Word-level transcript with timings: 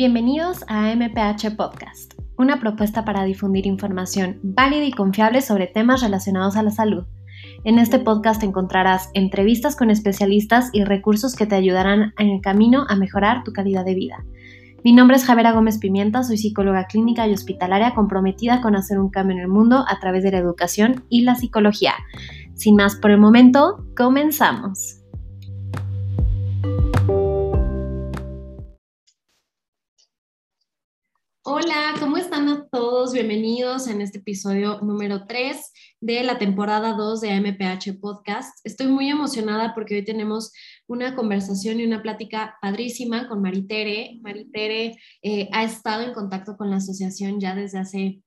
Bienvenidos 0.00 0.64
a 0.66 0.94
MPH 0.94 1.56
Podcast, 1.58 2.14
una 2.38 2.58
propuesta 2.58 3.04
para 3.04 3.22
difundir 3.24 3.66
información 3.66 4.40
válida 4.42 4.84
y 4.84 4.92
confiable 4.92 5.42
sobre 5.42 5.66
temas 5.66 6.00
relacionados 6.00 6.56
a 6.56 6.62
la 6.62 6.70
salud. 6.70 7.04
En 7.64 7.78
este 7.78 7.98
podcast 7.98 8.42
encontrarás 8.42 9.10
entrevistas 9.12 9.76
con 9.76 9.90
especialistas 9.90 10.70
y 10.72 10.84
recursos 10.84 11.36
que 11.36 11.44
te 11.44 11.54
ayudarán 11.54 12.14
en 12.18 12.30
el 12.30 12.40
camino 12.40 12.86
a 12.88 12.96
mejorar 12.96 13.44
tu 13.44 13.52
calidad 13.52 13.84
de 13.84 13.94
vida. 13.94 14.24
Mi 14.82 14.94
nombre 14.94 15.18
es 15.18 15.26
Javera 15.26 15.52
Gómez 15.52 15.76
Pimienta, 15.76 16.22
soy 16.22 16.38
psicóloga 16.38 16.86
clínica 16.86 17.28
y 17.28 17.34
hospitalaria 17.34 17.94
comprometida 17.94 18.62
con 18.62 18.76
hacer 18.76 18.98
un 18.98 19.10
cambio 19.10 19.36
en 19.36 19.42
el 19.42 19.48
mundo 19.48 19.84
a 19.86 20.00
través 20.00 20.22
de 20.22 20.30
la 20.30 20.38
educación 20.38 21.04
y 21.10 21.24
la 21.24 21.34
psicología. 21.34 21.92
Sin 22.54 22.74
más 22.74 22.96
por 22.96 23.10
el 23.10 23.18
momento, 23.18 23.84
comenzamos. 23.94 24.99
Hola, 31.52 31.94
¿cómo 31.98 32.16
están 32.16 32.48
a 32.48 32.68
todos? 32.70 33.12
Bienvenidos 33.12 33.88
en 33.88 34.00
este 34.00 34.18
episodio 34.18 34.78
número 34.82 35.26
3 35.26 35.72
de 36.00 36.22
la 36.22 36.38
temporada 36.38 36.92
2 36.92 37.20
de 37.22 37.40
MPH 37.40 37.98
Podcast. 38.00 38.60
Estoy 38.62 38.86
muy 38.86 39.08
emocionada 39.08 39.74
porque 39.74 39.96
hoy 39.96 40.04
tenemos 40.04 40.52
una 40.86 41.16
conversación 41.16 41.80
y 41.80 41.84
una 41.84 42.02
plática 42.02 42.56
padrísima 42.62 43.26
con 43.26 43.42
Maritere. 43.42 44.20
Maritere 44.22 44.96
eh, 45.22 45.48
ha 45.50 45.64
estado 45.64 46.04
en 46.04 46.12
contacto 46.12 46.56
con 46.56 46.70
la 46.70 46.76
asociación 46.76 47.40
ya 47.40 47.56
desde 47.56 47.80
hace 47.80 48.20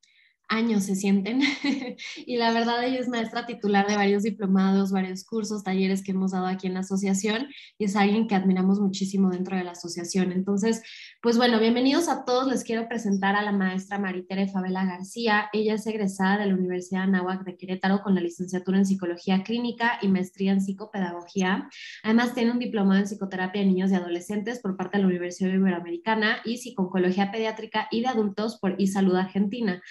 años 0.54 0.84
se 0.84 0.94
sienten. 0.94 1.40
y 2.26 2.36
la 2.36 2.52
verdad, 2.52 2.84
ella 2.84 3.00
es 3.00 3.08
maestra 3.08 3.46
titular 3.46 3.86
de 3.86 3.96
varios 3.96 4.22
diplomados, 4.22 4.92
varios 4.92 5.24
cursos, 5.24 5.62
talleres 5.62 6.02
que 6.02 6.12
hemos 6.12 6.32
dado 6.32 6.46
aquí 6.46 6.66
en 6.66 6.74
la 6.74 6.80
asociación 6.80 7.48
y 7.78 7.84
es 7.84 7.96
alguien 7.96 8.26
que 8.26 8.34
admiramos 8.34 8.80
muchísimo 8.80 9.30
dentro 9.30 9.56
de 9.56 9.64
la 9.64 9.72
asociación. 9.72 10.32
Entonces, 10.32 10.82
pues 11.20 11.36
bueno, 11.36 11.58
bienvenidos 11.58 12.08
a 12.08 12.24
todos. 12.24 12.46
Les 12.46 12.64
quiero 12.64 12.88
presentar 12.88 13.36
a 13.36 13.42
la 13.42 13.52
maestra 13.52 13.98
Maritere 13.98 14.48
Favela 14.48 14.84
García. 14.84 15.50
Ella 15.52 15.74
es 15.74 15.86
egresada 15.86 16.38
de 16.38 16.46
la 16.46 16.54
Universidad 16.54 17.02
Anáhuac 17.02 17.44
de 17.44 17.56
Querétaro 17.56 18.02
con 18.02 18.14
la 18.14 18.20
licenciatura 18.20 18.78
en 18.78 18.86
Psicología 18.86 19.42
Clínica 19.42 19.98
y 20.00 20.08
maestría 20.08 20.52
en 20.52 20.60
Psicopedagogía. 20.60 21.68
Además, 22.02 22.34
tiene 22.34 22.52
un 22.52 22.58
diplomado 22.58 23.00
en 23.00 23.06
Psicoterapia 23.06 23.60
de 23.60 23.68
Niños 23.68 23.90
y 23.90 23.94
Adolescentes 23.94 24.60
por 24.60 24.76
parte 24.76 24.96
de 24.96 25.02
la 25.02 25.08
Universidad 25.08 25.52
Iberoamericana 25.52 26.38
y 26.44 26.58
Psiconcología 26.58 27.30
Pediátrica 27.30 27.88
y 27.90 28.00
de 28.00 28.06
Adultos 28.06 28.58
por 28.60 28.76
salud 28.86 29.16
Argentina. 29.16 29.82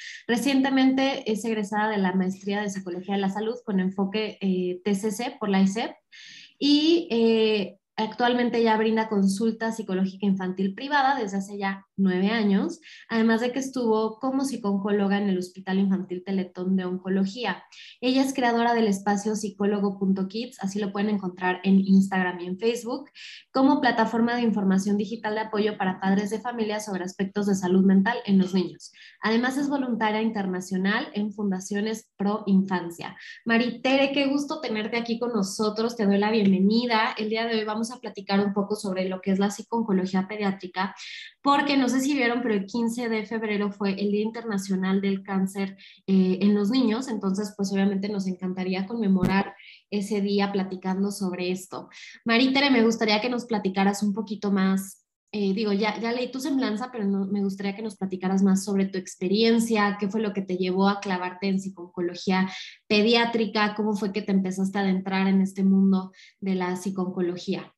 Recientemente 0.54 1.32
es 1.32 1.44
egresada 1.46 1.90
de 1.90 1.98
la 1.98 2.14
maestría 2.14 2.62
de 2.62 2.70
Psicología 2.70 3.16
de 3.16 3.22
la 3.22 3.32
Salud 3.32 3.56
con 3.66 3.80
enfoque 3.80 4.38
eh, 4.40 4.82
TCC 4.84 5.40
por 5.40 5.50
la 5.50 5.60
ICEP 5.60 5.96
y 6.60 7.08
eh, 7.10 7.80
Actualmente 7.96 8.64
ya 8.64 8.76
brinda 8.76 9.08
consulta 9.08 9.72
psicológica 9.72 10.26
infantil 10.26 10.74
privada 10.74 11.16
desde 11.16 11.38
hace 11.38 11.60
ya 11.60 11.86
nueve 11.96 12.30
años, 12.30 12.80
además 13.08 13.42
de 13.42 13.52
que 13.52 13.60
estuvo 13.60 14.18
como 14.20 14.46
psicóloga 14.46 15.20
en 15.20 15.30
el 15.30 15.38
Hospital 15.38 15.78
Infantil 15.78 16.24
Teletón 16.26 16.76
de 16.76 16.86
Oncología. 16.86 17.64
Ella 18.02 18.24
es 18.24 18.34
creadora 18.34 18.74
del 18.74 18.88
espacio 18.88 19.36
psicólogo.kids, 19.36 20.58
así 20.64 20.80
lo 20.80 20.92
pueden 20.92 21.12
encontrar 21.12 21.60
en 21.64 21.82
Instagram 21.82 22.40
y 22.40 22.48
en 22.48 22.58
Facebook, 22.58 23.12
como 23.52 23.80
plataforma 23.80 24.36
de 24.36 24.42
información 24.42 24.98
digital 24.98 25.36
de 25.36 25.42
apoyo 25.42 25.78
para 25.78 26.00
padres 26.00 26.32
de 26.32 26.42
familia 26.42 26.80
sobre 26.80 27.04
aspectos 27.04 27.46
de 27.46 27.54
salud 27.54 27.86
mental 27.86 28.18
en 28.26 28.40
los 28.40 28.56
niños. 28.56 28.92
Además 29.22 29.58
es 29.58 29.70
voluntaria 29.70 30.24
internacional 30.24 31.10
en 31.14 31.32
Fundaciones 31.32 32.10
Pro 32.18 32.44
Infancia. 32.48 33.16
Maritere, 33.46 34.12
qué 34.14 34.26
gusto 34.26 34.62
tenerte 34.62 34.98
aquí 34.98 35.20
con 35.20 35.32
nosotros, 35.32 35.96
te 35.96 36.08
doy 36.08 36.18
la 36.18 36.32
bienvenida. 36.32 37.14
El 37.18 37.30
día 37.30 37.46
de 37.46 37.56
hoy 37.60 37.64
vamos 37.66 37.83
a 37.92 38.00
platicar 38.00 38.40
un 38.40 38.54
poco 38.54 38.76
sobre 38.76 39.08
lo 39.08 39.22
que 39.22 39.32
es 39.32 39.40
la 39.40 39.52
psiconcología 39.52 40.28
pediátrica, 40.28 40.96
porque 41.42 41.78
no 41.78 41.90
sé 41.90 42.00
si 42.02 42.14
vieron, 42.14 42.42
pero 42.42 42.54
el 42.54 42.66
15 42.66 43.10
de 43.10 43.26
febrero 43.26 43.72
fue 43.72 43.92
el 43.92 44.12
Día 44.12 44.24
Internacional 44.24 45.02
del 45.02 45.24
Cáncer 45.24 45.78
eh, 46.08 46.40
en 46.42 46.54
los 46.56 46.70
Niños, 46.70 47.08
entonces 47.08 47.54
pues 47.56 47.72
obviamente 47.72 48.10
nos 48.10 48.28
encantaría 48.28 48.86
conmemorar 48.86 49.56
ese 49.92 50.22
día 50.22 50.52
platicando 50.52 51.12
sobre 51.12 51.52
esto. 51.52 51.90
Maritere, 52.26 52.72
me 52.72 52.84
gustaría 52.84 53.22
que 53.22 53.30
nos 53.30 53.46
platicaras 53.46 54.04
un 54.04 54.14
poquito 54.14 54.52
más 54.52 55.03
eh, 55.36 55.52
digo, 55.56 55.74
ya, 55.74 56.00
ya 56.00 56.12
leí 56.12 56.32
tu 56.32 56.40
semblanza, 56.40 56.90
pero 56.92 57.06
me 57.06 57.42
gustaría 57.42 57.76
que 57.76 57.82
nos 57.82 57.98
platicaras 57.98 58.44
más 58.44 58.64
sobre 58.64 58.86
tu 58.86 59.00
experiencia, 59.00 59.98
qué 60.00 60.08
fue 60.08 60.22
lo 60.22 60.32
que 60.32 60.44
te 60.44 60.58
llevó 60.58 60.88
a 60.88 61.00
clavarte 61.00 61.48
en 61.48 61.60
psicología 61.60 62.48
pediátrica, 62.88 63.74
cómo 63.74 63.96
fue 63.96 64.14
que 64.14 64.22
te 64.22 64.32
empezaste 64.32 64.78
a 64.78 64.82
adentrar 64.82 65.28
en 65.28 65.42
este 65.42 65.64
mundo 65.64 66.12
de 66.40 66.54
la 66.54 66.76
psicología. 66.76 67.74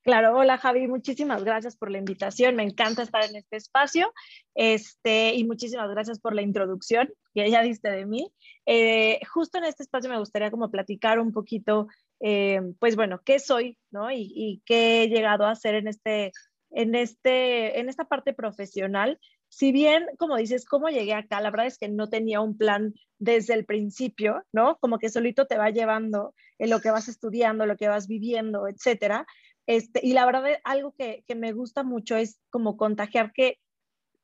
Claro, 0.00 0.34
hola 0.34 0.56
Javi, 0.56 0.88
muchísimas 0.88 1.44
gracias 1.44 1.76
por 1.76 1.90
la 1.90 1.98
invitación, 1.98 2.56
me 2.56 2.62
encanta 2.62 3.02
estar 3.02 3.22
en 3.22 3.36
este 3.36 3.56
espacio 3.56 4.10
este, 4.54 5.34
y 5.34 5.44
muchísimas 5.44 5.90
gracias 5.90 6.20
por 6.20 6.34
la 6.34 6.40
introducción 6.40 7.12
que 7.34 7.50
ya 7.50 7.60
diste 7.62 7.90
de 7.90 8.06
mí. 8.06 8.32
Eh, 8.64 9.20
justo 9.30 9.58
en 9.58 9.64
este 9.64 9.82
espacio 9.82 10.08
me 10.08 10.18
gustaría 10.18 10.50
como 10.50 10.70
platicar 10.70 11.20
un 11.20 11.32
poquito, 11.32 11.86
eh, 12.18 12.62
pues 12.80 12.96
bueno, 12.96 13.20
qué 13.24 13.38
soy, 13.38 13.78
¿no? 13.90 14.10
Y, 14.10 14.32
y, 14.34 14.62
qué 14.64 15.02
he 15.02 15.08
llegado 15.08 15.44
a 15.44 15.50
hacer 15.50 15.74
en 15.74 15.86
este 15.86 16.32
en, 16.72 16.94
este, 16.94 17.78
en 17.80 17.88
esta 17.88 18.04
parte 18.04 18.32
profesional, 18.32 19.18
si 19.48 19.70
bien, 19.70 20.06
como 20.18 20.36
dices, 20.36 20.64
¿cómo 20.64 20.88
llegué 20.88 21.12
acá? 21.12 21.40
La 21.40 21.50
verdad 21.50 21.66
es 21.66 21.76
que 21.76 21.88
no 21.88 22.08
tenía 22.08 22.40
un 22.40 22.56
plan 22.56 22.94
desde 23.18 23.54
el 23.54 23.66
principio, 23.66 24.42
¿no? 24.52 24.78
Como 24.78 24.98
que 24.98 25.10
solito 25.10 25.46
te 25.46 25.58
va 25.58 25.70
llevando 25.70 26.34
en 26.58 26.70
lo 26.70 26.80
que 26.80 26.90
vas 26.90 27.08
estudiando, 27.08 27.66
lo 27.66 27.76
que 27.76 27.88
vas 27.88 28.08
viviendo, 28.08 28.66
etcétera. 28.66 29.26
Este, 29.66 30.00
y 30.02 30.14
la 30.14 30.24
verdad, 30.24 30.44
algo 30.64 30.92
que, 30.92 31.22
que 31.26 31.34
me 31.34 31.52
gusta 31.52 31.82
mucho 31.82 32.16
es 32.16 32.40
como 32.50 32.76
contagiar 32.76 33.32
que 33.32 33.58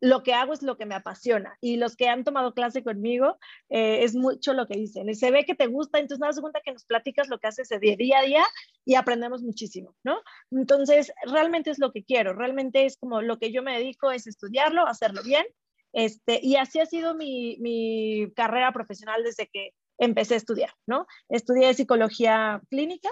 lo 0.01 0.23
que 0.23 0.35
hago 0.35 0.53
es 0.53 0.63
lo 0.63 0.77
que 0.77 0.87
me 0.87 0.95
apasiona. 0.95 1.57
Y 1.61 1.77
los 1.77 1.97
que 1.97 2.09
han 2.09 2.25
tomado 2.25 2.55
clase 2.55 2.83
conmigo, 2.83 3.39
eh, 3.69 4.05
es 4.05 4.15
mucho 4.15 4.53
lo 4.53 4.67
que 4.67 4.79
dicen. 4.79 5.15
Se 5.15 5.31
ve 5.31 5.45
que 5.45 5.55
te 5.55 5.67
gusta, 5.67 5.99
entonces 5.99 6.21
nada, 6.21 6.41
cuenta 6.41 6.61
que 6.65 6.73
nos 6.73 6.85
platicas 6.85 7.29
lo 7.29 7.39
que 7.39 7.49
haces 7.49 7.69
de 7.69 7.97
día 7.97 8.19
a 8.19 8.23
día 8.23 8.45
y 8.85 8.95
aprendemos 8.95 9.43
muchísimo, 9.43 9.95
¿no? 10.05 10.21
Entonces, 10.51 11.13
realmente 11.25 11.71
es 11.71 11.79
lo 11.79 11.93
que 11.93 12.05
quiero, 12.05 12.33
realmente 12.35 12.85
es 12.85 12.97
como 12.97 13.23
lo 13.23 13.39
que 13.39 13.53
yo 13.53 13.63
me 13.63 13.77
dedico 13.77 14.11
es 14.11 14.27
estudiarlo, 14.27 14.87
hacerlo 14.87 15.23
bien. 15.23 15.47
Este, 15.93 16.39
y 16.43 16.57
así 16.57 16.81
ha 16.81 16.87
sido 16.87 17.15
mi, 17.15 17.57
mi 17.61 18.31
carrera 18.37 18.73
profesional 18.73 19.25
desde 19.25 19.49
que 19.49 19.71
empecé 19.99 20.35
a 20.35 20.37
estudiar, 20.37 20.71
¿no? 20.87 21.07
Estudié 21.29 21.75
psicología 21.75 22.61
clínica, 22.71 23.09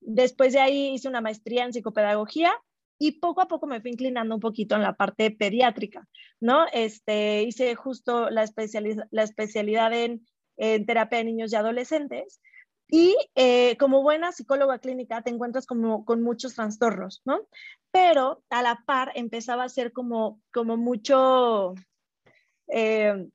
después 0.00 0.52
de 0.52 0.60
ahí 0.60 0.94
hice 0.94 1.08
una 1.08 1.20
maestría 1.20 1.64
en 1.64 1.72
psicopedagogía 1.72 2.54
y 2.98 3.20
poco 3.20 3.40
a 3.40 3.48
poco 3.48 3.66
me 3.66 3.80
fui 3.80 3.90
inclinando 3.90 4.34
un 4.34 4.40
poquito 4.40 4.74
en 4.74 4.82
la 4.82 4.94
parte 4.94 5.30
pediátrica, 5.30 6.06
¿no? 6.40 6.66
Este, 6.72 7.42
hice 7.42 7.74
justo 7.74 8.30
la, 8.30 8.48
la 9.10 9.22
especialidad 9.22 9.92
en, 9.92 10.24
terapia 10.86 11.18
de 11.18 11.24
niños 11.24 11.52
y 11.52 11.56
adolescentes 11.56 12.40
y 12.88 13.16
eh, 13.34 13.76
como 13.76 14.02
buena 14.02 14.30
psicóloga 14.30 14.78
clínica 14.78 15.22
te 15.22 15.30
encuentras 15.30 15.66
como, 15.66 16.04
con 16.04 16.22
muchos 16.22 16.54
trastornos, 16.54 17.22
¿no? 17.24 17.40
Pero 17.90 18.44
a 18.50 18.62
la 18.62 18.84
par 18.86 19.10
empezaba 19.16 19.64
a 19.64 19.68
ser 19.68 19.92
como, 19.92 20.40
como 20.52 20.76
mucho... 20.76 21.74
Eh, 22.68 23.26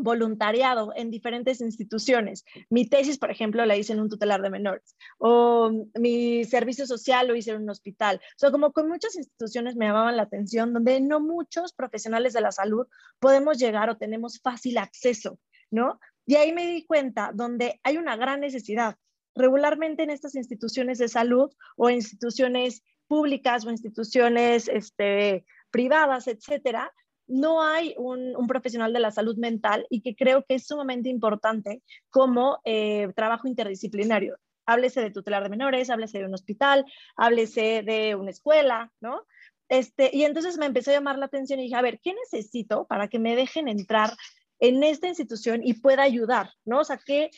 voluntariado 0.00 0.92
en 0.94 1.10
diferentes 1.10 1.60
instituciones. 1.60 2.44
Mi 2.68 2.88
tesis, 2.88 3.18
por 3.18 3.30
ejemplo, 3.30 3.64
la 3.66 3.76
hice 3.76 3.92
en 3.92 4.00
un 4.00 4.08
tutelar 4.08 4.42
de 4.42 4.50
menores 4.50 4.96
o 5.18 5.70
mi 5.98 6.44
servicio 6.44 6.86
social 6.86 7.28
lo 7.28 7.36
hice 7.36 7.52
en 7.52 7.62
un 7.62 7.70
hospital. 7.70 8.16
O 8.16 8.38
sea, 8.38 8.50
como 8.50 8.72
con 8.72 8.88
muchas 8.88 9.16
instituciones 9.16 9.76
me 9.76 9.86
llamaban 9.86 10.16
la 10.16 10.22
atención 10.22 10.72
donde 10.72 11.00
no 11.00 11.20
muchos 11.20 11.72
profesionales 11.72 12.32
de 12.32 12.40
la 12.40 12.52
salud 12.52 12.86
podemos 13.18 13.58
llegar 13.58 13.90
o 13.90 13.96
tenemos 13.96 14.40
fácil 14.40 14.78
acceso, 14.78 15.38
¿no? 15.70 16.00
Y 16.26 16.36
ahí 16.36 16.52
me 16.52 16.66
di 16.66 16.86
cuenta 16.86 17.32
donde 17.34 17.80
hay 17.82 17.96
una 17.96 18.16
gran 18.16 18.40
necesidad. 18.40 18.96
Regularmente 19.34 20.02
en 20.02 20.10
estas 20.10 20.34
instituciones 20.34 20.98
de 20.98 21.08
salud 21.08 21.50
o 21.76 21.90
instituciones 21.90 22.82
públicas 23.06 23.64
o 23.64 23.70
instituciones 23.70 24.68
este, 24.68 25.44
privadas, 25.70 26.28
etcétera, 26.28 26.92
no 27.30 27.62
hay 27.62 27.94
un, 27.96 28.34
profesional 28.46 28.92
de 28.92 29.00
la 29.00 29.10
salud 29.10 29.36
mental 29.36 29.86
y 29.88 30.02
que 30.02 30.14
creo 30.14 30.44
que 30.44 30.56
es 30.56 30.66
sumamente 30.66 31.08
importante 31.08 31.82
como 32.10 32.58
eh, 32.64 33.08
trabajo 33.14 33.48
interdisciplinario. 33.48 34.36
Háblese 34.66 35.00
de 35.00 35.10
tutelar 35.10 35.42
de 35.42 35.48
menores, 35.48 35.90
háblese 35.90 36.18
de 36.18 36.26
un 36.26 36.34
hospital, 36.34 36.84
háblese 37.16 37.82
de 37.82 38.14
una 38.14 38.30
escuela, 38.30 38.92
¿no? 39.00 39.22
Este, 39.68 40.10
y 40.12 40.24
entonces 40.24 40.58
me 40.58 40.66
empezó 40.66 40.90
a 40.90 40.94
llamar 40.94 41.18
la 41.18 41.26
atención 41.26 41.60
y 41.60 41.64
dije, 41.64 41.76
a 41.76 41.82
ver, 41.82 42.00
¿qué 42.02 42.12
necesito 42.14 42.86
para 42.86 43.08
que 43.08 43.20
me 43.20 43.36
dejen 43.36 43.68
entrar 43.68 44.10
en 44.58 44.82
esta 44.82 45.08
institución 45.08 45.60
y 45.64 45.74
pueda 45.74 46.02
ayudar, 46.02 46.50
¿no? 46.64 46.80
O 46.80 46.84
sea, 46.84 46.98
¿qué, 47.04 47.30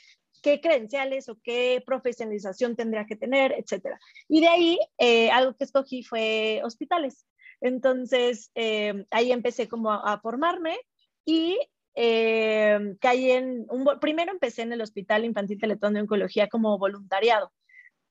qué 0.43 0.61
credenciales 0.61 1.29
o 1.29 1.39
qué 1.43 1.83
profesionalización 1.87 2.77
tendría 2.77 3.07
que 3.07 3.17
tener, 3.17 3.53
etcétera. 3.53 3.99
Y 4.29 4.41
de 4.41 4.49
ahí, 4.49 4.79
eh, 4.99 5.31
algo 5.31 5.55
que 5.55 5.65
escogí 5.65 6.03
fue 6.03 6.61
hospitales. 6.65 7.25
Entonces, 7.63 8.51
eh, 8.57 9.07
ahí 9.11 9.31
empecé 9.31 9.69
como 9.69 9.93
a, 9.93 10.21
formarme 10.21 10.77
y 11.25 11.59
eh, 11.95 12.97
caí 13.01 13.31
en, 13.31 13.67
un, 13.71 13.89
primero 14.01 14.33
empecé 14.33 14.63
en 14.63 14.73
el 14.73 14.81
Hospital 14.81 15.25
Infantil 15.25 15.61
Teletón 15.61 15.95
de 15.95 16.01
Oncología 16.01 16.49
como 16.49 16.77
voluntariado. 16.77 17.53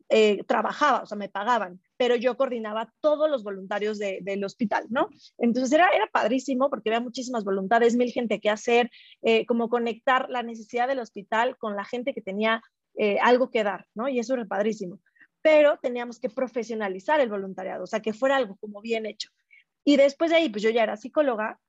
Eh, 0.07 0.43
trabajaba, 0.45 1.03
o 1.03 1.05
sea, 1.05 1.17
me 1.17 1.29
pagaban, 1.29 1.81
pero 1.95 2.15
yo 2.15 2.35
coordinaba 2.35 2.93
todos 2.99 3.29
los 3.29 3.43
voluntarios 3.43 3.97
del 3.97 4.43
hospital, 4.43 4.85
¿no? 4.89 5.07
Entonces 5.37 5.71
era, 5.71 5.87
era 5.87 6.07
padrísimo 6.07 6.69
porque 6.69 6.89
había 6.89 6.99
muchísimas 6.99 7.45
voluntades, 7.45 7.95
mil 7.95 8.11
gente 8.11 8.41
que 8.41 8.49
hacer, 8.49 8.89
eh, 9.21 9.45
como 9.45 9.69
conectar 9.69 10.29
la 10.29 10.43
necesidad 10.43 10.89
del 10.89 10.99
hospital 10.99 11.57
con 11.57 11.77
la 11.77 11.85
gente 11.85 12.13
que 12.13 12.21
tenía 12.21 12.61
algo 13.21 13.49
que 13.49 13.63
dar, 13.63 13.87
¿no? 13.95 14.09
Y 14.09 14.19
eso 14.19 14.33
era 14.33 14.45
padrísimo. 14.45 14.99
Pero 15.41 15.79
teníamos 15.81 16.19
que 16.19 16.29
profesionalizar 16.29 17.21
el 17.21 17.29
voluntariado, 17.29 17.85
o 17.85 17.87
sea, 17.87 18.01
que 18.01 18.13
fuera 18.13 18.35
algo 18.35 18.57
como 18.57 18.81
bien 18.81 19.05
hecho. 19.05 19.29
Y 19.83 19.97
después 19.97 20.31
de 20.31 20.37
ahí, 20.37 20.49
pues 20.49 20.63
yo 20.63 20.69
ya 20.69 20.83
era 20.83 20.97
psicóloga 20.97 21.59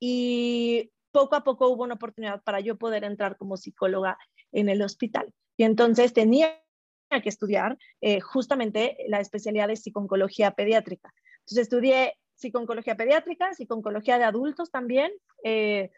y 0.00 0.90
poco 1.12 1.36
a 1.36 1.44
poco 1.44 1.68
hubo 1.68 1.84
una 1.84 1.94
oportunidad 1.94 2.42
para 2.42 2.60
yo 2.60 2.76
poder 2.76 3.04
entrar 3.04 3.36
como 3.36 3.56
psicóloga 3.56 4.18
en 4.52 4.68
el 4.68 4.82
hospital. 4.82 5.32
Y 5.56 5.64
entonces 5.64 6.12
tenía 6.12 6.60
que 7.22 7.28
estudiar 7.28 7.78
eh, 8.00 8.20
justamente 8.20 8.96
la 9.08 9.20
especialidad 9.20 9.68
de 9.68 9.76
psiconcología 9.76 10.50
pediátrica. 10.50 11.12
Entonces 11.40 11.64
estudié 11.64 12.14
psiconcología 12.34 12.96
pediátrica, 12.96 13.54
psiconcología 13.54 14.18
de 14.18 14.24
adultos 14.24 14.70
también, 14.70 15.12
eh, 15.44 15.90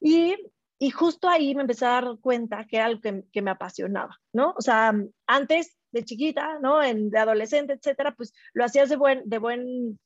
y, 0.00 0.36
y, 0.78 0.90
justo 0.90 1.28
ahí 1.28 1.54
me 1.54 1.62
empecé 1.62 1.86
a 1.86 2.00
dar 2.00 2.18
cuenta 2.20 2.66
que 2.66 2.76
era 2.76 2.86
algo 2.86 3.00
que, 3.00 3.24
que, 3.32 3.42
me 3.42 3.50
apasionaba, 3.50 4.18
¿no? 4.32 4.54
O 4.56 4.62
sea, 4.62 4.94
antes 5.26 5.76
de 5.92 6.04
chiquita, 6.04 6.58
¿no? 6.60 6.82
En, 6.82 7.10
de 7.10 7.18
adolescente, 7.18 7.74
etcétera, 7.74 8.14
pues 8.14 8.32
lo 8.54 8.64
hacías 8.64 8.88
de 8.88 8.96
buen, 8.96 9.22
de 9.28 9.38
buen 9.38 9.98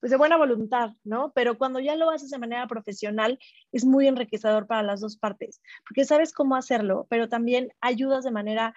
pues 0.00 0.10
de 0.10 0.16
buena 0.16 0.36
voluntad, 0.36 0.90
¿no? 1.04 1.32
Pero 1.34 1.58
cuando 1.58 1.80
ya 1.80 1.96
lo 1.96 2.10
haces 2.10 2.30
de 2.30 2.38
manera 2.38 2.66
profesional, 2.66 3.38
es 3.72 3.84
muy 3.84 4.06
enriquecedor 4.06 4.66
para 4.66 4.82
las 4.82 5.00
dos 5.00 5.16
partes, 5.16 5.60
porque 5.86 6.04
sabes 6.04 6.32
cómo 6.32 6.56
hacerlo, 6.56 7.06
pero 7.10 7.28
también 7.28 7.72
ayudas 7.80 8.24
de 8.24 8.30
manera 8.30 8.74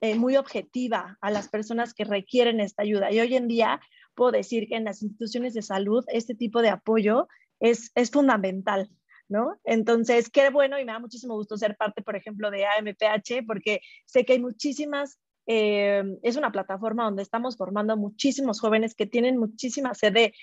eh, 0.00 0.16
muy 0.16 0.36
objetiva 0.36 1.16
a 1.20 1.30
las 1.30 1.48
personas 1.48 1.94
que 1.94 2.04
requieren 2.04 2.60
esta 2.60 2.82
ayuda. 2.82 3.12
Y 3.12 3.20
hoy 3.20 3.36
en 3.36 3.46
día 3.46 3.80
puedo 4.14 4.32
decir 4.32 4.68
que 4.68 4.76
en 4.76 4.84
las 4.84 5.02
instituciones 5.02 5.54
de 5.54 5.62
salud 5.62 6.04
este 6.08 6.34
tipo 6.34 6.60
de 6.60 6.70
apoyo 6.70 7.28
es, 7.60 7.90
es 7.94 8.10
fundamental. 8.10 8.90
¿No? 9.28 9.58
Entonces, 9.64 10.28
qué 10.28 10.50
bueno 10.50 10.78
y 10.78 10.84
me 10.84 10.92
da 10.92 10.98
muchísimo 10.98 11.34
gusto 11.34 11.56
ser 11.56 11.74
parte, 11.76 12.02
por 12.02 12.16
ejemplo, 12.16 12.50
de 12.50 12.66
AMPH, 12.66 13.46
porque 13.46 13.80
sé 14.04 14.26
que 14.26 14.34
hay 14.34 14.40
muchísimas 14.40 15.18
eh, 15.46 16.02
es 16.22 16.36
una 16.36 16.52
plataforma 16.52 17.04
donde 17.04 17.22
estamos 17.22 17.56
formando 17.56 17.96
muchísimos 17.96 18.60
jóvenes 18.60 18.94
que 18.94 19.06
tienen 19.06 19.38
muchísima 19.38 19.94
sede, 19.94 20.34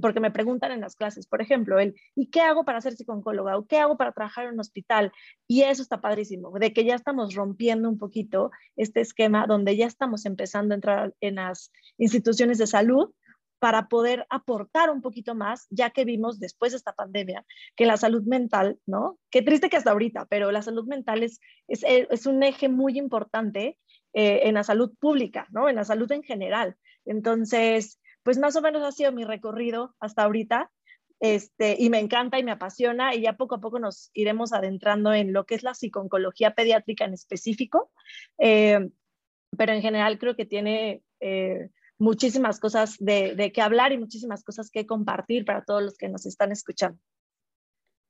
porque 0.00 0.20
me 0.20 0.30
preguntan 0.30 0.72
en 0.72 0.80
las 0.80 0.96
clases, 0.96 1.26
por 1.26 1.42
ejemplo, 1.42 1.78
el, 1.78 1.94
¿y 2.14 2.26
qué 2.26 2.40
hago 2.40 2.64
para 2.64 2.80
ser 2.80 2.94
psicóloga? 2.94 3.56
¿O 3.56 3.66
qué 3.66 3.78
hago 3.78 3.96
para 3.96 4.12
trabajar 4.12 4.46
en 4.46 4.54
un 4.54 4.60
hospital? 4.60 5.12
Y 5.46 5.62
eso 5.62 5.82
está 5.82 6.00
padrísimo, 6.00 6.52
de 6.58 6.72
que 6.72 6.84
ya 6.84 6.94
estamos 6.94 7.34
rompiendo 7.34 7.88
un 7.88 7.98
poquito 7.98 8.50
este 8.76 9.00
esquema 9.00 9.46
donde 9.46 9.76
ya 9.76 9.86
estamos 9.86 10.26
empezando 10.26 10.74
a 10.74 10.76
entrar 10.76 11.14
en 11.20 11.36
las 11.36 11.72
instituciones 11.98 12.58
de 12.58 12.66
salud 12.66 13.10
para 13.58 13.88
poder 13.88 14.26
aportar 14.30 14.90
un 14.90 15.02
poquito 15.02 15.34
más, 15.34 15.66
ya 15.70 15.90
que 15.90 16.04
vimos 16.04 16.38
después 16.38 16.72
de 16.72 16.78
esta 16.78 16.92
pandemia 16.92 17.44
que 17.76 17.86
la 17.86 17.96
salud 17.96 18.22
mental, 18.24 18.78
¿no? 18.86 19.18
Qué 19.30 19.42
triste 19.42 19.68
que 19.68 19.76
hasta 19.76 19.90
ahorita, 19.90 20.26
pero 20.26 20.52
la 20.52 20.62
salud 20.62 20.86
mental 20.86 21.22
es, 21.22 21.40
es, 21.66 21.82
es 21.84 22.26
un 22.26 22.42
eje 22.42 22.68
muy 22.68 22.98
importante 22.98 23.78
eh, 24.14 24.40
en 24.44 24.54
la 24.54 24.64
salud 24.64 24.94
pública, 24.98 25.46
¿no? 25.50 25.68
En 25.68 25.76
la 25.76 25.84
salud 25.84 26.10
en 26.12 26.22
general. 26.22 26.76
Entonces, 27.04 28.00
pues 28.22 28.38
más 28.38 28.56
o 28.56 28.62
menos 28.62 28.82
ha 28.82 28.92
sido 28.92 29.12
mi 29.12 29.24
recorrido 29.24 29.94
hasta 30.00 30.24
ahorita. 30.24 30.70
Este, 31.20 31.76
y 31.78 31.90
me 31.90 31.98
encanta 31.98 32.38
y 32.38 32.44
me 32.44 32.52
apasiona 32.52 33.12
y 33.14 33.22
ya 33.22 33.32
poco 33.36 33.56
a 33.56 33.60
poco 33.60 33.80
nos 33.80 34.10
iremos 34.14 34.52
adentrando 34.52 35.12
en 35.12 35.32
lo 35.32 35.46
que 35.46 35.56
es 35.56 35.64
la 35.64 35.74
psiconcología 35.74 36.54
pediátrica 36.54 37.04
en 37.04 37.12
específico, 37.14 37.90
eh, 38.38 38.88
pero 39.56 39.72
en 39.72 39.82
general 39.82 40.18
creo 40.20 40.36
que 40.36 40.46
tiene 40.46 41.02
eh, 41.18 41.70
muchísimas 41.98 42.60
cosas 42.60 42.96
de, 42.98 43.34
de 43.34 43.52
qué 43.52 43.60
hablar 43.60 43.92
y 43.92 43.98
muchísimas 43.98 44.44
cosas 44.44 44.70
que 44.70 44.86
compartir 44.86 45.44
para 45.44 45.64
todos 45.64 45.82
los 45.82 45.96
que 45.96 46.08
nos 46.08 46.26
están 46.26 46.52
escuchando. 46.52 46.98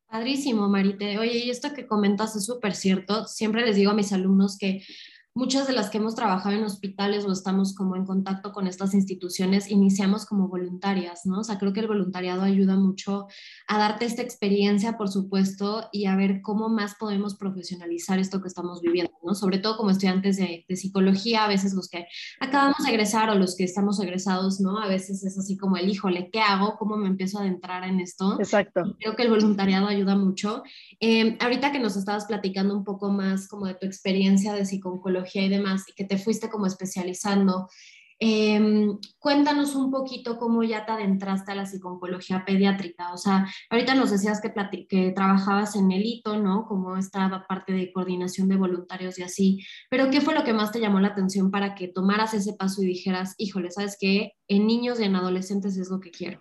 Padrísimo, 0.09 0.69
Marite. 0.69 1.19
Oye, 1.19 1.39
y 1.39 1.51
esto 1.51 1.75
que 1.75 1.87
comentas 1.87 2.35
es 2.35 2.47
súper 2.47 2.75
cierto. 2.75 3.27
Siempre 3.27 3.65
les 3.65 3.77
digo 3.77 3.91
a 3.91 3.95
mis 3.95 4.13
alumnos 4.13 4.57
que 4.57 4.83
muchas 5.39 5.69
de 5.69 5.73
las 5.73 5.89
que 5.89 5.99
hemos 5.99 6.17
trabajado 6.17 6.57
en 6.57 6.65
hospitales 6.65 7.25
o 7.25 7.31
estamos 7.31 7.73
como 7.73 7.95
en 7.95 8.05
contacto 8.05 8.51
con 8.51 8.67
estas 8.67 8.93
instituciones, 8.93 9.71
iniciamos 9.71 10.27
como 10.27 10.49
voluntarias, 10.49 11.27
¿no? 11.27 11.39
O 11.39 11.45
sea, 11.45 11.59
creo 11.59 11.73
que 11.73 11.79
el 11.79 11.87
voluntariado 11.87 12.43
ayuda 12.43 12.75
mucho 12.75 13.29
a 13.69 13.79
darte 13.79 14.05
esta 14.05 14.21
experiencia, 14.21 14.99
por 14.99 15.09
supuesto, 15.09 15.89
y 15.93 16.07
a 16.07 16.17
ver 16.17 16.43
cómo 16.43 16.69
más 16.69 16.97
podemos 16.97 17.37
profesionalizar 17.37 18.19
esto 18.19 18.43
que 18.43 18.49
estamos 18.49 18.81
viviendo, 18.81 19.13
¿no? 19.23 19.37
Sobre 19.37 19.59
todo 19.59 19.77
como 19.77 19.91
estudiantes 19.91 20.39
de, 20.39 20.65
psicología, 20.77 21.45
a 21.45 21.49
veces 21.49 21.73
los 21.73 21.89
que 21.89 22.07
acabamos 22.41 22.79
de 22.85 22.91
egresar 22.91 23.31
o 23.31 23.37
los 23.37 23.57
que 23.57 23.63
estamos 23.63 24.01
egresados, 24.01 24.61
¿no? 24.61 24.81
A 24.81 24.89
veces 24.89 25.23
es 25.23 25.39
así 25.39 25.57
como 25.57 25.77
el, 25.77 25.89
híjole, 25.89 26.31
¿qué 26.33 26.41
hago? 26.41 26.77
¿Cómo 26.79 26.97
me 26.97 27.07
empiezo 27.07 27.39
a 27.39 27.43
adentrar 27.43 27.85
en 27.85 28.01
esto? 28.01 28.41
Exacto. 28.41 28.97
creo 28.99 29.15
que 29.15 29.23
el 29.23 29.31
voluntariado 29.31 29.87
ayuda 29.87 30.17
mucho. 30.17 30.65
Eh, 30.99 31.39
ahorita 31.41 31.71
que 31.71 31.79
nos 31.79 31.97
estabas 31.97 32.27
platicando 32.27 32.77
un 32.77 32.83
poco 32.83 33.11
más 33.11 33.47
como 33.47 33.67
de 33.67 33.75
tu 33.75 33.87
experiencia 33.87 34.53
de 34.53 34.67
psicología, 34.67 35.28
y 35.35 35.49
demás, 35.49 35.85
y 35.89 35.93
que 35.93 36.05
te 36.05 36.19
fuiste 36.19 36.49
como 36.49 36.67
especializando. 36.67 37.69
Em, 38.21 38.99
cuéntanos 39.21 39.77
un 39.77 39.93
poquito 39.93 40.39
cómo 40.39 40.65
ya 40.65 40.85
te 40.85 40.91
adentraste 40.91 41.53
a 41.53 41.55
la 41.55 41.67
psicología 41.67 42.45
pediátrica. 42.45 43.13
O 43.13 43.17
sea, 43.17 43.47
ahorita 43.71 43.95
nos 43.95 44.11
decías 44.11 44.41
que, 44.41 44.53
que 44.89 45.13
trabajabas 45.13 45.77
en 45.77 45.93
el 45.93 46.05
hito, 46.05 46.37
¿no? 46.37 46.67
Como 46.67 46.97
estaba 46.97 47.47
parte 47.47 47.73
de 47.73 47.93
coordinación 47.93 48.49
de 48.49 48.57
voluntarios 48.57 49.19
y 49.19 49.23
así. 49.23 49.65
Pero 49.89 50.11
¿qué 50.11 50.21
fue 50.21 50.35
lo 50.35 50.43
que 50.43 50.53
más 50.53 50.73
te 50.73 50.81
llamó 50.81 50.99
la 50.99 51.09
atención 51.09 51.53
para 51.53 51.77
que 51.77 51.87
tomaras 51.87 52.35
ese 52.35 52.55
paso 52.55 52.83
y 52.83 52.87
dijeras, 52.87 53.35
híjole, 53.39 53.71
¿sabes 53.71 53.97
qué? 54.01 54.33
En 54.49 54.67
niños 54.67 54.99
y 54.99 55.05
en 55.05 55.15
adolescentes 55.15 55.77
es 55.77 55.89
lo 55.89 56.01
que 56.01 56.11
quiero. 56.11 56.41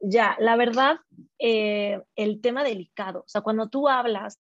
Ya, 0.00 0.36
la 0.38 0.56
verdad, 0.56 1.00
eh, 1.38 2.00
el 2.14 2.40
tema 2.40 2.64
delicado, 2.64 3.20
o 3.20 3.28
sea, 3.28 3.42
cuando 3.42 3.68
tú 3.68 3.88
hablas 3.88 4.38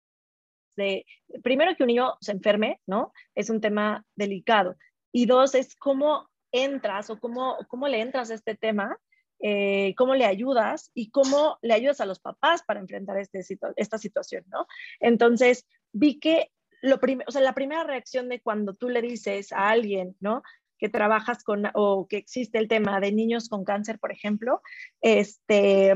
de, 0.76 1.06
primero 1.44 1.76
que 1.76 1.84
un 1.84 1.88
niño 1.88 2.16
se 2.22 2.32
enferme, 2.32 2.80
¿no? 2.86 3.14
Es 3.36 3.50
un 3.50 3.62
tema 3.62 4.06
delicado. 4.16 4.76
Y 5.12 5.26
dos, 5.26 5.56
es 5.56 5.76
cómo 5.76 6.30
entras 6.52 7.10
o 7.10 7.20
cómo, 7.20 7.58
cómo 7.68 7.88
le 7.88 8.02
entras 8.02 8.32
a 8.32 8.36
este 8.36 8.56
tema, 8.56 8.98
eh, 9.40 9.94
cómo 9.98 10.16
le 10.16 10.26
ayudas 10.26 10.92
y 10.94 11.10
cómo 11.10 11.58
le 11.62 11.74
ayudas 11.74 12.02
a 12.02 12.06
los 12.06 12.20
papás 12.20 12.64
para 12.64 12.80
enfrentar 12.80 13.18
este, 13.18 13.42
esta 13.76 13.98
situación, 13.98 14.44
¿no? 14.48 14.68
Entonces, 15.00 15.66
vi 15.92 16.20
que 16.20 16.52
lo 16.82 17.00
o 17.28 17.32
sea, 17.32 17.42
la 17.42 17.54
primera 17.54 17.84
reacción 17.84 18.28
de 18.28 18.42
cuando 18.42 18.74
tú 18.74 18.90
le 18.90 19.02
dices 19.02 19.52
a 19.52 19.70
alguien, 19.70 20.16
¿no? 20.20 20.42
que 20.82 20.90
trabajas 20.90 21.44
con 21.44 21.66
o 21.76 22.08
que 22.08 22.18
existe 22.18 22.58
el 22.58 22.68
tema 22.68 23.00
de 23.00 23.12
niños 23.12 23.50
con 23.50 23.64
cáncer, 23.64 24.00
por 24.00 24.12
ejemplo, 24.12 24.62
este, 25.00 25.94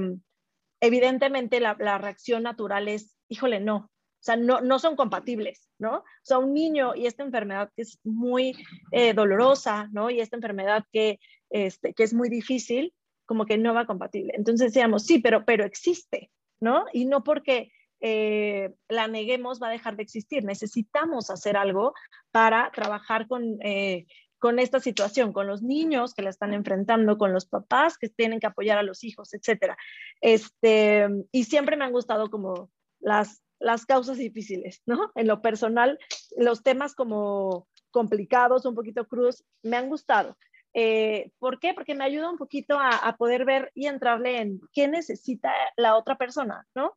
evidentemente 0.79 1.59
la, 1.59 1.75
la 1.79 1.97
reacción 1.97 2.43
natural 2.43 2.87
es, 2.87 3.17
híjole, 3.27 3.59
no, 3.59 3.89
sea, 4.25 4.35
no, 4.35 4.59
no 4.61 4.79
son 4.79 4.95
compatibles, 4.95 5.69
¿no? 5.77 5.97
O 5.97 6.03
sea, 6.23 6.39
un 6.39 6.53
niño 6.53 6.95
y 6.95 7.05
esta 7.05 7.23
enfermedad 7.23 7.71
que 7.75 7.83
es 7.83 7.99
muy 8.03 8.55
eh, 8.91 9.13
dolorosa, 9.13 9.87
¿no? 9.91 10.09
Y 10.09 10.19
esta 10.19 10.35
enfermedad 10.35 10.83
que, 10.91 11.19
este, 11.51 11.93
que 11.93 12.03
es 12.03 12.13
muy 12.13 12.27
difícil, 12.29 12.93
como 13.27 13.45
que 13.45 13.57
no 13.59 13.73
va 13.75 13.85
compatible. 13.85 14.33
Entonces 14.35 14.73
decíamos, 14.73 15.05
sí, 15.05 15.19
pero, 15.19 15.45
pero 15.45 15.63
existe, 15.63 16.31
¿no? 16.59 16.85
Y 16.91 17.05
no 17.05 17.23
porque 17.23 17.71
eh, 18.01 18.73
la 18.89 19.07
neguemos 19.07 19.61
va 19.61 19.67
a 19.67 19.71
dejar 19.71 19.95
de 19.95 20.03
existir. 20.03 20.43
Necesitamos 20.43 21.29
hacer 21.29 21.55
algo 21.55 21.93
para 22.31 22.71
trabajar 22.71 23.27
con, 23.27 23.57
eh, 23.61 24.07
con 24.39 24.57
esta 24.57 24.79
situación, 24.79 25.33
con 25.33 25.45
los 25.45 25.61
niños 25.61 26.15
que 26.15 26.23
la 26.23 26.31
están 26.31 26.53
enfrentando, 26.53 27.19
con 27.19 27.31
los 27.31 27.45
papás 27.45 27.97
que 27.99 28.09
tienen 28.09 28.39
que 28.39 28.47
apoyar 28.47 28.79
a 28.79 28.83
los 28.83 29.03
hijos, 29.03 29.35
etcétera. 29.35 29.77
Este, 30.19 31.07
y 31.31 31.43
siempre 31.43 31.77
me 31.77 31.85
han 31.85 31.91
gustado 31.91 32.31
como 32.31 32.71
las 32.99 33.44
las 33.65 33.87
causas 33.87 34.17
difíciles, 34.17 34.83
¿no? 34.85 35.11
En 35.15 35.25
lo 35.25 35.41
personal, 35.41 35.97
los 36.37 36.61
temas 36.61 36.93
como 36.93 37.67
complicados, 37.89 38.63
un 38.67 38.75
poquito 38.75 39.07
cruz, 39.07 39.43
me 39.63 39.75
han 39.75 39.89
gustado. 39.89 40.37
Eh, 40.75 41.31
¿Por 41.39 41.59
qué? 41.59 41.73
Porque 41.73 41.95
me 41.95 42.03
ayuda 42.03 42.29
un 42.29 42.37
poquito 42.37 42.77
a, 42.79 43.15
poder 43.17 43.43
ver 43.43 43.71
y 43.73 43.87
entrarle 43.87 44.39
en 44.39 44.61
qué 44.71 44.87
necesita 44.87 45.51
la 45.77 45.97
otra 45.97 46.15
persona, 46.15 46.67
¿no? 46.75 46.93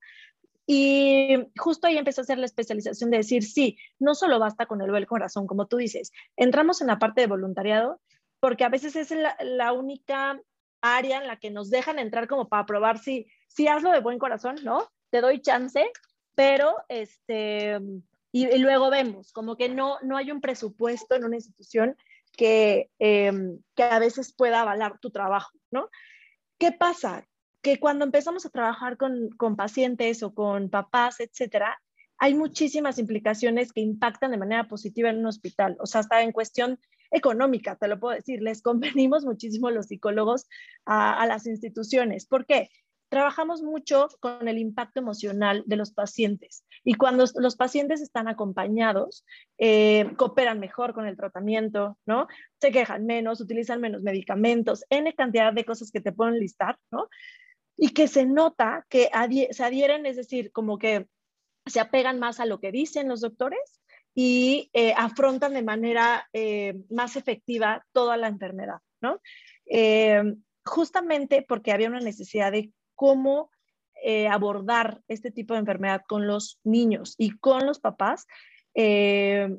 Y 0.66 1.38
justo 1.56 1.86
ahí 1.86 1.96
empecé 1.96 2.20
a 2.20 2.24
hacer 2.24 2.36
la 2.36 2.44
especialización 2.44 3.10
de 3.10 3.16
decir, 3.16 3.44
sí, 3.44 3.78
no 3.98 4.14
solo 4.14 4.38
basta 4.38 4.66
con 4.66 4.82
el 4.82 4.90
buen 4.90 5.06
corazón, 5.06 5.46
como 5.46 5.68
tú 5.68 5.78
dices, 5.78 6.12
entramos 6.36 6.82
en 6.82 6.88
la 6.88 6.98
parte 6.98 7.22
de 7.22 7.28
voluntariado, 7.28 7.98
porque 8.40 8.64
a 8.64 8.68
veces 8.68 8.94
es 8.94 9.10
la, 9.10 9.38
la 9.40 9.72
única 9.72 10.38
área 10.82 11.16
en 11.16 11.28
la 11.28 11.38
que 11.38 11.50
nos 11.50 11.70
dejan 11.70 11.98
entrar 11.98 12.28
como 12.28 12.46
para 12.50 12.66
probar 12.66 12.98
si, 12.98 13.26
si 13.46 13.68
hazlo 13.68 13.90
de 13.90 14.00
buen 14.00 14.18
corazón, 14.18 14.56
¿no? 14.64 14.86
Te 15.08 15.22
doy 15.22 15.40
chance, 15.40 15.90
pero 16.38 16.76
este, 16.88 17.80
y, 18.30 18.58
luego 18.58 18.90
vemos, 18.90 19.32
como 19.32 19.56
que 19.56 19.68
no, 19.68 19.98
no 20.02 20.16
hay 20.16 20.30
un 20.30 20.40
presupuesto 20.40 21.16
en 21.16 21.24
una 21.24 21.34
institución 21.34 21.96
que, 22.36 22.92
em, 23.00 23.58
que 23.74 23.82
a 23.82 23.98
veces 23.98 24.32
pueda 24.32 24.60
avalar 24.60 25.00
tu 25.00 25.10
trabajo, 25.10 25.50
¿no? 25.72 25.90
¿Qué 26.56 26.70
pasa? 26.70 27.26
Que 27.60 27.80
cuando 27.80 28.04
empezamos 28.04 28.46
a 28.46 28.50
trabajar 28.50 28.96
con, 28.96 29.30
con 29.30 29.56
pacientes 29.56 30.22
o 30.22 30.32
con 30.32 30.70
papás, 30.70 31.18
etcétera, 31.18 31.82
hay 32.18 32.34
muchísimas 32.34 33.00
implicaciones 33.00 33.72
que 33.72 33.80
impactan 33.80 34.30
de 34.30 34.38
manera 34.38 34.68
positiva 34.68 35.10
en 35.10 35.18
un 35.18 35.26
hospital. 35.26 35.76
O 35.80 35.86
sea, 35.86 36.02
está 36.02 36.22
en 36.22 36.30
cuestión 36.30 36.78
económica, 37.10 37.74
te 37.74 37.88
lo 37.88 37.98
puedo 37.98 38.14
decir, 38.14 38.42
les 38.42 38.62
convenimos 39.02 39.24
muchísimo 39.24 39.72
los 39.72 39.86
psicólogos 39.86 40.46
a, 40.84 41.20
a 41.20 41.26
las 41.26 41.48
instituciones. 41.48 42.26
¿Por 42.26 42.46
qué? 42.46 42.70
Trabajamos 43.08 43.62
mucho 43.62 44.08
con 44.20 44.48
el 44.48 44.58
impacto 44.58 45.00
emocional 45.00 45.62
de 45.66 45.76
los 45.76 45.92
pacientes 45.92 46.64
y 46.84 46.94
cuando 46.94 47.24
los 47.36 47.56
pacientes 47.56 48.00
están 48.00 48.28
acompañados, 48.28 49.24
eh, 49.58 50.12
cooperan 50.16 50.60
mejor 50.60 50.94
con 50.94 51.06
el 51.06 51.16
tratamiento, 51.16 51.98
¿no? 52.06 52.26
Se 52.60 52.70
quejan 52.70 53.06
menos, 53.06 53.40
utilizan 53.40 53.80
menos 53.80 54.02
medicamentos, 54.02 54.84
N 54.90 55.12
cantidad 55.14 55.52
de 55.52 55.64
cosas 55.64 55.90
que 55.90 56.00
te 56.00 56.12
pueden 56.12 56.38
listar, 56.38 56.78
¿no? 56.90 57.08
Y 57.76 57.90
que 57.90 58.08
se 58.08 58.26
nota 58.26 58.86
que 58.88 59.08
se 59.50 59.64
adhieren, 59.64 60.06
es 60.06 60.16
decir, 60.16 60.52
como 60.52 60.78
que 60.78 61.06
se 61.66 61.80
apegan 61.80 62.18
más 62.18 62.40
a 62.40 62.46
lo 62.46 62.60
que 62.60 62.72
dicen 62.72 63.08
los 63.08 63.20
doctores 63.20 63.80
y 64.14 64.70
eh, 64.72 64.94
afrontan 64.96 65.54
de 65.54 65.62
manera 65.62 66.28
eh, 66.32 66.74
más 66.90 67.16
efectiva 67.16 67.86
toda 67.92 68.16
la 68.16 68.28
enfermedad, 68.28 68.78
¿no? 69.00 69.20
justamente 70.64 71.44
porque 71.46 71.72
había 71.72 71.88
una 71.88 72.00
necesidad 72.00 72.52
de 72.52 72.72
cómo 72.98 73.50
eh, 74.02 74.26
abordar 74.26 75.02
este 75.06 75.30
tipo 75.30 75.54
de 75.54 75.60
enfermedad 75.60 76.02
con 76.08 76.26
los 76.26 76.58
niños 76.64 77.14
y 77.16 77.38
con 77.38 77.64
los 77.64 77.78
papás, 77.78 78.26
eh, 78.74 79.56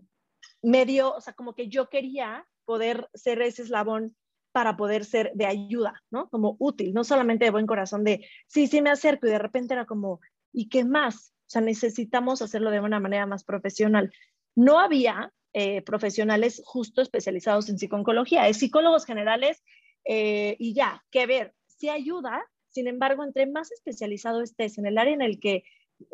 medio, 0.61 1.15
o 1.15 1.21
sea, 1.21 1.33
como 1.33 1.55
que 1.55 1.69
yo 1.69 1.89
quería 1.89 2.45
poder 2.65 3.09
ser 3.13 3.41
ese 3.41 3.61
eslabón 3.63 4.17
para 4.51 4.75
poder 4.75 5.05
ser 5.05 5.31
de 5.35 5.45
ayuda, 5.45 6.03
¿no? 6.11 6.29
Como 6.29 6.57
útil, 6.59 6.93
no 6.93 7.05
solamente 7.05 7.45
de 7.45 7.51
buen 7.51 7.65
corazón, 7.65 8.03
de 8.03 8.27
sí, 8.47 8.67
sí 8.67 8.81
me 8.81 8.89
acerco 8.89 9.25
y 9.25 9.29
de 9.29 9.39
repente 9.39 9.73
era 9.73 9.85
como, 9.85 10.19
¿y 10.51 10.67
qué 10.67 10.83
más? 10.83 11.33
O 11.47 11.49
sea, 11.49 11.61
necesitamos 11.61 12.41
hacerlo 12.41 12.71
de 12.71 12.81
una 12.81 12.99
manera 12.99 13.25
más 13.25 13.45
profesional. 13.45 14.11
No 14.53 14.79
había 14.79 15.31
eh, 15.53 15.81
profesionales 15.83 16.61
justo 16.65 17.01
especializados 17.01 17.69
en 17.69 17.79
psicología, 17.79 18.49
es 18.49 18.57
psicólogos 18.57 19.05
generales 19.05 19.63
y 20.05 20.73
ya, 20.73 21.03
¿qué 21.11 21.27
ver? 21.27 21.53
Sí 21.67 21.87
ayuda, 21.87 22.43
sin 22.71 22.87
embargo, 22.87 23.23
entre 23.23 23.45
más 23.47 23.71
especializado 23.71 24.41
estés 24.41 24.77
en 24.77 24.85
el 24.85 24.97
área 24.97 25.13
en 25.13 25.21
el 25.21 25.39
que 25.39 25.63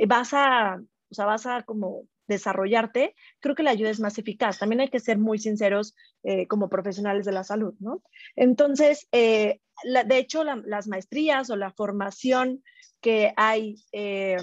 vas 0.07 0.33
a, 0.33 0.81
o 1.09 1.13
sea, 1.13 1.25
vas 1.25 1.45
a 1.45 1.63
como 1.63 2.07
desarrollarte, 2.27 3.15
creo 3.39 3.55
que 3.55 3.63
la 3.63 3.71
ayuda 3.71 3.89
es 3.89 3.99
más 3.99 4.17
eficaz. 4.17 4.59
También 4.59 4.81
hay 4.81 4.89
que 4.89 4.99
ser 4.99 5.17
muy 5.17 5.37
sinceros 5.37 5.95
eh, 6.23 6.47
como 6.47 6.69
profesionales 6.69 7.25
de 7.25 7.31
la 7.31 7.43
salud, 7.43 7.75
¿no? 7.79 8.01
Entonces, 8.35 9.07
eh, 9.11 9.59
de 9.83 10.17
hecho, 10.17 10.43
las 10.43 10.87
maestrías 10.87 11.49
o 11.49 11.55
la 11.55 11.71
formación 11.71 12.63
que 13.01 13.33
hay, 13.35 13.75
eh, 13.91 14.37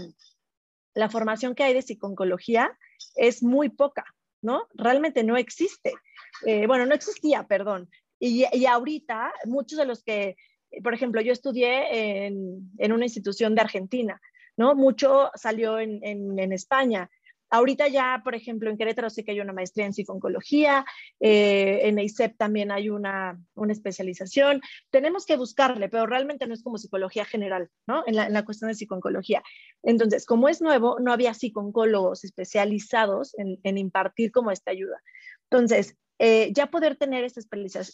la 0.95 1.09
formación 1.09 1.55
que 1.55 1.65
hay 1.65 1.75
de 1.75 1.83
psiconcología 1.83 2.77
es 3.17 3.43
muy 3.43 3.69
poca, 3.71 4.05
¿no? 4.43 4.69
Realmente 4.75 5.25
no 5.25 5.37
existe. 5.37 5.93
bueno, 6.67 6.87
no 6.87 6.95
existía, 6.95 7.47
perdón. 7.47 7.89
Y, 8.19 8.45
y 8.53 8.67
ahorita 8.67 9.33
muchos 9.47 9.79
de 9.79 9.87
los 9.87 10.05
que 10.05 10.37
por 10.83 10.95
ejemplo, 10.95 11.21
yo 11.21 11.33
estudié 11.33 12.27
en, 12.27 12.93
una 12.93 13.05
institución 13.05 13.55
de 13.55 13.61
Argentina, 13.61 14.21
¿no? 14.57 14.75
Mucho 14.75 15.31
salió 15.35 15.79
en, 15.79 16.53
España. 16.53 17.11
Ahorita 17.51 17.87
ya, 17.89 18.23
por 18.25 18.35
ejemplo, 18.35 18.71
en 18.71 18.79
Querétaro 18.79 19.11
sé 19.11 19.25
que 19.25 19.33
hay 19.33 19.41
una 19.41 19.53
maestría 19.53 19.85
en 19.85 19.93
psiconcología, 19.93 20.87
eh, 21.21 21.81
en 21.83 21.99
EICEP 21.99 22.39
también 22.39 22.71
hay 22.71 22.89
una, 22.89 23.39
especialización. 23.69 24.63
Tenemos 24.91 25.27
que 25.27 25.37
buscarle, 25.37 25.91
pero 25.91 26.07
realmente 26.07 26.47
no 26.47 26.55
es 26.55 26.63
como 26.63 26.79
psicología 26.79 27.27
general, 27.27 27.69
¿no? 27.87 28.05
En 28.07 28.17
la, 28.17 28.45
cuestión 28.45 28.69
de 28.69 28.75
psiconcología. 28.75 29.43
Entonces, 29.83 30.25
como 30.25 30.49
es 30.49 30.63
nuevo, 30.63 30.99
no 30.99 31.13
había 31.13 31.35
psicólogos 31.35 32.25
especializados 32.25 33.39
en, 33.39 33.59
en 33.65 33.77
impartir 33.77 34.33
como 34.33 34.51
esta 34.51 34.71
ayuda. 34.71 35.03
Entonces, 35.51 35.99
eh, 36.25 36.53
ya 36.55 36.69
poder 36.69 36.95
tener 36.95 37.25
esta 37.25 37.41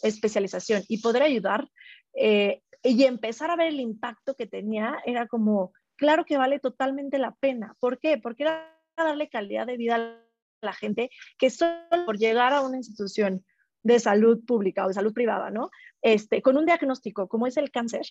especialización 0.03 0.83
y 0.87 1.01
poder 1.01 1.23
ayudar 1.23 1.67
eh, 2.13 2.61
y 2.83 3.03
empezar 3.03 3.51
a 3.51 3.55
ver 3.55 3.67
el 3.67 3.79
impacto 3.79 4.35
que 4.35 4.47
tenía, 4.47 4.97
era 5.05 5.27
como, 5.27 5.73
claro 5.95 6.25
que 6.25 6.37
vale 6.37 6.59
totalmente 6.59 7.17
la 7.19 7.35
pena. 7.35 7.75
¿Por 7.79 7.99
qué? 7.99 8.17
Porque 8.17 8.43
era 8.43 8.75
darle 8.97 9.29
calidad 9.29 9.67
de 9.67 9.77
vida 9.77 9.95
a 9.95 10.65
la 10.65 10.73
gente 10.73 11.09
que 11.37 11.49
solo 11.49 12.05
por 12.05 12.17
llegar 12.17 12.53
a 12.53 12.61
una 12.61 12.77
institución 12.77 13.45
de 13.83 13.99
salud 13.99 14.43
pública 14.45 14.85
o 14.85 14.87
de 14.89 14.93
salud 14.93 15.13
privada, 15.13 15.49
¿no? 15.51 15.69
Este, 16.01 16.41
con 16.41 16.57
un 16.57 16.65
diagnóstico 16.65 17.27
como 17.27 17.47
es 17.47 17.57
el 17.57 17.71
cáncer, 17.71 18.05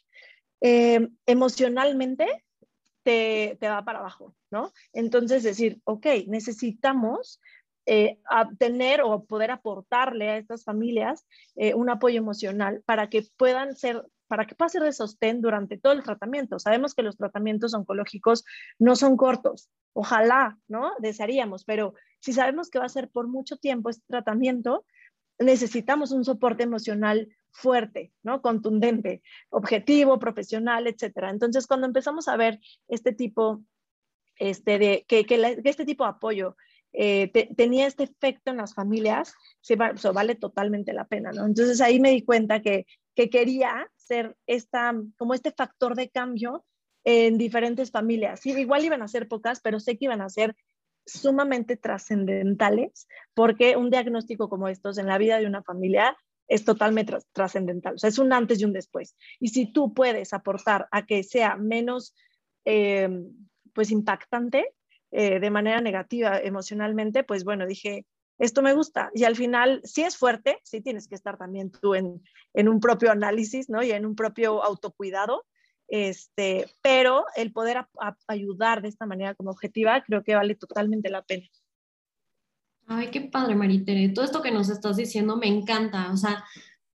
eh, 0.60 1.08
emocionalmente 1.26 2.26
te, 3.02 3.56
te, 3.60 3.68
va 3.68 3.84
para 3.84 4.00
abajo, 4.00 4.34
¿no? 4.50 4.72
Entonces 4.92 5.42
decir, 5.42 5.80
ok, 5.84 6.06
necesitamos 6.26 7.40
eh, 7.90 8.18
tener 8.58 9.00
o 9.00 9.24
poder 9.24 9.50
aportarle 9.50 10.28
a 10.28 10.36
estas 10.36 10.62
familias 10.62 11.26
eh, 11.56 11.72
un 11.72 11.88
apoyo 11.88 12.18
emocional 12.18 12.82
para 12.84 13.08
que 13.08 13.24
puedan 13.38 13.76
ser 13.76 14.04
para 14.28 14.46
que 14.46 14.54
pueda 14.54 14.68
ser 14.68 14.82
de 14.82 14.92
sostén 14.92 15.40
durante 15.40 15.78
todo 15.78 15.92
el 15.94 16.02
tratamiento. 16.02 16.58
Sabemos 16.58 16.94
que 16.94 17.02
los 17.02 17.16
tratamientos 17.16 17.74
oncológicos 17.74 18.44
no 18.78 18.94
son 18.94 19.16
cortos. 19.16 19.70
Ojalá, 19.94 20.58
¿no? 20.68 20.92
Desearíamos, 20.98 21.64
pero 21.64 21.94
si 22.20 22.32
sabemos 22.32 22.70
que 22.70 22.78
va 22.78 22.84
a 22.84 22.90
ser 22.90 23.08
por 23.08 23.26
mucho 23.26 23.56
tiempo 23.56 23.90
este 23.90 24.04
tratamiento, 24.06 24.84
necesitamos 25.38 26.12
un 26.12 26.24
soporte 26.24 26.62
emocional 26.64 27.28
fuerte, 27.50 28.12
¿no? 28.22 28.42
Contundente, 28.42 29.22
objetivo, 29.50 30.18
profesional, 30.18 30.86
etcétera. 30.86 31.30
Entonces, 31.30 31.66
cuando 31.66 31.86
empezamos 31.86 32.28
a 32.28 32.36
ver 32.36 32.60
este 32.88 33.12
tipo 33.12 33.62
este, 34.36 34.78
de, 34.78 35.04
que, 35.08 35.26
este 35.64 35.84
tipo 35.84 36.04
de 36.04 36.10
apoyo 36.10 36.56
eh, 36.92 37.28
tenía 37.56 37.86
este 37.86 38.04
efecto 38.04 38.50
en 38.50 38.56
las 38.58 38.74
familias, 38.74 39.34
se 39.60 39.76
vale 39.76 40.34
totalmente 40.34 40.92
la 40.92 41.06
pena, 41.06 41.32
¿no? 41.32 41.46
Entonces 41.46 41.80
ahí 41.80 42.00
me 42.00 42.10
di 42.10 42.22
cuenta 42.22 42.60
que, 42.60 42.86
que 43.14 43.30
quería 43.30 43.90
ser 44.08 44.36
esta, 44.46 44.94
como 45.16 45.34
este 45.34 45.52
factor 45.52 45.94
de 45.94 46.08
cambio 46.08 46.64
en 47.04 47.38
diferentes 47.38 47.90
familias. 47.90 48.40
Sí, 48.40 48.50
igual 48.50 48.84
iban 48.84 49.02
a 49.02 49.08
ser 49.08 49.28
pocas, 49.28 49.60
pero 49.60 49.78
sé 49.78 49.96
que 49.96 50.06
iban 50.06 50.20
a 50.20 50.28
ser 50.28 50.56
sumamente 51.06 51.76
trascendentales, 51.76 53.06
porque 53.34 53.76
un 53.76 53.90
diagnóstico 53.90 54.48
como 54.48 54.68
estos 54.68 54.98
en 54.98 55.06
la 55.06 55.18
vida 55.18 55.38
de 55.38 55.46
una 55.46 55.62
familia 55.62 56.16
es 56.48 56.64
totalmente 56.64 57.16
trascendental, 57.32 57.94
o 57.94 57.98
sea, 57.98 58.08
es 58.08 58.18
un 58.18 58.32
antes 58.32 58.60
y 58.60 58.64
un 58.64 58.72
después. 58.72 59.16
Y 59.38 59.48
si 59.48 59.72
tú 59.72 59.94
puedes 59.94 60.32
aportar 60.32 60.88
a 60.90 61.04
que 61.06 61.22
sea 61.22 61.56
menos, 61.56 62.14
eh, 62.64 63.08
pues, 63.74 63.90
impactante, 63.90 64.74
eh, 65.10 65.40
de 65.40 65.50
manera 65.50 65.80
negativa 65.80 66.38
emocionalmente, 66.38 67.24
pues 67.24 67.44
bueno, 67.44 67.66
dije, 67.66 68.04
esto 68.38 68.62
me 68.62 68.72
gusta. 68.72 69.10
Y 69.14 69.24
al 69.24 69.36
final, 69.36 69.80
si 69.84 70.02
es 70.02 70.16
fuerte, 70.16 70.58
sí 70.62 70.80
tienes 70.80 71.08
que 71.08 71.14
estar 71.14 71.36
también 71.36 71.70
tú 71.70 71.94
en, 71.94 72.22
un 72.54 72.80
propio 72.80 73.10
análisis, 73.10 73.68
¿no? 73.68 73.82
Y 73.82 73.90
en 73.90 74.06
un 74.06 74.14
propio 74.14 74.62
autocuidado. 74.62 75.44
Este, 75.88 76.66
pero 76.82 77.24
el 77.34 77.52
poder 77.52 77.86
ayudar 78.26 78.82
de 78.82 78.88
esta 78.88 79.06
manera 79.06 79.34
como 79.34 79.50
objetiva, 79.50 80.02
creo 80.02 80.22
que 80.22 80.34
vale 80.34 80.54
totalmente 80.54 81.10
la 81.10 81.22
pena. 81.22 81.46
Ay, 82.86 83.10
qué 83.10 83.22
padre, 83.22 83.54
Maritere. 83.54 84.08
Todo 84.10 84.24
esto 84.24 84.42
que 84.42 84.50
nos 84.50 84.70
estás 84.70 84.96
diciendo 84.96 85.36
me 85.36 85.46
encanta. 85.46 86.10
O 86.10 86.16
sea, 86.16 86.44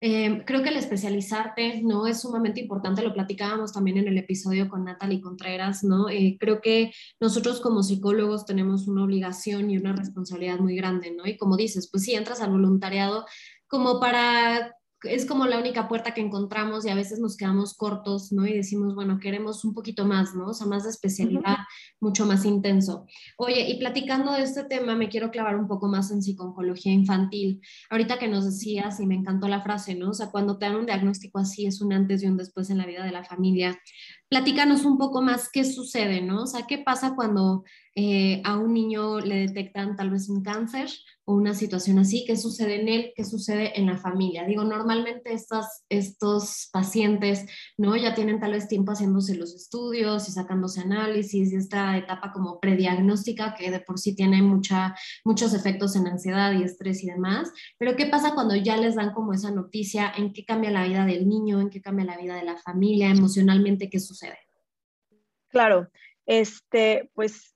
Em, 0.01 0.45
creo 0.45 0.63
que 0.63 0.69
el 0.69 0.77
especializarte 0.77 1.81
no 1.83 2.07
es 2.07 2.21
sumamente 2.21 2.61
importante, 2.61 3.01
lo 3.01 3.13
platicábamos 3.13 3.73
también 3.73 3.97
en 3.97 4.07
el 4.07 4.17
episodio 4.17 4.69
con 4.69 4.85
Natalie 4.85 5.19
Contreras, 5.19 5.83
¿no? 5.83 6.09
Eh, 6.09 6.37
creo 6.39 6.61
que 6.61 6.93
nosotros 7.19 7.59
como 7.59 7.83
psicólogos 7.83 8.45
tenemos 8.45 8.87
una 8.87 9.03
obligación 9.03 9.69
y 9.69 9.77
una 9.77 9.93
responsabilidad 9.93 10.59
muy 10.59 10.75
grande, 10.75 11.11
¿no? 11.11 11.27
Y 11.27 11.37
como 11.37 11.57
dices, 11.57 11.89
pues 11.91 12.03
si 12.03 12.13
entras 12.15 12.39
al 12.39 12.51
voluntariado 12.51 13.25
como 13.67 13.99
para 13.99 14.78
es 15.03 15.25
como 15.25 15.45
la 15.45 15.59
única 15.59 15.87
puerta 15.87 16.13
que 16.13 16.21
encontramos 16.21 16.85
y 16.85 16.89
a 16.89 16.95
veces 16.95 17.19
nos 17.19 17.37
quedamos 17.37 17.73
cortos, 17.75 18.31
¿no? 18.31 18.45
Y 18.45 18.53
decimos, 18.53 18.95
bueno, 18.95 19.19
queremos 19.19 19.63
un 19.63 19.73
poquito 19.73 20.05
más, 20.05 20.35
¿no? 20.35 20.47
O 20.47 20.53
sea, 20.53 20.67
más 20.67 20.83
de 20.83 20.89
especialidad, 20.89 21.57
mucho 21.99 22.25
más 22.25 22.45
intenso. 22.45 23.05
Oye, 23.37 23.69
y 23.69 23.79
platicando 23.79 24.33
de 24.33 24.43
este 24.43 24.63
tema, 24.65 24.95
me 24.95 25.09
quiero 25.09 25.31
clavar 25.31 25.55
un 25.55 25.67
poco 25.67 25.87
más 25.87 26.11
en 26.11 26.21
psiconcología 26.21 26.91
infantil. 26.91 27.61
Ahorita 27.89 28.19
que 28.19 28.27
nos 28.27 28.45
decías, 28.45 28.99
y 28.99 29.05
me 29.05 29.15
encantó 29.15 29.47
la 29.47 29.61
frase, 29.61 29.95
¿no? 29.95 30.09
O 30.09 30.13
sea, 30.13 30.31
cuando 30.31 30.57
te 30.57 30.65
dan 30.65 30.75
un 30.75 30.85
diagnóstico 30.85 31.39
así, 31.39 31.65
es 31.65 31.81
un 31.81 31.93
antes 31.93 32.21
y 32.23 32.27
un 32.27 32.37
después 32.37 32.69
en 32.69 32.77
la 32.77 32.85
vida 32.85 33.03
de 33.03 33.11
la 33.11 33.23
familia. 33.23 33.79
Platícanos 34.27 34.85
un 34.85 34.97
poco 34.97 35.21
más 35.21 35.49
qué 35.51 35.63
sucede, 35.63 36.21
¿no? 36.21 36.43
O 36.43 36.47
sea, 36.47 36.67
qué 36.67 36.77
pasa 36.77 37.15
cuando 37.15 37.63
eh, 37.95 38.41
a 38.45 38.57
un 38.57 38.73
niño 38.73 39.19
le 39.19 39.47
detectan 39.47 39.95
tal 39.95 40.09
vez 40.09 40.29
un 40.29 40.43
cáncer 40.43 40.89
una 41.33 41.53
situación 41.53 41.99
así, 41.99 42.25
qué 42.25 42.35
sucede 42.35 42.81
en 42.81 42.87
él, 42.87 43.13
qué 43.15 43.23
sucede 43.23 43.79
en 43.79 43.85
la 43.85 43.97
familia. 43.97 44.45
Digo, 44.45 44.63
normalmente 44.63 45.31
estas, 45.33 45.85
estos 45.89 46.69
pacientes, 46.73 47.45
¿no? 47.77 47.95
Ya 47.95 48.15
tienen 48.15 48.39
tal 48.39 48.53
vez 48.53 48.67
tiempo 48.67 48.91
haciéndose 48.91 49.35
los 49.35 49.53
estudios 49.53 50.27
y 50.27 50.31
sacándose 50.31 50.81
análisis 50.81 51.51
y 51.51 51.55
esta 51.55 51.97
etapa 51.97 52.31
como 52.31 52.59
prediagnóstica 52.59 53.53
que 53.53 53.69
de 53.69 53.79
por 53.79 53.99
sí 53.99 54.15
tiene 54.15 54.41
mucha, 54.41 54.95
muchos 55.23 55.53
efectos 55.53 55.95
en 55.95 56.07
ansiedad 56.07 56.51
y 56.53 56.63
estrés 56.63 57.03
y 57.03 57.07
demás. 57.07 57.51
Pero 57.77 57.95
¿qué 57.95 58.07
pasa 58.07 58.33
cuando 58.33 58.55
ya 58.55 58.77
les 58.77 58.95
dan 58.95 59.13
como 59.13 59.33
esa 59.33 59.51
noticia? 59.51 60.11
¿En 60.17 60.33
qué 60.33 60.45
cambia 60.45 60.71
la 60.71 60.87
vida 60.87 61.05
del 61.05 61.27
niño? 61.27 61.61
¿En 61.61 61.69
qué 61.69 61.79
cambia 61.79 62.05
la 62.05 62.17
vida 62.17 62.35
de 62.35 62.43
la 62.43 62.57
familia? 62.57 63.09
Emocionalmente, 63.09 63.89
¿qué 63.89 63.99
sucede? 63.99 64.39
Claro, 65.49 65.89
este, 66.25 67.11
pues 67.13 67.55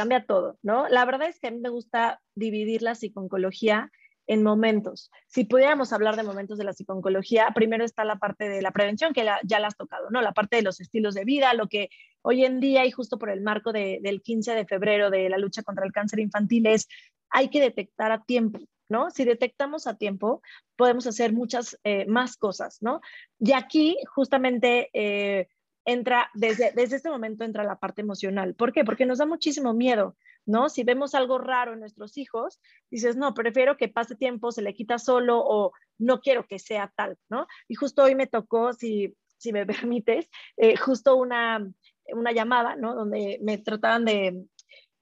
cambia 0.00 0.24
todo, 0.24 0.58
¿no? 0.62 0.88
La 0.88 1.04
verdad 1.04 1.28
es 1.28 1.38
que 1.38 1.48
a 1.48 1.50
mí 1.50 1.58
me 1.60 1.68
gusta 1.68 2.22
dividir 2.34 2.80
la 2.80 2.94
psiconcología 2.94 3.90
en 4.26 4.42
momentos. 4.42 5.10
Si 5.26 5.44
pudiéramos 5.44 5.92
hablar 5.92 6.16
de 6.16 6.22
momentos 6.22 6.56
de 6.56 6.64
la 6.64 6.72
psiconcología, 6.72 7.50
primero 7.54 7.84
está 7.84 8.02
la 8.04 8.16
parte 8.16 8.48
de 8.48 8.62
la 8.62 8.70
prevención, 8.70 9.12
que 9.12 9.26
ya 9.44 9.60
la 9.60 9.66
has 9.66 9.76
tocado, 9.76 10.08
¿no? 10.08 10.22
La 10.22 10.32
parte 10.32 10.56
de 10.56 10.62
los 10.62 10.80
estilos 10.80 11.14
de 11.14 11.26
vida, 11.26 11.52
lo 11.52 11.66
que 11.66 11.90
hoy 12.22 12.46
en 12.46 12.60
día 12.60 12.86
y 12.86 12.90
justo 12.90 13.18
por 13.18 13.28
el 13.28 13.42
marco 13.42 13.72
del 13.72 14.22
15 14.22 14.54
de 14.54 14.64
febrero 14.64 15.10
de 15.10 15.28
la 15.28 15.36
lucha 15.36 15.62
contra 15.62 15.84
el 15.84 15.92
cáncer 15.92 16.20
infantil 16.20 16.64
es, 16.66 16.88
hay 17.28 17.50
que 17.50 17.60
detectar 17.60 18.10
a 18.10 18.24
tiempo, 18.24 18.58
¿no? 18.88 19.10
Si 19.10 19.26
detectamos 19.26 19.86
a 19.86 19.98
tiempo, 19.98 20.40
podemos 20.76 21.06
hacer 21.06 21.34
muchas 21.34 21.78
eh, 21.84 22.06
más 22.06 22.38
cosas, 22.38 22.78
¿no? 22.80 23.02
Y 23.38 23.52
aquí 23.52 23.98
justamente... 24.14 24.88
Eh, 24.94 25.48
entra, 25.92 26.30
desde, 26.34 26.72
desde 26.72 26.96
este 26.96 27.10
momento 27.10 27.44
entra 27.44 27.64
la 27.64 27.78
parte 27.78 28.02
emocional. 28.02 28.54
¿Por 28.54 28.72
qué? 28.72 28.84
Porque 28.84 29.06
nos 29.06 29.18
da 29.18 29.26
muchísimo 29.26 29.72
miedo, 29.74 30.16
¿no? 30.46 30.68
Si 30.68 30.84
vemos 30.84 31.14
algo 31.14 31.38
raro 31.38 31.72
en 31.72 31.80
nuestros 31.80 32.16
hijos, 32.18 32.60
dices, 32.90 33.16
no, 33.16 33.34
prefiero 33.34 33.76
que 33.76 33.88
pase 33.88 34.14
tiempo, 34.16 34.52
se 34.52 34.62
le 34.62 34.74
quita 34.74 34.98
solo 34.98 35.40
o 35.44 35.72
no 35.98 36.20
quiero 36.20 36.46
que 36.46 36.58
sea 36.58 36.92
tal, 36.96 37.18
¿no? 37.28 37.46
Y 37.68 37.74
justo 37.74 38.02
hoy 38.02 38.14
me 38.14 38.26
tocó, 38.26 38.72
si, 38.72 39.14
si 39.36 39.52
me 39.52 39.66
permites, 39.66 40.28
eh, 40.56 40.76
justo 40.76 41.16
una, 41.16 41.66
una 42.12 42.32
llamada, 42.32 42.76
¿no? 42.76 42.94
Donde 42.94 43.38
me 43.42 43.58
trataban 43.58 44.04
de, 44.04 44.44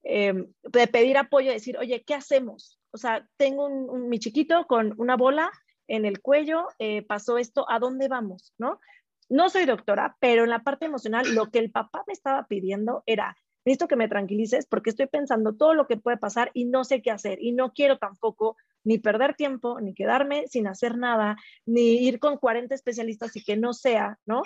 eh, 0.04 0.34
de 0.62 0.86
pedir 0.86 1.18
apoyo, 1.18 1.50
decir, 1.50 1.76
oye, 1.78 2.02
¿qué 2.04 2.14
hacemos? 2.14 2.78
O 2.92 2.98
sea, 2.98 3.28
tengo 3.36 3.66
un, 3.66 4.08
mi 4.08 4.18
chiquito 4.18 4.66
con 4.66 4.94
una 4.96 5.16
bola 5.16 5.50
en 5.86 6.04
el 6.04 6.20
cuello, 6.20 6.66
eh, 6.78 7.02
pasó 7.02 7.38
esto, 7.38 7.68
¿a 7.70 7.78
dónde 7.78 8.08
vamos? 8.08 8.54
¿No? 8.58 8.80
No 9.28 9.50
soy 9.50 9.66
doctora, 9.66 10.16
pero 10.20 10.44
en 10.44 10.50
la 10.50 10.62
parte 10.62 10.86
emocional 10.86 11.34
lo 11.34 11.50
que 11.50 11.58
el 11.58 11.70
papá 11.70 12.02
me 12.06 12.12
estaba 12.12 12.46
pidiendo 12.46 13.02
era, 13.06 13.36
necesito 13.64 13.88
que 13.88 13.96
me 13.96 14.08
tranquilices 14.08 14.66
porque 14.66 14.90
estoy 14.90 15.06
pensando 15.06 15.54
todo 15.54 15.74
lo 15.74 15.86
que 15.86 15.98
puede 15.98 16.16
pasar 16.16 16.50
y 16.54 16.64
no 16.64 16.84
sé 16.84 17.02
qué 17.02 17.10
hacer 17.10 17.38
y 17.42 17.52
no 17.52 17.72
quiero 17.72 17.98
tampoco 17.98 18.56
ni 18.84 18.98
perder 18.98 19.34
tiempo, 19.34 19.80
ni 19.80 19.94
quedarme 19.94 20.46
sin 20.48 20.66
hacer 20.66 20.96
nada, 20.96 21.36
ni 21.66 22.06
ir 22.06 22.18
con 22.18 22.38
40 22.38 22.74
especialistas 22.74 23.36
y 23.36 23.44
que 23.44 23.56
no 23.56 23.74
sea, 23.74 24.18
¿no? 24.24 24.42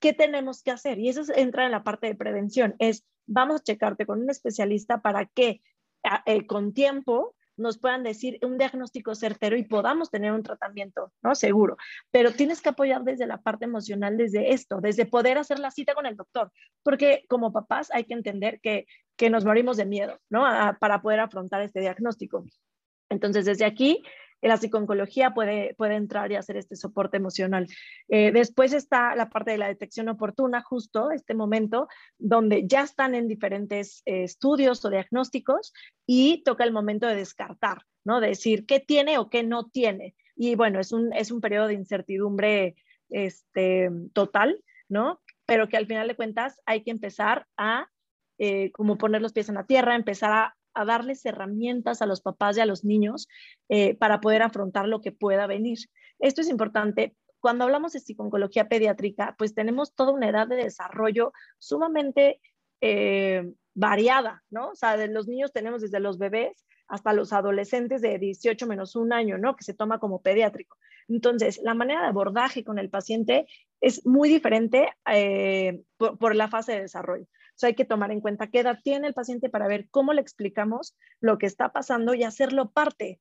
¿Qué 0.00 0.12
tenemos 0.12 0.62
que 0.62 0.72
hacer? 0.72 0.98
Y 0.98 1.08
eso 1.08 1.22
entra 1.34 1.64
en 1.64 1.72
la 1.72 1.84
parte 1.84 2.08
de 2.08 2.14
prevención, 2.14 2.74
es 2.78 3.04
vamos 3.26 3.60
a 3.60 3.64
checarte 3.64 4.06
con 4.06 4.20
un 4.20 4.30
especialista 4.30 5.00
para 5.00 5.26
que 5.26 5.60
eh, 6.26 6.46
con 6.46 6.72
tiempo 6.72 7.34
nos 7.58 7.78
puedan 7.78 8.02
decir 8.02 8.38
un 8.42 8.56
diagnóstico 8.56 9.14
certero 9.14 9.56
y 9.56 9.64
podamos 9.64 10.10
tener 10.10 10.32
un 10.32 10.42
tratamiento, 10.42 11.12
¿no? 11.22 11.34
Seguro. 11.34 11.76
Pero 12.10 12.32
tienes 12.32 12.62
que 12.62 12.70
apoyar 12.70 13.02
desde 13.04 13.26
la 13.26 13.42
parte 13.42 13.64
emocional, 13.64 14.16
desde 14.16 14.52
esto, 14.52 14.80
desde 14.80 15.06
poder 15.06 15.38
hacer 15.38 15.58
la 15.58 15.70
cita 15.70 15.94
con 15.94 16.06
el 16.06 16.16
doctor, 16.16 16.50
porque 16.82 17.24
como 17.28 17.52
papás 17.52 17.90
hay 17.92 18.04
que 18.04 18.14
entender 18.14 18.60
que, 18.60 18.86
que 19.16 19.30
nos 19.30 19.44
morimos 19.44 19.76
de 19.76 19.86
miedo, 19.86 20.18
¿no? 20.30 20.44
para 20.80 21.02
poder 21.02 21.20
afrontar 21.20 21.62
este 21.62 21.80
diagnóstico. 21.80 22.44
Entonces, 23.10 23.44
desde 23.44 23.64
aquí 23.64 24.02
la 24.40 24.56
psiconcología 24.56 25.34
puede, 25.34 25.74
puede 25.74 25.96
entrar 25.96 26.30
y 26.30 26.36
hacer 26.36 26.56
este 26.56 26.76
soporte 26.76 27.16
emocional. 27.16 27.66
Eh, 28.08 28.30
después 28.32 28.72
está 28.72 29.16
la 29.16 29.30
parte 29.30 29.50
de 29.50 29.58
la 29.58 29.68
detección 29.68 30.08
oportuna, 30.08 30.62
justo 30.62 31.10
este 31.10 31.34
momento, 31.34 31.88
donde 32.18 32.66
ya 32.66 32.82
están 32.82 33.14
en 33.14 33.26
diferentes 33.26 34.02
eh, 34.06 34.24
estudios 34.24 34.84
o 34.84 34.90
diagnósticos 34.90 35.72
y 36.06 36.42
toca 36.44 36.64
el 36.64 36.72
momento 36.72 37.06
de 37.06 37.16
descartar, 37.16 37.82
¿no? 38.04 38.20
De 38.20 38.28
decir 38.28 38.66
qué 38.66 38.80
tiene 38.80 39.18
o 39.18 39.28
qué 39.28 39.42
no 39.42 39.68
tiene. 39.68 40.14
Y 40.36 40.54
bueno, 40.54 40.78
es 40.78 40.92
un, 40.92 41.12
es 41.12 41.32
un 41.32 41.40
periodo 41.40 41.66
de 41.66 41.74
incertidumbre 41.74 42.76
este, 43.10 43.90
total, 44.12 44.62
¿no? 44.88 45.20
Pero 45.46 45.68
que 45.68 45.76
al 45.76 45.86
final 45.86 46.06
de 46.06 46.16
cuentas 46.16 46.60
hay 46.64 46.82
que 46.84 46.90
empezar 46.90 47.46
a 47.56 47.88
eh, 48.38 48.70
como 48.70 48.98
poner 48.98 49.20
los 49.20 49.32
pies 49.32 49.48
en 49.48 49.56
la 49.56 49.66
tierra, 49.66 49.96
empezar 49.96 50.32
a 50.32 50.56
a 50.78 50.84
darles 50.84 51.24
herramientas 51.26 52.02
a 52.02 52.06
los 52.06 52.20
papás 52.20 52.56
y 52.56 52.60
a 52.60 52.66
los 52.66 52.84
niños 52.84 53.28
eh, 53.68 53.94
para 53.96 54.20
poder 54.20 54.42
afrontar 54.42 54.86
lo 54.86 55.00
que 55.00 55.12
pueda 55.12 55.46
venir. 55.46 55.78
Esto 56.18 56.40
es 56.40 56.48
importante. 56.48 57.16
Cuando 57.40 57.64
hablamos 57.64 57.92
de 57.92 58.00
psicología 58.00 58.68
pediátrica, 58.68 59.34
pues 59.38 59.54
tenemos 59.54 59.94
toda 59.94 60.12
una 60.12 60.28
edad 60.28 60.46
de 60.46 60.56
desarrollo 60.56 61.32
sumamente 61.58 62.40
eh, 62.80 63.52
variada, 63.74 64.42
¿no? 64.50 64.70
O 64.70 64.74
sea, 64.74 64.96
de 64.96 65.08
los 65.08 65.28
niños 65.28 65.52
tenemos 65.52 65.82
desde 65.82 66.00
los 66.00 66.18
bebés 66.18 66.64
hasta 66.88 67.12
los 67.12 67.32
adolescentes 67.32 68.00
de 68.00 68.18
18 68.18 68.66
menos 68.66 68.96
un 68.96 69.12
año, 69.12 69.38
¿no? 69.38 69.56
Que 69.56 69.64
se 69.64 69.74
toma 69.74 69.98
como 69.98 70.22
pediátrico. 70.22 70.76
Entonces, 71.08 71.60
la 71.62 71.74
manera 71.74 72.02
de 72.02 72.08
abordaje 72.08 72.64
con 72.64 72.78
el 72.78 72.90
paciente 72.90 73.46
es 73.80 74.04
muy 74.06 74.28
diferente 74.28 74.88
eh, 75.10 75.82
por, 75.96 76.34
la 76.34 76.48
fase 76.48 76.72
de 76.72 76.80
desarrollo 76.82 77.26
hay 77.66 77.74
que 77.74 77.84
tomar 77.84 78.10
en 78.10 78.20
cuenta 78.20 78.48
qué 78.48 78.60
edad 78.60 78.78
tiene 78.82 79.08
el 79.08 79.14
paciente 79.14 79.48
para 79.48 79.68
ver 79.68 79.88
cómo 79.90 80.12
le 80.12 80.20
explicamos 80.20 80.96
lo 81.20 81.38
que 81.38 81.46
está 81.46 81.72
pasando 81.72 82.14
y 82.14 82.24
hacerlo 82.24 82.70
parte. 82.70 83.20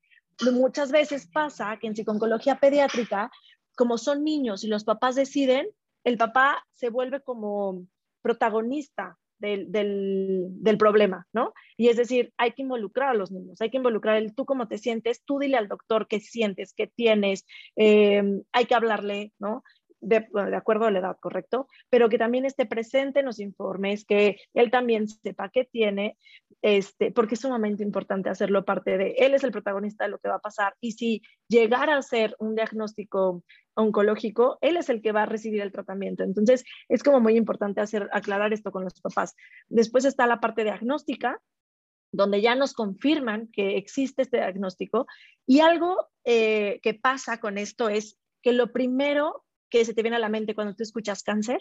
Muchas 0.51 0.91
veces 0.91 1.27
pasa 1.27 1.77
que 1.79 1.87
en 1.87 1.95
psicología 1.95 2.59
pediátrica, 2.59 3.31
como 3.75 3.97
son 3.97 4.23
niños 4.23 4.63
y 4.63 4.67
los 4.67 4.83
papás 4.83 5.15
deciden, 5.15 5.67
el 6.03 6.17
papá 6.17 6.65
se 6.73 6.89
vuelve 6.89 7.21
como 7.21 7.85
protagonista 8.21 9.17
del, 9.39 9.71
del, 9.71 10.77
problema, 10.77 11.27
¿no? 11.33 11.53
Y 11.75 11.89
es 11.89 11.97
decir, 11.97 12.33
hay 12.37 12.53
que 12.53 12.63
involucrar 12.63 13.09
a 13.09 13.13
los 13.13 13.31
niños, 13.31 13.61
hay 13.61 13.69
que 13.69 13.77
involucrar 13.77 14.17
el 14.17 14.33
tú 14.33 14.45
cómo 14.45 14.67
te 14.67 14.77
sientes, 14.77 15.23
tú 15.23 15.39
dile 15.39 15.57
al 15.57 15.67
doctor 15.67 16.07
qué 16.07 16.19
sientes, 16.19 16.73
qué 16.73 16.87
tienes, 16.87 17.45
eh, 17.75 18.23
hay 18.51 18.65
que 18.65 18.75
hablarle, 18.75 19.33
¿no? 19.39 19.63
De, 19.99 20.27
acuerdo 20.55 20.85
a 20.85 20.91
la 20.91 20.99
edad, 20.99 21.17
¿correcto? 21.19 21.67
Pero 21.89 22.09
que 22.09 22.17
también 22.17 22.45
esté 22.45 22.65
presente 22.65 23.19
en 23.19 23.25
los 23.25 23.39
informes, 23.39 24.05
que 24.05 24.37
él 24.53 24.71
también 24.71 25.07
sepa 25.07 25.49
qué 25.49 25.65
tiene, 25.65 26.17
este, 26.61 27.11
porque 27.11 27.35
es 27.35 27.41
sumamente 27.41 27.83
importante 27.83 28.29
hacerlo 28.29 28.65
parte 28.65 28.97
de, 28.97 29.15
él 29.17 29.33
es 29.33 29.43
el 29.43 29.51
protagonista 29.51 30.05
de 30.05 30.11
lo 30.11 30.19
que 30.19 30.29
va 30.29 30.35
a 30.35 30.39
pasar 30.39 30.75
y 30.81 30.93
si 30.93 31.21
llegara 31.47 31.97
a 31.97 32.01
ser 32.01 32.35
un 32.39 32.55
diagnóstico 32.55 33.43
oncológico, 33.75 34.57
él 34.61 34.77
es 34.77 34.89
el 34.89 35.01
que 35.01 35.11
va 35.11 35.23
a 35.23 35.27
recibir 35.27 35.61
el 35.61 35.71
tratamiento. 35.71 36.23
Entonces, 36.23 36.63
es 36.89 37.03
como 37.03 37.19
muy 37.19 37.37
importante 37.37 37.79
hacer, 37.79 38.09
aclarar 38.11 38.51
esto 38.51 38.71
con 38.71 38.83
los 38.83 38.99
papás. 38.99 39.35
Después 39.67 40.03
está 40.05 40.25
la 40.25 40.39
parte 40.39 40.63
diagnóstica, 40.63 41.39
donde 42.11 42.41
ya 42.41 42.55
nos 42.55 42.73
confirman 42.73 43.49
que 43.51 43.77
existe 43.77 44.23
este 44.23 44.37
diagnóstico. 44.37 45.05
Y 45.45 45.59
algo 45.59 46.09
eh, 46.25 46.79
que 46.81 46.95
pasa 46.95 47.39
con 47.39 47.57
esto 47.57 47.89
es 47.89 48.17
que 48.41 48.53
lo 48.53 48.71
primero 48.71 49.45
que 49.69 49.85
se 49.85 49.93
te 49.93 50.01
viene 50.01 50.17
a 50.17 50.19
la 50.19 50.29
mente 50.29 50.55
cuando 50.55 50.75
tú 50.75 50.83
escuchas 50.83 51.23
cáncer 51.23 51.59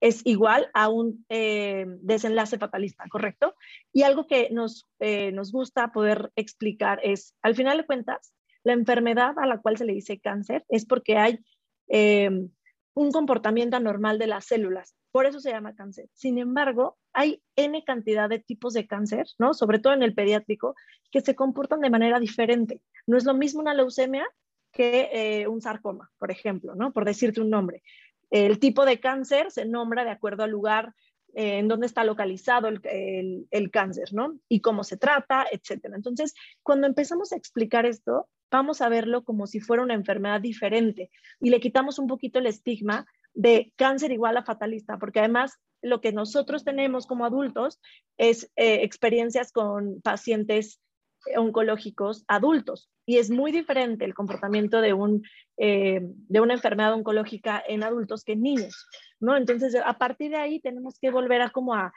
es 0.00 0.22
igual 0.24 0.70
a 0.72 0.88
un 0.88 1.24
eh, 1.28 1.84
desenlace 2.00 2.58
fatalista, 2.58 3.04
¿correcto? 3.10 3.54
Y 3.92 4.02
algo 4.02 4.26
que 4.26 4.48
nos, 4.50 4.88
eh, 4.98 5.30
nos 5.32 5.52
gusta 5.52 5.92
poder 5.92 6.32
explicar 6.36 7.00
es, 7.02 7.34
al 7.42 7.54
final 7.54 7.76
de 7.76 7.86
cuentas, 7.86 8.32
la 8.64 8.72
enfermedad 8.72 9.38
a 9.38 9.46
la 9.46 9.58
cual 9.58 9.76
se 9.76 9.84
le 9.84 9.92
dice 9.92 10.18
cáncer 10.18 10.64
es 10.68 10.86
porque 10.86 11.18
hay 11.18 11.38
eh, 11.88 12.30
un 12.94 13.12
comportamiento 13.12 13.76
anormal 13.76 14.18
de 14.18 14.26
las 14.26 14.46
células, 14.46 14.94
por 15.12 15.26
eso 15.26 15.40
se 15.40 15.50
llama 15.50 15.74
cáncer. 15.74 16.08
Sin 16.14 16.38
embargo, 16.38 16.96
hay 17.12 17.42
N 17.56 17.82
cantidad 17.84 18.28
de 18.28 18.38
tipos 18.38 18.74
de 18.74 18.86
cáncer, 18.86 19.26
¿no? 19.38 19.54
Sobre 19.54 19.78
todo 19.78 19.92
en 19.92 20.02
el 20.02 20.14
pediátrico, 20.14 20.74
que 21.10 21.20
se 21.20 21.34
comportan 21.34 21.80
de 21.80 21.90
manera 21.90 22.20
diferente. 22.20 22.80
No 23.06 23.16
es 23.16 23.24
lo 23.24 23.34
mismo 23.34 23.60
una 23.60 23.74
leucemia 23.74 24.26
que 24.72 25.10
eh, 25.12 25.48
un 25.48 25.60
sarcoma, 25.60 26.10
por 26.18 26.30
ejemplo, 26.30 26.74
¿no? 26.74 26.92
Por 26.92 27.04
decirte 27.04 27.40
un 27.40 27.50
nombre. 27.50 27.82
El 28.30 28.58
tipo 28.58 28.84
de 28.84 29.00
cáncer 29.00 29.50
se 29.50 29.64
nombra 29.64 30.04
de 30.04 30.10
acuerdo 30.10 30.44
al 30.44 30.50
lugar 30.50 30.94
eh, 31.34 31.58
en 31.58 31.68
donde 31.68 31.86
está 31.86 32.02
localizado 32.02 32.68
el, 32.68 33.70
cáncer, 33.72 34.12
¿no? 34.12 34.38
Y 34.48 34.60
cómo 34.60 34.82
se 34.82 34.96
trata, 34.96 35.46
etcétera. 35.50 35.96
Entonces, 35.96 36.34
cuando 36.62 36.86
empezamos 36.86 37.32
a 37.32 37.36
explicar 37.36 37.86
esto, 37.86 38.28
vamos 38.50 38.80
a 38.80 38.88
verlo 38.88 39.22
como 39.22 39.46
si 39.46 39.60
fuera 39.60 39.82
una 39.82 39.94
enfermedad 39.94 40.40
diferente 40.40 41.10
y 41.40 41.50
le 41.50 41.60
quitamos 41.60 42.00
un 42.00 42.08
poquito 42.08 42.40
el 42.40 42.46
estigma 42.46 43.06
de 43.32 43.72
cáncer 43.76 44.10
igual 44.10 44.36
a 44.36 44.44
fatalista, 44.44 44.98
porque 44.98 45.20
además 45.20 45.60
lo 45.82 46.00
que 46.00 46.12
nosotros 46.12 46.64
tenemos 46.64 47.06
como 47.06 47.24
adultos 47.24 47.80
es 48.18 48.50
eh, 48.56 48.82
experiencias 48.82 49.52
con 49.52 50.00
pacientes 50.02 50.80
oncológicos 51.36 52.24
adultos 52.28 52.90
y 53.06 53.18
es 53.18 53.30
muy 53.30 53.52
diferente 53.52 54.04
el 54.04 54.14
comportamiento 54.14 54.80
de, 54.80 54.92
un, 54.92 55.22
eh, 55.56 56.00
de 56.02 56.40
una 56.40 56.54
enfermedad 56.54 56.94
oncológica 56.94 57.62
en 57.66 57.82
adultos 57.82 58.24
que 58.24 58.32
en 58.32 58.42
niños, 58.42 58.86
¿no? 59.18 59.36
Entonces, 59.36 59.74
a 59.84 59.94
partir 59.98 60.30
de 60.30 60.36
ahí 60.36 60.60
tenemos 60.60 60.98
que 60.98 61.10
volver 61.10 61.42
a 61.42 61.50
como 61.50 61.74
a, 61.74 61.92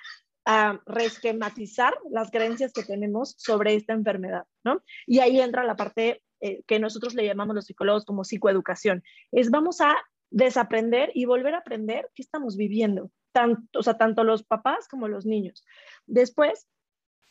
a 0.46 0.80
reesquematizar 0.86 1.94
las 2.10 2.32
creencias 2.32 2.74
que 2.74 2.84
tenemos 2.84 3.36
sobre 3.38 3.76
esta 3.76 3.94
enfermedad, 3.94 4.44
¿no? 4.64 4.82
Y 5.06 5.20
ahí 5.20 5.40
entra 5.40 5.64
la 5.64 5.76
parte 5.76 6.24
eh, 6.42 6.64
que 6.68 6.80
nosotros 6.80 7.14
le 7.14 7.26
llamamos 7.26 7.56
los 7.56 7.66
psicólogos 7.66 8.06
como 8.06 8.24
psicoeducación, 8.24 9.04
es 9.32 9.50
vamos 9.50 9.82
a 9.82 9.96
desaprender 10.30 11.12
y 11.14 11.26
volver 11.26 11.54
a 11.54 11.60
aprender 11.60 12.10
qué 12.16 12.24
estamos 12.24 12.58
viviendo, 12.58 13.12
tanto, 13.32 13.80
o 13.80 13.84
sea, 13.84 13.98
tanto 13.98 14.24
los 14.24 14.44
papás 14.44 14.88
como 14.88 15.08
los 15.08 15.26
niños. 15.26 15.64
Después, 16.08 16.68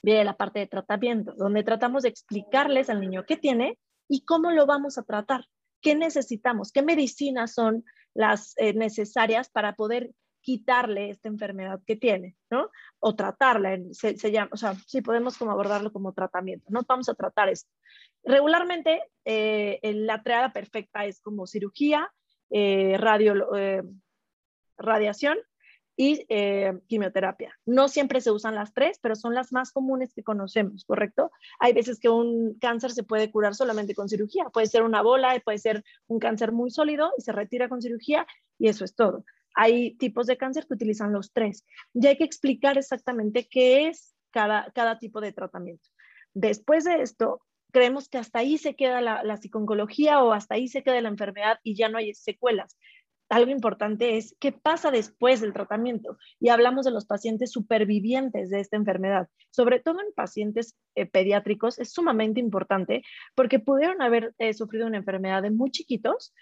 viene 0.02 0.24
la 0.24 0.36
parte 0.36 0.58
de 0.58 0.66
tratamiento, 0.66 1.32
donde 1.36 1.62
tratamos 1.62 2.02
de 2.02 2.08
explicarles 2.08 2.90
al 2.90 3.00
niño 3.00 3.24
qué 3.26 3.36
tiene 3.36 3.78
y 4.08 4.24
cómo 4.24 4.50
lo 4.50 4.66
vamos 4.66 4.98
a 4.98 5.04
tratar, 5.04 5.46
qué 5.80 5.94
necesitamos, 5.94 6.72
qué 6.72 6.82
medicinas 6.82 7.54
son 7.54 7.84
las 8.14 8.54
eh, 8.58 8.74
necesarias 8.74 9.48
para 9.48 9.74
poder 9.74 10.10
quitarle 10.42 11.10
esta 11.10 11.28
enfermedad 11.28 11.80
que 11.86 11.94
tiene, 11.94 12.36
¿no? 12.50 12.68
O 12.98 13.14
tratarla, 13.14 13.78
se, 13.92 14.14
llama, 14.32 14.50
o 14.52 14.56
sea, 14.56 14.74
sí 14.86 15.00
podemos 15.00 15.38
como 15.38 15.52
abordarlo 15.52 15.92
como 15.92 16.12
tratamiento, 16.12 16.66
¿no? 16.68 16.80
Vamos 16.86 17.08
a 17.08 17.14
tratar 17.14 17.48
esto. 17.48 17.70
Regularmente, 18.24 19.02
eh, 19.24 19.78
la 19.82 20.20
triada 20.22 20.52
perfecta 20.52 21.06
es 21.06 21.20
como 21.20 21.46
cirugía, 21.46 22.12
eh, 22.50 22.98
radiación 24.76 25.38
y 25.96 26.26
quimioterapia. 26.86 27.58
No 27.66 27.88
siempre 27.88 28.20
se 28.20 28.30
usan 28.30 28.54
las 28.54 28.72
tres, 28.72 28.98
pero 29.00 29.14
son 29.14 29.34
las 29.34 29.52
más 29.52 29.72
comunes 29.72 30.12
que 30.14 30.22
conocemos, 30.22 30.84
¿correcto? 30.84 31.30
Hay 31.60 31.72
veces 31.72 32.00
que 32.00 32.08
un 32.08 32.54
cáncer 32.58 32.92
se 32.92 33.02
puede 33.02 33.30
curar 33.30 33.54
solamente 33.54 33.94
con 33.94 34.08
cirugía. 34.08 34.44
Puede 34.52 34.66
ser 34.66 34.82
una 34.82 35.02
bola, 35.02 35.38
puede 35.44 35.58
ser 35.58 35.84
un 36.06 36.18
cáncer 36.18 36.52
muy 36.52 36.70
sólido 36.70 37.12
y 37.18 37.22
se 37.22 37.32
retira 37.32 37.68
con 37.68 37.82
cirugía 37.82 38.26
y 38.58 38.68
eso 38.68 38.84
es 38.84 38.94
todo. 38.94 39.24
Hay 39.54 39.96
tipos 39.96 40.26
de 40.26 40.38
cáncer 40.38 40.66
que 40.66 40.74
utilizan 40.74 41.12
los 41.12 41.32
tres. 41.32 41.66
Y 41.92 42.06
hay 42.06 42.16
que 42.16 42.24
explicar 42.24 42.78
exactamente 42.78 43.46
qué 43.50 43.88
es 43.88 44.14
cada, 44.30 44.70
cada 44.74 44.98
tipo 44.98 45.20
de 45.20 45.32
tratamiento. 45.32 45.88
Después 46.32 46.84
de 46.84 47.02
esto, 47.02 47.42
creemos 47.70 48.08
que 48.08 48.18
hasta 48.18 48.38
ahí 48.38 48.56
se 48.56 48.74
queda 48.76 49.00
la, 49.02 49.22
la 49.24 49.36
psiconcología 49.36 50.22
o 50.22 50.32
hasta 50.32 50.54
ahí 50.54 50.68
se 50.68 50.82
queda 50.82 51.00
la 51.00 51.08
enfermedad 51.08 51.58
y 51.62 51.74
ya 51.74 51.88
no 51.88 51.98
hay 51.98 52.14
secuelas. 52.14 52.78
Algo 53.32 53.50
importante 53.50 54.18
es 54.18 54.36
qué 54.40 54.52
pasa 54.52 54.90
después 54.90 55.40
del 55.40 55.54
tratamiento. 55.54 56.18
Y 56.38 56.50
hablamos 56.50 56.84
de 56.84 56.90
los 56.90 57.06
pacientes 57.06 57.50
supervivientes 57.50 58.50
de 58.50 58.60
esta 58.60 58.76
enfermedad. 58.76 59.26
Sobre 59.50 59.80
todo 59.80 60.00
en 60.00 60.12
pacientes 60.14 60.76
eh, 60.96 61.06
pediátricos 61.06 61.78
es 61.78 61.94
sumamente 61.94 62.40
importante 62.40 63.02
porque 63.34 63.58
pudieron 63.58 64.02
haber 64.02 64.34
eh, 64.36 64.52
sufrido 64.52 64.86
una 64.86 64.98
enfermedad 64.98 65.40
de 65.40 65.50
muy 65.50 65.70
chiquitos 65.70 66.34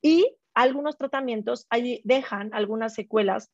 y 0.00 0.34
algunos 0.54 0.96
tratamientos 0.96 1.66
ahí 1.68 2.00
dejan 2.04 2.54
algunas 2.54 2.94
secuelas 2.94 3.52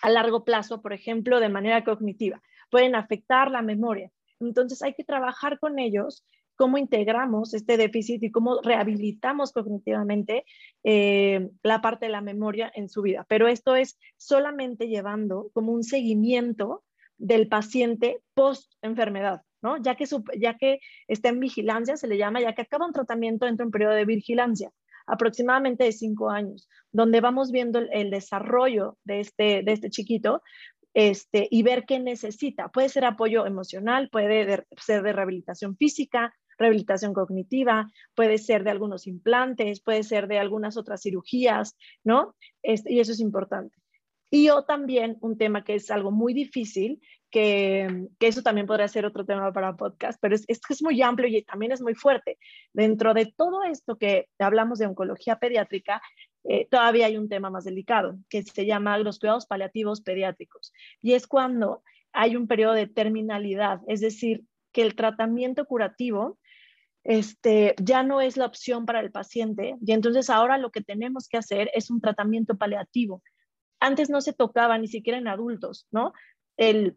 a 0.00 0.08
largo 0.08 0.42
plazo, 0.42 0.80
por 0.80 0.94
ejemplo, 0.94 1.38
de 1.38 1.50
manera 1.50 1.84
cognitiva. 1.84 2.40
Pueden 2.70 2.94
afectar 2.94 3.50
la 3.50 3.60
memoria. 3.60 4.10
Entonces 4.40 4.80
hay 4.80 4.94
que 4.94 5.04
trabajar 5.04 5.58
con 5.58 5.78
ellos 5.78 6.24
cómo 6.56 6.78
integramos 6.78 7.54
este 7.54 7.76
déficit 7.76 8.22
y 8.22 8.30
cómo 8.30 8.60
rehabilitamos 8.62 9.52
cognitivamente 9.52 10.44
eh, 10.84 11.48
la 11.62 11.80
parte 11.80 12.06
de 12.06 12.12
la 12.12 12.20
memoria 12.20 12.70
en 12.74 12.88
su 12.88 13.02
vida. 13.02 13.24
Pero 13.28 13.48
esto 13.48 13.76
es 13.76 13.98
solamente 14.16 14.88
llevando 14.88 15.50
como 15.52 15.72
un 15.72 15.84
seguimiento 15.84 16.82
del 17.18 17.48
paciente 17.48 18.20
post 18.34 18.72
enfermedad, 18.82 19.42
¿no? 19.62 19.76
Ya 19.78 19.94
que, 19.94 20.06
ya 20.38 20.56
que 20.56 20.80
está 21.08 21.28
en 21.28 21.40
vigilancia, 21.40 21.96
se 21.96 22.08
le 22.08 22.18
llama, 22.18 22.40
ya 22.40 22.54
que 22.54 22.62
acaba 22.62 22.86
un 22.86 22.92
tratamiento, 22.92 23.46
entra 23.46 23.64
en 23.64 23.70
periodo 23.70 23.94
de 23.94 24.04
vigilancia 24.04 24.72
aproximadamente 25.06 25.84
de 25.84 25.92
cinco 25.92 26.30
años, 26.30 26.68
donde 26.90 27.20
vamos 27.20 27.52
viendo 27.52 27.78
el, 27.78 28.10
desarrollo 28.10 28.98
de 29.04 29.20
este, 29.20 29.62
de 29.62 29.72
este 29.72 29.88
chiquito 29.88 30.42
este, 30.94 31.46
y 31.50 31.62
ver 31.62 31.84
qué 31.86 31.98
necesita. 32.00 32.68
Puede 32.68 32.88
ser 32.88 33.04
apoyo 33.04 33.46
emocional, 33.46 34.08
puede 34.10 34.64
ser 34.78 35.02
de 35.02 35.12
rehabilitación 35.12 35.76
física, 35.76 36.34
rehabilitación 36.58 37.14
cognitiva, 37.14 37.90
puede 38.14 38.38
ser 38.38 38.64
de 38.64 38.70
algunos 38.70 39.06
implantes, 39.06 39.80
puede 39.80 40.02
ser 40.02 40.28
de 40.28 40.38
algunas 40.38 40.76
otras 40.76 41.02
cirugías, 41.02 41.76
¿no? 42.04 42.34
y 42.62 43.00
eso 43.00 43.12
es 43.12 43.20
importante. 43.20 43.76
Y 44.30 44.46
yo 44.46 44.64
también, 44.64 45.16
un 45.20 45.38
tema 45.38 45.62
que 45.62 45.76
es 45.76 45.90
algo 45.90 46.10
muy 46.10 46.34
difícil, 46.34 47.00
que, 47.30 48.08
que 48.18 48.26
eso 48.26 48.42
también 48.42 48.66
podría 48.66 48.88
ser 48.88 49.06
otro 49.06 49.24
tema 49.24 49.52
para 49.52 49.76
podcast, 49.76 50.18
pero 50.20 50.34
es, 50.34 50.44
es 50.48 50.82
muy 50.82 51.00
amplio 51.02 51.28
y 51.28 51.42
también 51.42 51.72
es 51.72 51.80
muy 51.80 51.94
fuerte. 51.94 52.38
Dentro 52.72 53.14
de 53.14 53.26
todo 53.26 53.62
esto 53.62 53.96
que 53.98 54.28
hablamos 54.38 54.78
de 54.78 54.86
oncología 54.86 55.38
pediátrica, 55.38 56.02
eh, 56.44 56.66
todavía 56.70 57.06
hay 57.06 57.16
un 57.16 57.28
tema 57.28 57.50
más 57.50 57.64
delicado, 57.64 58.16
que 58.28 58.42
se 58.42 58.66
llama 58.66 58.98
los 58.98 59.18
cuidados 59.18 59.46
paliativos 59.46 60.00
pediátricos. 60.00 60.72
Y 61.02 61.14
es 61.14 61.26
cuando 61.26 61.82
hay 62.12 62.36
un 62.36 62.46
periodo 62.46 62.74
de 62.74 62.86
terminalidad, 62.86 63.80
es 63.88 64.00
decir, 64.00 64.44
que 64.72 64.82
el 64.82 64.94
tratamiento 64.94 65.64
curativo 65.66 66.38
este, 67.08 67.76
ya 67.80 68.02
no 68.02 68.20
es 68.20 68.36
la 68.36 68.46
opción 68.46 68.84
para 68.84 68.98
el 68.98 69.12
paciente 69.12 69.76
y 69.80 69.92
entonces 69.92 70.28
ahora 70.28 70.58
lo 70.58 70.72
que 70.72 70.80
tenemos 70.80 71.28
que 71.28 71.36
hacer 71.36 71.70
es 71.72 71.88
un 71.88 72.00
tratamiento 72.00 72.56
paliativo. 72.56 73.22
Antes 73.78 74.10
no 74.10 74.20
se 74.20 74.32
tocaba 74.32 74.76
ni 74.76 74.88
siquiera 74.88 75.16
en 75.16 75.28
adultos, 75.28 75.86
¿no? 75.92 76.12
El, 76.56 76.96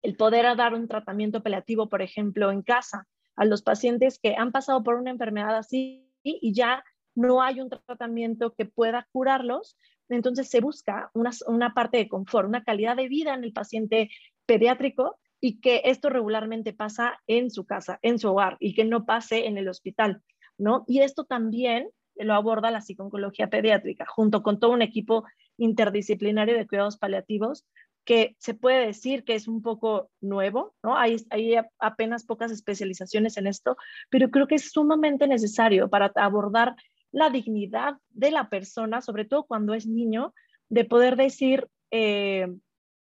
el 0.00 0.16
poder 0.16 0.56
dar 0.56 0.72
un 0.72 0.88
tratamiento 0.88 1.42
paliativo, 1.42 1.90
por 1.90 2.00
ejemplo, 2.00 2.50
en 2.50 2.62
casa 2.62 3.06
a 3.36 3.44
los 3.44 3.60
pacientes 3.60 4.18
que 4.18 4.34
han 4.34 4.50
pasado 4.50 4.82
por 4.82 4.94
una 4.94 5.10
enfermedad 5.10 5.54
así 5.58 6.10
y 6.22 6.54
ya 6.54 6.82
no 7.14 7.42
hay 7.42 7.60
un 7.60 7.68
tratamiento 7.68 8.54
que 8.54 8.64
pueda 8.64 9.06
curarlos, 9.12 9.76
entonces 10.08 10.48
se 10.48 10.60
busca 10.60 11.10
una, 11.12 11.32
una 11.48 11.74
parte 11.74 11.98
de 11.98 12.08
confort, 12.08 12.48
una 12.48 12.64
calidad 12.64 12.96
de 12.96 13.08
vida 13.08 13.34
en 13.34 13.44
el 13.44 13.52
paciente 13.52 14.08
pediátrico 14.46 15.18
y 15.44 15.60
que 15.60 15.82
esto 15.84 16.08
regularmente 16.08 16.72
pasa 16.72 17.20
en 17.26 17.50
su 17.50 17.66
casa, 17.66 17.98
en 18.00 18.18
su 18.18 18.30
hogar 18.30 18.56
y 18.60 18.72
que 18.72 18.86
no 18.86 19.04
pase 19.04 19.46
en 19.46 19.58
el 19.58 19.68
hospital, 19.68 20.22
¿no? 20.56 20.84
Y 20.86 21.00
esto 21.00 21.24
también 21.24 21.90
lo 22.14 22.32
aborda 22.32 22.70
la 22.70 22.80
psicología 22.80 23.50
pediátrica, 23.50 24.06
junto 24.06 24.42
con 24.42 24.58
todo 24.58 24.70
un 24.70 24.80
equipo 24.80 25.24
interdisciplinario 25.58 26.56
de 26.56 26.66
cuidados 26.66 26.96
paliativos 26.96 27.66
que 28.06 28.36
se 28.38 28.54
puede 28.54 28.86
decir 28.86 29.22
que 29.22 29.34
es 29.34 29.46
un 29.46 29.60
poco 29.60 30.10
nuevo, 30.22 30.74
¿no? 30.82 30.96
Hay, 30.96 31.16
hay 31.28 31.56
apenas 31.78 32.24
pocas 32.24 32.50
especializaciones 32.50 33.36
en 33.36 33.46
esto, 33.46 33.76
pero 34.08 34.30
creo 34.30 34.46
que 34.46 34.54
es 34.54 34.72
sumamente 34.72 35.28
necesario 35.28 35.90
para 35.90 36.10
abordar 36.14 36.74
la 37.12 37.28
dignidad 37.28 37.98
de 38.08 38.30
la 38.30 38.48
persona, 38.48 39.02
sobre 39.02 39.26
todo 39.26 39.44
cuando 39.44 39.74
es 39.74 39.86
niño, 39.86 40.32
de 40.70 40.86
poder 40.86 41.16
decir, 41.16 41.68
eh, 41.90 42.48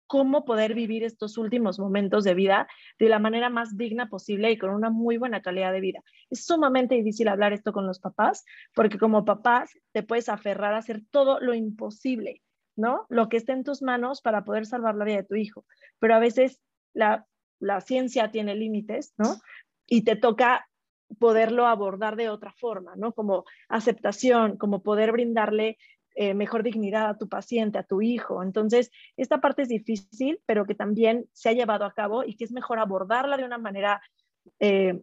cómo 0.08 0.46
poder 0.46 0.74
vivir 0.74 1.04
estos 1.04 1.38
últimos 1.38 1.80
momentos 1.80 2.24
de 2.24 2.34
vida 2.34 2.68
de 3.00 3.10
la 3.10 3.20
manera 3.20 3.50
más 3.50 3.78
digna 3.78 4.10
posible 4.10 4.52
y 4.52 4.58
con 4.58 4.70
una 4.70 4.90
muy 4.90 5.18
buena 5.18 5.42
calidad 5.42 5.72
de 5.72 5.82
vida. 5.82 6.02
Es 6.30 6.46
sumamente 6.46 6.96
difícil 6.96 7.28
hablar 7.28 7.54
esto 7.54 7.74
con 7.74 7.88
los 7.88 8.00
papás, 8.00 8.46
porque 8.74 8.98
como 8.98 9.26
papás 9.26 9.72
te 9.92 10.04
puedes 10.04 10.30
aferrar 10.30 10.74
a 10.74 10.80
hacer 10.80 11.02
todo 11.12 11.40
lo 11.40 11.54
imposible, 11.54 12.42
¿no? 12.76 13.06
Lo 13.10 13.30
que 13.30 13.38
esté 13.38 13.54
en 13.54 13.64
tus 13.64 13.82
manos 13.82 14.22
para 14.22 14.44
poder 14.44 14.66
salvar 14.66 14.96
la 14.96 15.06
vida 15.06 15.18
de 15.18 15.24
tu 15.24 15.36
hijo. 15.36 15.66
Pero 16.00 16.16
a 16.16 16.20
veces 16.20 16.62
la, 16.94 17.26
ciencia 17.82 18.32
tiene 18.32 18.56
límites, 18.56 19.14
¿no? 19.18 19.36
Y 19.88 20.04
te 20.04 20.16
toca 20.16 20.68
poderlo 21.20 21.68
abordar 21.68 22.16
de 22.16 22.30
otra 22.30 22.54
forma, 22.54 22.96
¿no? 22.96 23.14
Como 23.14 23.46
aceptación, 23.70 24.58
como 24.58 24.82
poder 24.82 25.12
brindarle 25.12 25.78
eh, 26.18 26.34
mejor 26.34 26.64
dignidad 26.64 27.10
a 27.10 27.18
tu 27.18 27.28
paciente, 27.28 27.78
a 27.78 27.84
tu 27.84 28.02
hijo. 28.02 28.42
Entonces, 28.42 28.90
esta 29.18 29.42
parte 29.42 29.64
es 29.64 29.68
difícil, 29.68 30.40
pero 30.46 30.66
que 30.66 30.74
también 30.74 31.28
se 31.34 31.50
ha 31.50 31.52
llevado 31.52 31.84
a 31.84 31.94
cabo 31.94 32.24
y 32.24 32.38
que 32.38 32.46
es 32.46 32.54
mejor 32.54 32.80
abordarla 32.80 33.36
de 33.36 33.44
una 33.44 33.58
manera 33.58 34.02
eh, 34.62 35.02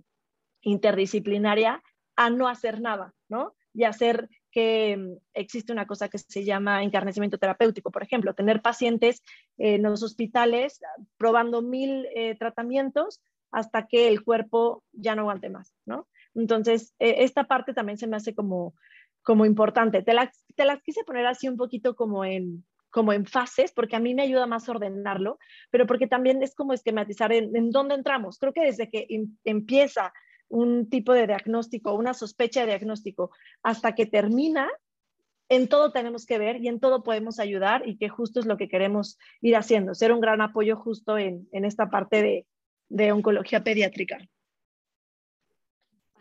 interdisciplinaria 0.62 1.82
a 2.16 2.30
no 2.30 2.48
hacer 2.48 2.80
nada, 2.80 3.12
¿no? 3.28 3.54
Y 3.74 3.84
hacer 3.84 4.30
que 4.50 4.96
mm, 4.96 5.18
existe 5.34 5.70
una 5.70 5.86
cosa 5.86 6.08
que 6.08 6.16
se 6.16 6.44
llama 6.44 6.82
encarnecimiento 6.82 7.36
terapéutico, 7.36 7.90
por 7.90 8.02
ejemplo, 8.02 8.34
tener 8.34 8.62
pacientes 8.62 9.22
en 9.58 9.82
los 9.82 10.02
hospitales 10.02 10.80
probando 11.18 11.60
mil 11.60 12.06
eh, 12.14 12.36
tratamientos 12.38 13.20
hasta 13.50 13.86
que 13.86 14.08
el 14.08 14.24
cuerpo 14.24 14.82
ya 14.92 15.14
no 15.14 15.22
aguante 15.22 15.50
más, 15.50 15.74
¿no? 15.84 16.08
Entonces, 16.34 16.94
esta 16.98 17.44
parte 17.44 17.74
también 17.74 17.98
se 17.98 18.06
me 18.06 18.16
hace 18.16 18.34
como, 18.34 18.72
como 19.22 19.46
importante. 19.46 20.02
Te 20.02 20.14
las, 20.14 20.44
te 20.54 20.64
las 20.64 20.82
quise 20.82 21.04
poner 21.04 21.26
así 21.26 21.48
un 21.48 21.56
poquito 21.56 21.94
como 21.94 22.24
en, 22.24 22.64
como 22.90 23.12
en 23.12 23.26
fases, 23.26 23.72
porque 23.72 23.96
a 23.96 24.00
mí 24.00 24.14
me 24.14 24.22
ayuda 24.22 24.46
más 24.46 24.68
ordenarlo, 24.68 25.38
pero 25.70 25.86
porque 25.86 26.06
también 26.06 26.42
es 26.42 26.54
como 26.54 26.72
esquematizar 26.72 27.32
en, 27.32 27.56
en 27.56 27.70
dónde 27.70 27.94
entramos. 27.94 28.38
Creo 28.38 28.52
que 28.52 28.64
desde 28.64 28.90
que 28.90 29.06
em, 29.08 29.36
empieza 29.44 30.12
un 30.48 30.90
tipo 30.90 31.14
de 31.14 31.26
diagnóstico, 31.26 31.94
una 31.94 32.12
sospecha 32.12 32.60
de 32.60 32.66
diagnóstico, 32.66 33.30
hasta 33.62 33.94
que 33.94 34.04
termina, 34.04 34.68
en 35.48 35.68
todo 35.68 35.92
tenemos 35.92 36.26
que 36.26 36.38
ver 36.38 36.62
y 36.62 36.68
en 36.68 36.80
todo 36.80 37.02
podemos 37.02 37.38
ayudar 37.38 37.88
y 37.88 37.96
que 37.96 38.10
justo 38.10 38.40
es 38.40 38.46
lo 38.46 38.58
que 38.58 38.68
queremos 38.68 39.18
ir 39.40 39.56
haciendo, 39.56 39.94
ser 39.94 40.12
un 40.12 40.20
gran 40.20 40.42
apoyo 40.42 40.76
justo 40.76 41.16
en, 41.16 41.48
en 41.52 41.64
esta 41.64 41.88
parte 41.88 42.22
de, 42.22 42.46
de 42.90 43.12
oncología 43.12 43.64
pediátrica. 43.64 44.18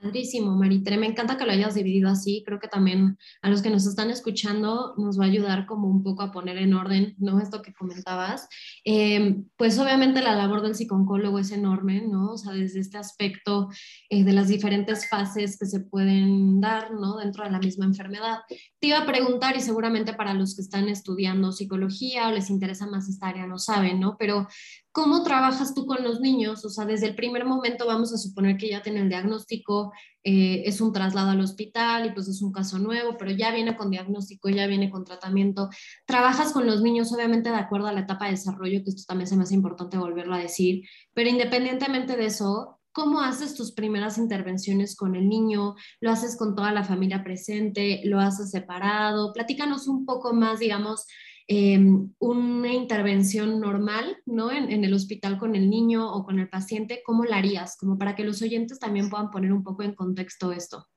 Padrísimo, 0.01 0.55
Maritere. 0.55 0.97
Me 0.97 1.05
encanta 1.05 1.37
que 1.37 1.45
lo 1.45 1.51
hayas 1.51 1.75
dividido 1.75 2.09
así. 2.09 2.41
Creo 2.43 2.59
que 2.59 2.67
también 2.67 3.19
a 3.43 3.51
los 3.51 3.61
que 3.61 3.69
nos 3.69 3.85
están 3.85 4.09
escuchando 4.09 4.95
nos 4.97 5.19
va 5.19 5.25
a 5.25 5.27
ayudar 5.27 5.67
como 5.67 5.87
un 5.87 6.01
poco 6.01 6.23
a 6.23 6.31
poner 6.31 6.57
en 6.57 6.73
orden, 6.73 7.13
¿no? 7.19 7.39
Esto 7.39 7.61
que 7.61 7.71
comentabas. 7.71 8.49
Em, 8.83 9.45
pues 9.57 9.77
obviamente 9.77 10.23
la 10.23 10.35
labor 10.35 10.63
del 10.63 10.73
psicólogo 10.73 11.37
es 11.37 11.51
enorme, 11.51 12.01
¿no? 12.01 12.31
O 12.31 12.37
sea, 12.39 12.53
desde 12.53 12.79
este 12.79 12.97
aspecto 12.97 13.69
eh, 14.09 14.23
de 14.23 14.33
las 14.33 14.47
diferentes 14.47 15.07
fases 15.07 15.59
que 15.59 15.67
se 15.67 15.81
pueden 15.81 16.59
dar, 16.59 16.91
¿no? 16.91 17.17
Dentro 17.17 17.43
de 17.43 17.51
la 17.51 17.59
misma 17.59 17.85
enfermedad. 17.85 18.39
Te 18.79 18.87
iba 18.87 18.97
a 18.97 19.05
preguntar, 19.05 19.55
y 19.55 19.61
seguramente 19.61 20.13
para 20.13 20.33
los 20.33 20.55
que 20.55 20.63
están 20.63 20.89
estudiando 20.89 21.51
psicología 21.51 22.27
o 22.27 22.31
les 22.31 22.49
interesa 22.49 22.87
más 22.87 23.07
esta 23.07 23.27
área, 23.27 23.45
no 23.45 23.59
saben, 23.59 23.99
¿no? 23.99 24.15
Pero 24.17 24.47
¿Cómo 24.91 25.23
trabajas 25.23 25.73
tú 25.73 25.85
con 25.85 26.03
los 26.03 26.19
niños? 26.19 26.65
O 26.65 26.69
sea, 26.69 26.85
desde 26.85 27.07
el 27.07 27.15
primer 27.15 27.45
momento 27.45 27.87
vamos 27.87 28.13
a 28.13 28.17
suponer 28.17 28.57
que 28.57 28.69
ya 28.69 28.81
tienen 28.81 29.03
el 29.03 29.09
diagnóstico, 29.09 29.93
eh, 30.23 30.63
es 30.65 30.81
un 30.81 30.91
traslado 30.91 31.29
al 31.31 31.39
hospital 31.39 32.07
y 32.07 32.11
pues 32.11 32.27
es 32.27 32.41
un 32.41 32.51
caso 32.51 32.77
nuevo, 32.77 33.15
pero 33.17 33.31
ya 33.31 33.51
viene 33.51 33.77
con 33.77 33.89
diagnóstico, 33.89 34.49
ya 34.49 34.67
viene 34.67 34.89
con 34.89 35.05
tratamiento. 35.05 35.69
Trabajas 36.05 36.51
con 36.51 36.65
los 36.65 36.81
niños, 36.81 37.13
obviamente, 37.13 37.49
de 37.49 37.55
acuerdo 37.55 37.87
a 37.87 37.93
la 37.93 38.01
etapa 38.01 38.25
de 38.25 38.31
desarrollo, 38.31 38.83
que 38.83 38.89
esto 38.89 39.03
también 39.07 39.27
se 39.27 39.37
me 39.37 39.43
hace 39.43 39.55
importante 39.55 39.97
volverlo 39.97 40.35
a 40.35 40.39
decir, 40.39 40.83
pero 41.13 41.29
independientemente 41.29 42.17
de 42.17 42.25
eso, 42.25 42.77
¿Cómo 42.93 43.21
haces 43.21 43.55
tus 43.55 43.71
primeras 43.71 44.17
intervenciones 44.17 44.97
con 44.97 45.15
el 45.15 45.29
niño? 45.29 45.75
¿Lo 46.01 46.11
haces 46.11 46.35
con 46.35 46.55
toda 46.55 46.73
la 46.73 46.83
familia 46.83 47.23
presente? 47.23 48.01
¿Lo 48.03 48.19
haces 48.19 48.51
separado? 48.51 49.31
Platícanos 49.31 49.87
un 49.87 50.05
poco 50.05 50.33
más, 50.33 50.59
digamos, 50.59 51.07
em, 51.53 52.13
una 52.19 52.73
intervención 52.73 53.59
normal, 53.59 54.17
¿no? 54.25 54.51
En, 54.51 54.85
el 54.85 54.93
hospital 54.93 55.37
con 55.37 55.55
el 55.55 55.69
niño 55.69 56.09
o 56.13 56.23
con 56.23 56.39
el 56.39 56.47
paciente, 56.47 57.01
¿cómo 57.05 57.25
la 57.25 57.37
harías? 57.37 57.75
Como 57.77 57.97
para 57.97 58.15
que 58.15 58.23
los 58.23 58.41
oyentes 58.41 58.79
también 58.79 59.09
puedan 59.09 59.31
poner 59.31 59.51
un 59.51 59.61
poco 59.61 59.83
en 59.83 59.93
contexto 59.93 60.53
esto. 60.53 60.87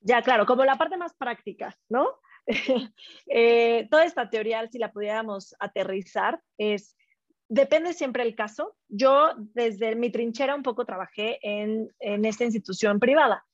Ya, 0.00 0.22
claro, 0.22 0.44
como 0.44 0.64
la 0.64 0.76
parte 0.76 0.96
más 0.96 1.14
práctica, 1.14 1.76
¿no? 1.88 2.08
eh, 3.26 3.86
toda 3.88 4.04
esta 4.04 4.28
teoría, 4.28 4.66
si 4.66 4.78
la 4.78 4.90
pudiéramos 4.90 5.54
aterrizar, 5.60 6.40
es 6.58 6.96
Depende 7.48 7.92
siempre 7.92 8.24
del 8.24 8.34
caso. 8.34 8.76
Yo 8.88 9.30
desde 9.36 9.94
mi 9.94 10.10
trinchera 10.10 10.56
un 10.56 10.64
poco 10.64 10.84
trabajé 10.84 11.38
en, 11.42 11.88
en 12.00 12.24
esta 12.24 12.44
institución 12.44 12.98
privada. 12.98 13.45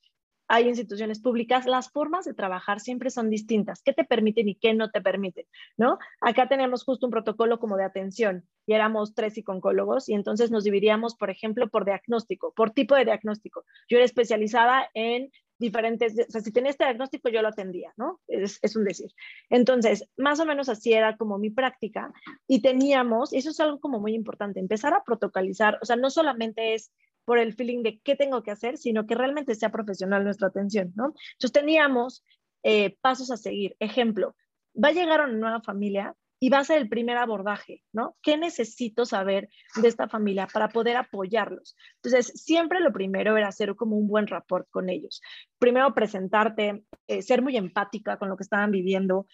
Hay 0.55 0.67
instituciones 0.67 1.19
públicas, 1.19 1.65
las 1.65 1.89
formas 1.89 2.25
de 2.25 2.35
trabajar 2.35 2.79
siempre 2.79 3.09
son 3.09 3.31
distintas. 3.31 3.81
¿Qué 3.81 3.91
te 3.91 4.03
permiten 4.03 4.47
y 4.47 4.53
qué 4.53 4.75
no 4.75 4.91
te 4.91 5.01
permiten? 5.01 5.47
¿no? 5.77 5.97
Acá 6.21 6.47
tenemos 6.47 6.83
justo 6.83 7.07
un 7.07 7.11
protocolo 7.11 7.57
como 7.57 7.75
de 7.75 7.85
atención 7.85 8.47
y 8.67 8.73
éramos 8.73 9.15
tres 9.15 9.33
psicólogos 9.33 10.09
y 10.09 10.13
entonces 10.13 10.51
nos 10.51 10.63
dividíamos, 10.63 11.15
por 11.15 11.31
ejemplo, 11.31 11.69
por 11.69 11.85
diagnóstico, 11.85 12.53
por 12.53 12.69
tipo 12.69 12.93
de 12.93 13.05
diagnóstico. 13.05 13.65
Yo 13.89 13.97
era 13.97 14.05
especializada 14.05 14.87
en 14.93 15.31
diferentes, 15.57 16.13
o 16.19 16.31
sea, 16.31 16.41
si 16.41 16.51
tenía 16.51 16.69
este 16.69 16.83
diagnóstico 16.83 17.29
yo 17.29 17.41
lo 17.41 17.47
atendía, 17.47 17.91
¿no? 17.97 18.19
Es, 18.27 18.59
es, 18.61 18.75
un 18.75 18.83
decir. 18.83 19.09
Entonces, 19.49 20.07
más 20.17 20.39
o 20.39 20.45
menos 20.45 20.69
así 20.69 20.93
era 20.93 21.17
como 21.17 21.39
mi 21.39 21.49
práctica 21.49 22.13
y 22.47 22.61
teníamos, 22.61 23.33
y 23.33 23.37
eso 23.37 23.49
es 23.49 23.59
algo 23.59 23.79
como 23.79 23.99
muy 23.99 24.13
importante, 24.13 24.59
empezar 24.59 24.93
a 24.93 25.03
protocolizar, 25.03 25.79
o 25.81 25.85
sea, 25.85 25.95
no 25.95 26.11
solamente 26.11 26.75
es 26.75 26.91
por 27.25 27.39
el 27.39 27.53
feeling 27.53 27.83
de 27.83 27.99
qué 27.99 28.15
tengo 28.15 28.43
que 28.43 28.51
hacer, 28.51 28.77
sino 28.77 29.05
que 29.05 29.15
realmente 29.15 29.55
sea 29.55 29.69
profesional 29.69 30.23
nuestra 30.23 30.47
atención, 30.47 30.91
¿no? 30.95 31.13
Entonces 31.33 31.51
teníamos 31.51 32.23
eh, 32.63 32.97
pasos 33.01 33.31
a 33.31 33.37
seguir. 33.37 33.75
Ejemplo, 33.79 34.35
va 34.81 34.89
a 34.89 34.93
llegar 34.93 35.21
una 35.21 35.33
nueva 35.33 35.61
familia 35.61 36.15
y 36.39 36.49
va 36.49 36.59
a 36.59 36.63
ser 36.65 36.79
el 36.79 36.89
primer 36.89 37.15
abordaje, 37.15 37.83
¿no? 37.93 38.17
¿Qué 38.21 38.37
necesito 38.37 39.05
saber 39.05 39.47
de 39.81 39.87
esta 39.87 40.09
familia 40.09 40.45
para 40.45 40.67
poder 40.67 40.97
apoyarlos? 40.97 41.77
Entonces, 42.01 42.33
siempre 42.43 42.81
lo 42.81 42.91
primero 42.91 43.37
era 43.37 43.47
hacer 43.47 43.75
como 43.77 43.95
un 43.95 44.09
buen 44.09 44.27
rapport 44.27 44.67
con 44.69 44.89
ellos. 44.89 45.21
Primero 45.57 45.93
presentarte, 45.93 46.83
eh, 47.07 47.21
ser 47.21 47.41
muy 47.41 47.55
empática 47.55 48.17
con 48.17 48.27
lo 48.27 48.35
que 48.35 48.43
estaban 48.43 48.71
viviendo, 48.71 49.25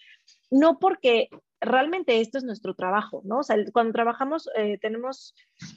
no 0.52 0.78
porque 0.78 1.30
realmente 1.60 2.20
esto 2.20 2.38
es 2.38 2.44
nuestro 2.44 2.74
trabajo, 2.74 3.22
¿no? 3.24 3.38
O 3.38 3.42
sea, 3.42 3.56
cuando 3.72 3.92
trabajamos, 3.92 4.48
eh, 4.56 4.78
tenemos, 4.78 5.34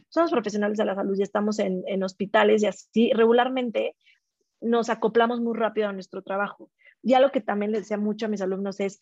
somos 0.09 0.31
profesionales 0.31 0.77
de 0.77 0.85
la 0.85 0.95
salud 0.95 1.17
y 1.17 1.23
estamos 1.23 1.59
en, 1.59 1.83
en 1.87 2.03
hospitales 2.03 2.63
y 2.63 2.67
así, 2.67 3.11
regularmente 3.13 3.95
nos 4.61 4.89
acoplamos 4.89 5.41
muy 5.41 5.57
rápido 5.57 5.89
a 5.89 5.93
nuestro 5.93 6.21
trabajo. 6.21 6.71
Y 7.01 7.13
algo 7.15 7.31
que 7.31 7.41
también 7.41 7.71
les 7.71 7.81
decía 7.81 7.97
mucho 7.97 8.25
a 8.25 8.29
mis 8.29 8.41
alumnos 8.41 8.79
es, 8.79 8.99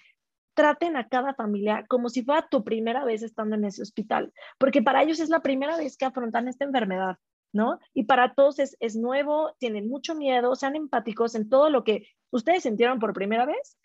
traten 0.53 0.97
a 0.97 1.07
cada 1.07 1.33
familia 1.33 1.85
como 1.87 2.09
si 2.09 2.23
fuera 2.23 2.47
tu 2.49 2.63
primera 2.63 3.05
vez 3.05 3.23
estando 3.23 3.55
en 3.55 3.65
ese 3.65 3.81
hospital, 3.81 4.33
porque 4.57 4.81
para 4.81 5.03
ellos 5.03 5.19
es 5.19 5.29
la 5.29 5.41
primera 5.41 5.77
vez 5.77 5.97
que 5.97 6.05
afrontan 6.05 6.47
esta 6.47 6.65
enfermedad, 6.65 7.17
¿no? 7.53 7.79
Y 7.93 8.03
para 8.03 8.33
todos 8.33 8.59
es, 8.59 8.75
es 8.79 8.95
nuevo, 8.95 9.55
tienen 9.59 9.87
mucho 9.87 10.15
miedo, 10.15 10.55
sean 10.55 10.75
empáticos 10.75 11.35
en 11.35 11.47
todo 11.49 11.69
lo 11.69 11.83
que 11.83 12.07
ustedes 12.31 12.63
sintieron 12.63 12.99
por 12.99 13.13
primera 13.13 13.45
vez, 13.45 13.77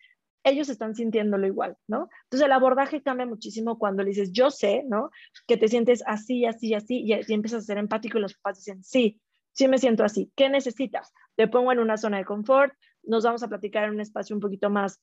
ellos 0.47 0.69
están 0.69 0.95
sintiéndolo 0.95 1.47
igual, 1.47 1.77
¿no? 1.89 2.09
Entonces 2.25 2.47
el 2.47 2.53
abordaje 2.53 3.03
cambia 3.03 3.27
muchísimo 3.27 3.79
cuando 3.79 4.03
le 4.03 4.11
dices, 4.11 4.33
yo 4.33 4.51
sé, 4.51 4.85
¿no? 4.87 5.11
Que 5.47 5.57
te 5.57 5.67
sientes 5.67 6.03
así, 6.07 6.47
así, 6.47 6.73
así, 6.73 7.03
y, 7.05 7.15
y 7.15 7.35
empiezas 7.35 7.65
a 7.65 7.67
ser 7.67 7.79
empático 7.79 8.19
y 8.19 8.21
los 8.21 8.35
papás 8.35 8.59
dicen, 8.59 8.85
sí, 8.85 9.21
sí 9.53 9.67
me 9.67 9.79
siento 9.79 10.05
así, 10.05 10.31
¿qué 10.37 10.49
necesitas? 10.49 11.13
Te 11.35 11.49
pongo 11.49 11.73
en 11.73 11.81
una 11.81 11.97
zona 11.97 12.19
de 12.19 12.25
confort, 12.25 12.73
nos 13.03 13.25
vamos 13.25 13.43
a 13.43 13.49
platicar 13.49 13.85
en 13.85 13.91
un 13.91 14.01
espacio 14.01 14.37
un 14.37 14.41
poquito 14.41 14.71
más 14.71 15.01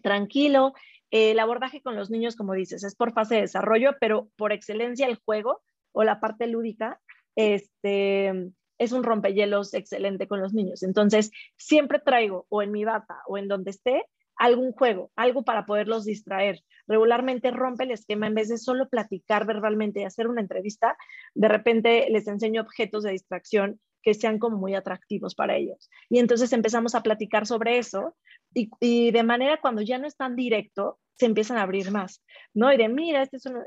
tranquilo. 0.00 0.74
el 1.10 1.38
abordaje 1.40 1.82
con 1.82 1.96
los 1.96 2.10
niños, 2.10 2.36
como 2.36 2.54
dices, 2.54 2.84
es 2.84 2.94
por 2.94 3.12
fase 3.12 3.34
de 3.34 3.40
desarrollo, 3.42 3.96
pero 4.00 4.30
por 4.36 4.52
excelencia 4.52 5.06
el 5.06 5.16
juego 5.16 5.60
o 5.92 6.04
la 6.04 6.20
parte 6.20 6.46
lúdica 6.46 7.00
este, 7.36 8.52
es 8.78 8.92
un 8.92 9.02
rompehielos 9.02 9.74
excelente 9.74 10.26
con 10.26 10.40
los 10.40 10.54
niños. 10.54 10.82
Entonces, 10.82 11.30
siempre 11.56 11.98
traigo 11.98 12.46
o 12.48 12.62
en 12.62 12.72
mi 12.72 12.84
bata 12.84 13.18
o 13.26 13.38
en 13.38 13.48
donde 13.48 13.70
esté 13.70 14.04
algún 14.36 14.72
juego, 14.72 15.10
algo 15.16 15.44
para 15.44 15.66
poderlos 15.66 16.04
distraer. 16.04 16.60
Regularmente 16.86 17.50
rompe 17.50 17.84
el 17.84 17.92
esquema 17.92 18.26
en 18.26 18.34
vez 18.34 18.48
de 18.48 18.58
solo 18.58 18.88
platicar 18.88 19.46
verbalmente 19.46 20.00
y 20.00 20.04
hacer 20.04 20.28
una 20.28 20.40
entrevista, 20.40 20.96
de 21.34 21.48
repente 21.48 22.06
les 22.10 22.26
enseño 22.26 22.62
objetos 22.62 23.02
de 23.04 23.12
distracción 23.12 23.80
que 24.02 24.14
sean 24.14 24.38
como 24.38 24.58
muy 24.58 24.74
atractivos 24.74 25.34
para 25.34 25.56
ellos. 25.56 25.88
Y 26.10 26.18
entonces 26.18 26.52
empezamos 26.52 26.94
a 26.94 27.02
platicar 27.02 27.46
sobre 27.46 27.78
eso 27.78 28.16
y, 28.52 29.10
de 29.12 29.22
manera 29.22 29.60
cuando 29.60 29.80
ya 29.80 29.98
no 29.98 30.06
es 30.06 30.16
tan 30.16 30.36
directo, 30.36 30.98
se 31.16 31.26
empiezan 31.26 31.56
a 31.56 31.62
abrir 31.62 31.90
más, 31.92 32.22
¿no? 32.52 32.72
Y 32.72 32.76
de, 32.76 32.88
mira, 32.88 33.22
este 33.22 33.36
es 33.36 33.46
un, 33.46 33.62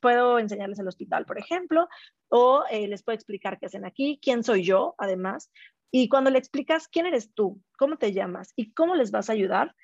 puedo, 0.00 0.38
enseñarles 0.38 0.78
el 0.78 0.88
hospital, 0.88 1.24
por 1.24 1.38
ejemplo, 1.38 1.88
o 2.28 2.64
eh, 2.70 2.88
les 2.88 3.02
puedo 3.02 3.14
explicar 3.14 3.58
qué 3.58 3.66
hacen 3.66 3.84
aquí, 3.84 4.18
quién 4.20 4.42
soy 4.42 4.64
yo, 4.64 4.94
además. 4.98 5.50
Y 5.90 6.08
cuando 6.08 6.30
le 6.30 6.38
explicas 6.38 6.88
quién 6.88 7.06
eres 7.06 7.32
tú, 7.32 7.60
cómo 7.78 7.96
te 7.96 8.12
llamas 8.12 8.52
y 8.56 8.72
cómo 8.72 8.94
les 8.94 9.10
vas 9.10 9.30
a 9.30 9.32
ayudar, 9.32 9.74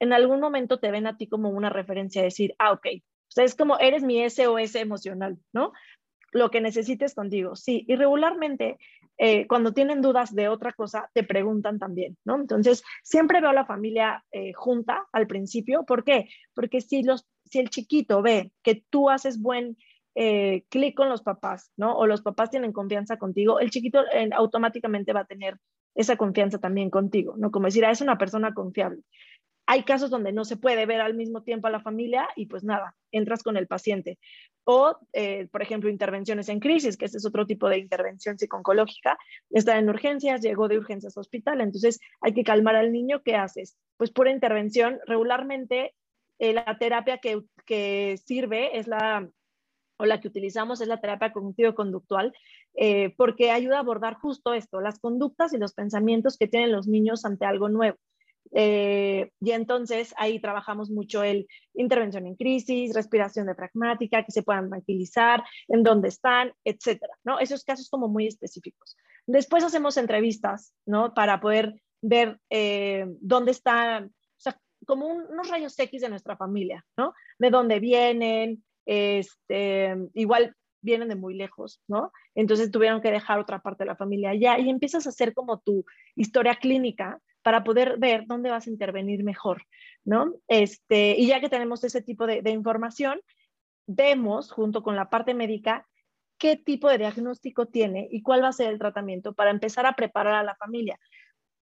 en 0.00 0.12
algún 0.12 0.40
momento 0.40 0.78
te 0.78 0.90
ven 0.90 1.06
a 1.06 1.16
ti 1.16 1.28
como 1.28 1.50
una 1.50 1.70
referencia, 1.70 2.22
decir, 2.22 2.54
ah, 2.58 2.72
ok, 2.72 2.86
o 3.36 3.40
es 3.40 3.54
como 3.54 3.78
eres 3.78 4.02
mi 4.02 4.22
SOS 4.28 4.76
emocional, 4.76 5.38
¿no? 5.52 5.72
Lo 6.32 6.50
que 6.50 6.60
necesites 6.60 7.14
contigo, 7.14 7.56
sí. 7.56 7.84
Y 7.88 7.96
regularmente 7.96 8.78
eh, 9.16 9.46
cuando 9.46 9.72
tienen 9.72 10.00
dudas 10.00 10.34
de 10.34 10.48
otra 10.48 10.72
cosa, 10.72 11.10
te 11.12 11.24
preguntan 11.24 11.78
también, 11.78 12.16
¿no? 12.24 12.36
Entonces, 12.36 12.82
siempre 13.02 13.40
veo 13.40 13.50
a 13.50 13.54
la 13.54 13.66
familia 13.66 14.24
eh, 14.30 14.52
junta 14.52 15.06
al 15.12 15.26
principio. 15.26 15.84
¿Por 15.84 16.04
qué? 16.04 16.28
Porque 16.54 16.80
si, 16.80 17.02
los, 17.02 17.26
si 17.44 17.58
el 17.58 17.70
chiquito 17.70 18.22
ve 18.22 18.52
que 18.62 18.84
tú 18.90 19.10
haces 19.10 19.40
buen 19.40 19.76
eh, 20.20 20.64
clic 20.68 20.96
con 20.96 21.08
los 21.08 21.22
papás, 21.22 21.70
¿no? 21.76 21.96
O 21.96 22.04
los 22.08 22.22
papás 22.22 22.50
tienen 22.50 22.72
confianza 22.72 23.18
contigo, 23.18 23.60
el 23.60 23.70
chiquito 23.70 24.00
automáticamente 24.32 25.12
va 25.12 25.20
a 25.20 25.26
tener 25.26 25.58
esa 25.94 26.16
confianza 26.16 26.58
también 26.58 26.90
contigo, 26.90 27.36
¿no? 27.38 27.52
Como 27.52 27.66
decir, 27.66 27.84
ah, 27.84 27.92
es 27.92 28.00
una 28.00 28.18
persona 28.18 28.52
confiable. 28.52 29.02
Hay 29.66 29.84
casos 29.84 30.10
donde 30.10 30.32
no 30.32 30.44
se 30.44 30.56
puede 30.56 30.86
ver 30.86 31.00
al 31.02 31.14
mismo 31.14 31.44
tiempo 31.44 31.68
a 31.68 31.70
la 31.70 31.78
familia 31.78 32.28
y 32.34 32.46
pues 32.46 32.64
nada, 32.64 32.96
entras 33.12 33.44
con 33.44 33.56
el 33.56 33.68
paciente. 33.68 34.18
O, 34.64 34.98
eh, 35.12 35.46
por 35.52 35.62
ejemplo, 35.62 35.88
intervenciones 35.88 36.48
en 36.48 36.58
crisis, 36.58 36.96
que 36.96 37.04
este 37.04 37.18
es 37.18 37.24
otro 37.24 37.46
tipo 37.46 37.68
de 37.68 37.78
intervención 37.78 38.38
psicológica. 38.38 39.16
Está 39.50 39.78
en 39.78 39.88
urgencias, 39.88 40.40
llegó 40.40 40.66
de 40.66 40.78
urgencias 40.78 41.16
a 41.16 41.20
hospital, 41.20 41.60
entonces 41.60 42.00
hay 42.20 42.34
que 42.34 42.42
calmar 42.42 42.74
al 42.74 42.90
niño. 42.90 43.22
¿Qué 43.22 43.36
haces? 43.36 43.76
Pues 43.96 44.10
pura 44.10 44.32
intervención. 44.32 44.98
Regularmente 45.06 45.94
eh, 46.40 46.54
la 46.54 46.76
terapia 46.76 47.18
que, 47.18 47.42
que 47.64 48.16
sirve 48.24 48.78
es 48.78 48.88
la 48.88 49.28
o 49.98 50.06
la 50.06 50.20
que 50.20 50.28
utilizamos 50.28 50.80
es 50.80 50.88
la 50.88 51.00
terapia 51.00 51.32
cognitivo-conductual, 51.32 52.32
eh, 52.74 53.14
porque 53.16 53.50
ayuda 53.50 53.76
a 53.76 53.80
abordar 53.80 54.14
justo 54.14 54.54
esto, 54.54 54.80
las 54.80 54.98
conductas 54.98 55.52
y 55.52 55.58
los 55.58 55.74
pensamientos 55.74 56.38
que 56.38 56.48
tienen 56.48 56.72
los 56.72 56.86
niños 56.86 57.24
ante 57.24 57.44
algo 57.44 57.68
nuevo. 57.68 57.98
Eh, 58.52 59.30
y 59.40 59.50
entonces 59.50 60.14
ahí 60.16 60.40
trabajamos 60.40 60.90
mucho 60.90 61.22
el 61.22 61.46
intervención 61.74 62.26
en 62.26 62.34
crisis, 62.34 62.94
respiración 62.94 63.46
diafragmática, 63.46 64.24
que 64.24 64.32
se 64.32 64.42
puedan 64.42 64.70
tranquilizar, 64.70 65.44
en 65.66 65.82
dónde 65.82 66.08
están, 66.08 66.52
etcétera, 66.64 67.14
¿no? 67.24 67.38
Esos 67.40 67.64
casos 67.64 67.90
como 67.90 68.08
muy 68.08 68.26
específicos. 68.26 68.96
Después 69.26 69.64
hacemos 69.64 69.96
entrevistas, 69.96 70.72
¿no? 70.86 71.12
Para 71.12 71.40
poder 71.40 71.82
ver 72.00 72.40
eh, 72.48 73.06
dónde 73.20 73.50
están, 73.50 74.06
o 74.06 74.40
sea, 74.40 74.58
como 74.86 75.06
unos 75.06 75.48
rayos 75.50 75.78
X 75.78 76.00
de 76.00 76.08
nuestra 76.08 76.36
familia, 76.36 76.86
¿no? 76.96 77.12
De 77.38 77.50
dónde 77.50 77.80
vienen, 77.80 78.64
este, 78.88 79.94
igual 80.14 80.56
vienen 80.80 81.08
de 81.08 81.14
muy 81.14 81.34
lejos, 81.34 81.82
¿no? 81.86 82.10
Entonces 82.34 82.70
tuvieron 82.70 83.02
que 83.02 83.10
dejar 83.10 83.38
otra 83.38 83.60
parte 83.60 83.84
de 83.84 83.88
la 83.88 83.96
familia 83.96 84.30
allá 84.30 84.58
y 84.58 84.70
empiezas 84.70 85.06
a 85.06 85.10
hacer 85.10 85.34
como 85.34 85.60
tu 85.60 85.84
historia 86.16 86.54
clínica 86.54 87.20
para 87.42 87.64
poder 87.64 87.98
ver 87.98 88.24
dónde 88.26 88.50
vas 88.50 88.66
a 88.66 88.70
intervenir 88.70 89.22
mejor, 89.24 89.62
¿no? 90.04 90.34
Este, 90.48 91.16
y 91.18 91.26
ya 91.26 91.40
que 91.40 91.50
tenemos 91.50 91.84
ese 91.84 92.00
tipo 92.00 92.26
de, 92.26 92.50
información, 92.50 93.20
vemos 93.86 94.50
junto 94.50 94.82
con 94.82 94.96
la 94.96 95.10
parte 95.10 95.34
médica 95.34 95.86
qué 96.38 96.56
tipo 96.56 96.88
de 96.88 96.98
diagnóstico 96.98 97.66
tiene 97.66 98.08
y 98.10 98.22
cuál 98.22 98.42
va 98.42 98.48
a 98.48 98.52
ser 98.52 98.68
el 98.70 98.78
tratamiento 98.78 99.34
para 99.34 99.50
empezar 99.50 99.84
a 99.84 99.94
preparar 99.94 100.34
a 100.34 100.42
la 100.42 100.54
familia. 100.56 100.98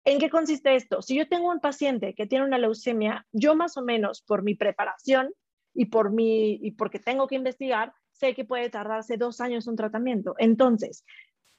¿En 0.06 0.20
qué 0.20 0.30
consiste 0.30 0.76
esto? 0.76 1.02
Si 1.02 1.18
yo 1.18 1.28
tengo 1.28 1.52
un 1.52 1.60
paciente 1.60 2.14
que 2.14 2.28
tiene 2.28 2.46
una 2.46 2.58
leucemia, 2.58 3.26
yo 3.34 3.56
más 3.56 3.76
o 3.76 3.82
menos 3.82 4.22
por 4.22 4.44
mi 4.44 4.56
preparación 4.56 5.34
y 5.80 5.86
por 5.86 6.12
mi 6.12 6.60
y 6.62 6.72
porque 6.72 7.00
tengo 7.00 7.26
que 7.26 7.36
investigar, 7.36 7.94
sé 8.12 8.36
que 8.36 8.44
puede 8.44 8.70
tardarse 8.70 9.16
dos 9.16 9.40
años 9.40 9.66
un 9.66 9.78
tratamiento. 9.78 10.36
Entonces, 10.38 11.06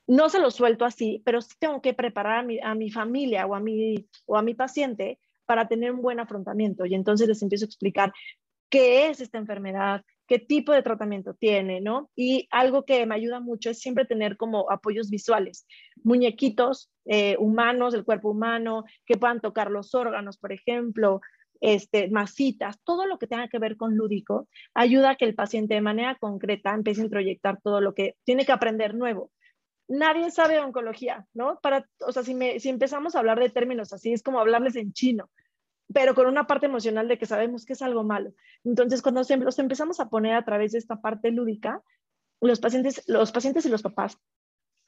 no 0.06 0.28
se 0.28 0.40
lo 0.40 0.50
suelto 0.50 0.84
así, 0.84 1.22
pero 1.24 1.40
sí 1.40 1.54
tengo 1.58 1.80
que 1.80 1.94
preparar 1.94 2.46
a 2.62 2.74
mi, 2.74 2.90
familia 2.90 3.46
o 3.46 3.54
a 3.54 3.60
mi, 3.60 4.06
o 4.26 4.36
a 4.36 4.42
mi 4.42 4.52
paciente 4.52 5.18
para 5.46 5.68
tener 5.68 5.90
un 5.90 6.02
buen 6.02 6.20
afrontamiento. 6.20 6.84
Y 6.84 6.94
entonces 6.94 7.28
les 7.28 7.40
empiezo 7.40 7.64
a 7.64 7.68
explicar 7.68 8.12
qué 8.68 9.08
es 9.08 9.22
esta 9.22 9.38
enfermedad, 9.38 10.04
qué 10.28 10.38
tipo 10.38 10.72
de 10.74 10.82
tratamiento 10.82 11.32
tiene, 11.32 11.80
¿no? 11.80 12.10
Y 12.14 12.46
algo 12.50 12.84
que 12.84 13.06
me 13.06 13.14
ayuda 13.14 13.40
mucho 13.40 13.70
es 13.70 13.78
siempre 13.78 14.04
tener 14.04 14.36
como 14.36 14.70
apoyos 14.70 15.08
visuales, 15.08 15.66
muñequitos 16.04 16.90
eh, 17.06 17.36
humanos, 17.38 17.94
del 17.94 18.04
cuerpo 18.04 18.32
humano, 18.32 18.84
que 19.06 19.16
puedan 19.16 19.40
tocar 19.40 19.70
los 19.70 19.94
órganos, 19.94 20.36
por 20.36 20.52
ejemplo, 20.52 21.22
este, 21.60 22.10
masitas, 22.10 22.80
todo 22.84 23.06
lo 23.06 23.18
que 23.18 23.26
tenga 23.26 23.48
que 23.48 23.58
ver 23.58 23.76
con 23.76 23.96
lúdico, 23.96 24.48
ayuda 24.74 25.10
a 25.10 25.16
que 25.16 25.24
el 25.24 25.34
paciente 25.34 25.74
de 25.74 25.80
manera 25.80 26.16
concreta 26.16 26.74
empiece 26.74 27.02
a 27.02 27.04
introyectar 27.04 27.60
todo 27.62 27.80
lo 27.80 27.94
que 27.94 28.16
tiene 28.24 28.44
que 28.44 28.52
aprender 28.52 28.94
nuevo. 28.94 29.30
Nadie 29.88 30.30
sabe 30.30 30.60
oncología, 30.60 31.26
¿no? 31.34 31.58
Para, 31.60 31.86
o 32.06 32.12
sea, 32.12 32.22
si, 32.22 32.34
si 32.60 32.68
empezamos 32.68 33.14
a 33.14 33.18
hablar 33.18 33.40
de 33.40 33.50
términos 33.50 33.92
así, 33.92 34.12
es 34.12 34.22
como 34.22 34.40
hablarles 34.40 34.76
en 34.76 34.92
chino 34.92 35.30
pero 35.92 36.14
con 36.14 36.26
una 36.26 36.46
parte 36.46 36.66
emocional 36.66 37.08
de 37.08 37.18
que 37.18 37.26
sabemos 37.26 37.64
que 37.64 37.72
es 37.72 37.82
algo 37.82 38.04
malo. 38.04 38.32
Entonces, 38.64 39.02
cuando 39.02 39.22
los 39.22 39.58
empezamos 39.58 40.00
a 40.00 40.08
poner 40.08 40.34
a 40.34 40.44
través 40.44 40.72
de 40.72 40.78
esta 40.78 41.00
parte 41.00 41.30
lúdica, 41.30 41.82
los 42.40 42.60
pacientes, 42.60 43.02
los 43.06 43.32
pacientes 43.32 43.66
y 43.66 43.70
los 43.70 43.82
papás 43.82 44.18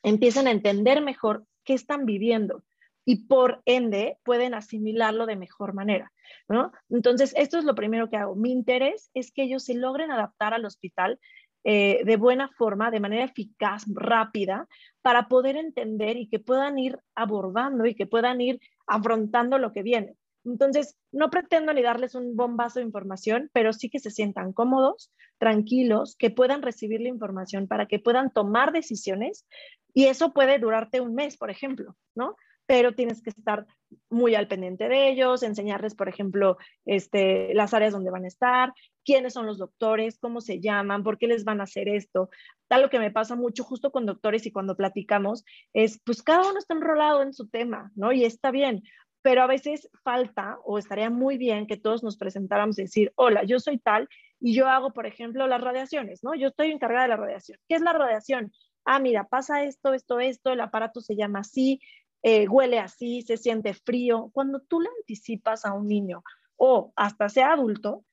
empiezan 0.03 0.47
a 0.47 0.53
entender 0.53 1.03
mejor 1.03 1.45
qué 1.65 1.75
están 1.75 2.07
viviendo 2.07 2.65
y 3.05 3.27
por 3.27 3.63
ende 3.65 4.19
pueden 4.25 4.55
asimilarlo 4.55 5.27
de 5.27 5.37
mejor 5.37 5.75
manera, 5.75 6.13
¿no? 6.49 6.73
Entonces, 6.89 7.35
esto 7.37 7.59
es 7.59 7.65
lo 7.65 7.75
primero 7.75 8.09
que 8.09 8.17
hago. 8.17 8.37
Mi 8.37 8.53
interés 8.53 9.11
es 9.15 9.33
que 9.33 9.43
ellos 9.43 9.65
se 9.65 9.75
logren 9.75 10.11
adaptar 10.11 10.55
al 10.55 10.65
hospital 10.65 11.19
eh, 11.65 12.03
de 12.05 12.17
buena 12.17 12.49
forma, 12.57 12.91
de 12.91 13.01
manera 13.01 13.25
eficaz, 13.25 13.85
rápida, 13.95 14.69
para 15.01 15.29
poder 15.29 15.57
entender 15.57 16.17
y 16.17 16.29
que 16.29 16.41
puedan 16.41 16.79
ir 16.79 16.99
abordando 17.15 17.87
y 17.87 17.95
que 17.95 18.07
puedan 18.07 18.41
ir 18.41 18.61
afrontando 18.87 19.59
lo 19.59 19.73
que 19.73 19.83
viene. 19.83 20.17
Entonces, 20.45 20.99
no 21.13 21.31
pretendo 21.31 21.73
ni 21.73 21.83
darles 21.83 22.17
un 22.17 22.35
bombazo 22.35 22.81
de 22.81 22.87
información, 22.87 23.49
pero 23.53 23.73
sí 23.73 23.89
que 23.91 24.01
se 24.01 24.11
sientan 24.11 24.53
cómodos, 24.53 25.13
tranquilos, 25.39 26.17
que 26.17 26.31
puedan 26.31 26.63
recibir 26.63 27.01
la 27.01 27.09
información 27.09 27.69
para 27.69 27.87
que 27.87 28.01
puedan 28.01 28.33
tomar 28.33 28.73
decisiones. 28.73 29.47
Y 29.95 30.07
eso 30.07 30.33
puede 30.33 30.59
durarte 30.59 31.01
un 31.01 31.15
mes, 31.15 31.37
por 31.37 31.51
ejemplo, 31.51 31.97
¿no? 32.17 32.37
Pero 32.67 32.95
tienes 32.95 33.23
que 33.23 33.31
estar 33.31 33.67
muy 34.09 34.35
al 34.35 34.49
pendiente 34.49 34.89
de 34.89 35.11
ellos, 35.11 35.43
enseñarles, 35.43 35.95
por 35.95 36.09
ejemplo, 36.09 36.57
este, 36.85 37.55
las 37.55 37.75
áreas 37.75 37.93
donde 37.93 38.11
van 38.11 38.25
a 38.25 38.29
estar, 38.29 38.73
quiénes 39.05 39.35
son 39.35 39.47
los 39.47 39.59
doctores, 39.59 40.19
cómo 40.19 40.41
se 40.41 40.61
llaman, 40.61 41.03
por 41.03 41.19
qué 41.19 41.27
les 41.27 41.45
van 41.45 41.61
a 41.61 41.65
hacer 41.65 41.89
esto. 41.89 42.31
Tal 42.69 42.83
lo 42.83 42.91
que 42.91 42.99
me 42.99 43.11
pasa 43.11 43.37
mucho 43.37 43.65
justo 43.65 43.91
con 43.91 44.07
doctores 44.07 44.47
y 44.47 44.53
cuando 44.53 44.77
platicamos 44.77 45.45
es, 45.73 46.01
pues 46.05 46.23
cada 46.23 46.49
uno 46.49 46.59
está 46.59 46.75
enrolado 46.75 47.23
en 47.23 47.33
su 47.33 47.49
tema, 47.49 47.91
¿no? 47.95 48.13
Y 48.13 48.25
está 48.25 48.51
bien, 48.51 48.83
pero 49.23 49.43
a 49.43 49.47
veces 49.47 49.89
falta 50.03 50.59
o 50.65 50.79
estaría 50.79 51.11
muy 51.11 51.39
bien 51.39 51.67
que 51.67 51.77
todos 51.77 52.03
nos 52.03 52.17
presentáramos 52.17 52.79
y 52.79 52.83
decir, 52.83 53.13
hola, 53.15 53.45
yo 53.45 53.61
soy 53.61 53.79
tal 53.79 54.09
y 54.41 54.55
yo 54.55 54.69
hago, 54.69 54.93
por 54.93 55.07
ejemplo, 55.07 55.47
las 55.47 55.61
radiaciones, 55.61 56.25
¿no? 56.25 56.35
Yo 56.35 56.49
estoy 56.49 56.73
encargada 56.73 57.05
de 57.05 57.09
la 57.09 57.17
radiación. 57.17 57.59
¿Qué 57.69 57.77
es 57.77 57.83
la 57.83 57.93
radiación? 57.93 58.53
Ah, 58.85 58.99
mira, 58.99 59.29
pasa 59.29 59.63
esto, 59.63 59.95
esto, 59.95 60.19
esto, 60.19 60.53
el 60.53 60.61
aparato 60.61 61.01
se 61.01 61.15
llama 61.15 61.41
así, 61.41 61.81
eh, 62.23 62.49
huele 62.49 62.79
así, 62.79 63.23
se 63.23 63.37
siente 63.37 63.75
frío. 63.75 64.31
Cuando 64.33 64.61
tú 64.61 64.81
le 64.81 64.89
anticipas 65.01 65.65
a 65.65 65.73
un 65.73 65.89
niño 65.89 66.23
o 66.57 66.93
hasta 66.97 67.29
sea 67.29 67.53
adulto, 67.53 68.05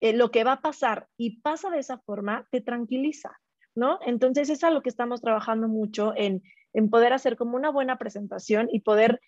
eh, 0.00 0.12
lo 0.12 0.30
que 0.30 0.44
va 0.44 0.52
a 0.52 0.60
pasar 0.60 1.08
y 1.16 1.40
pasa 1.40 1.70
de 1.70 1.80
esa 1.80 1.98
forma, 1.98 2.46
te 2.50 2.60
tranquiliza, 2.60 3.38
¿no? 3.74 3.98
Entonces, 4.06 4.48
es 4.50 4.62
lo 4.62 4.82
que 4.82 4.88
estamos 4.88 5.20
trabajando 5.20 5.68
mucho 5.68 6.12
en, 6.16 6.42
en 6.72 6.90
poder 6.90 7.12
hacer 7.12 7.36
como 7.36 7.56
una 7.56 7.70
buena 7.70 7.98
presentación 7.98 8.68
y 8.70 8.80
poder 8.80 9.20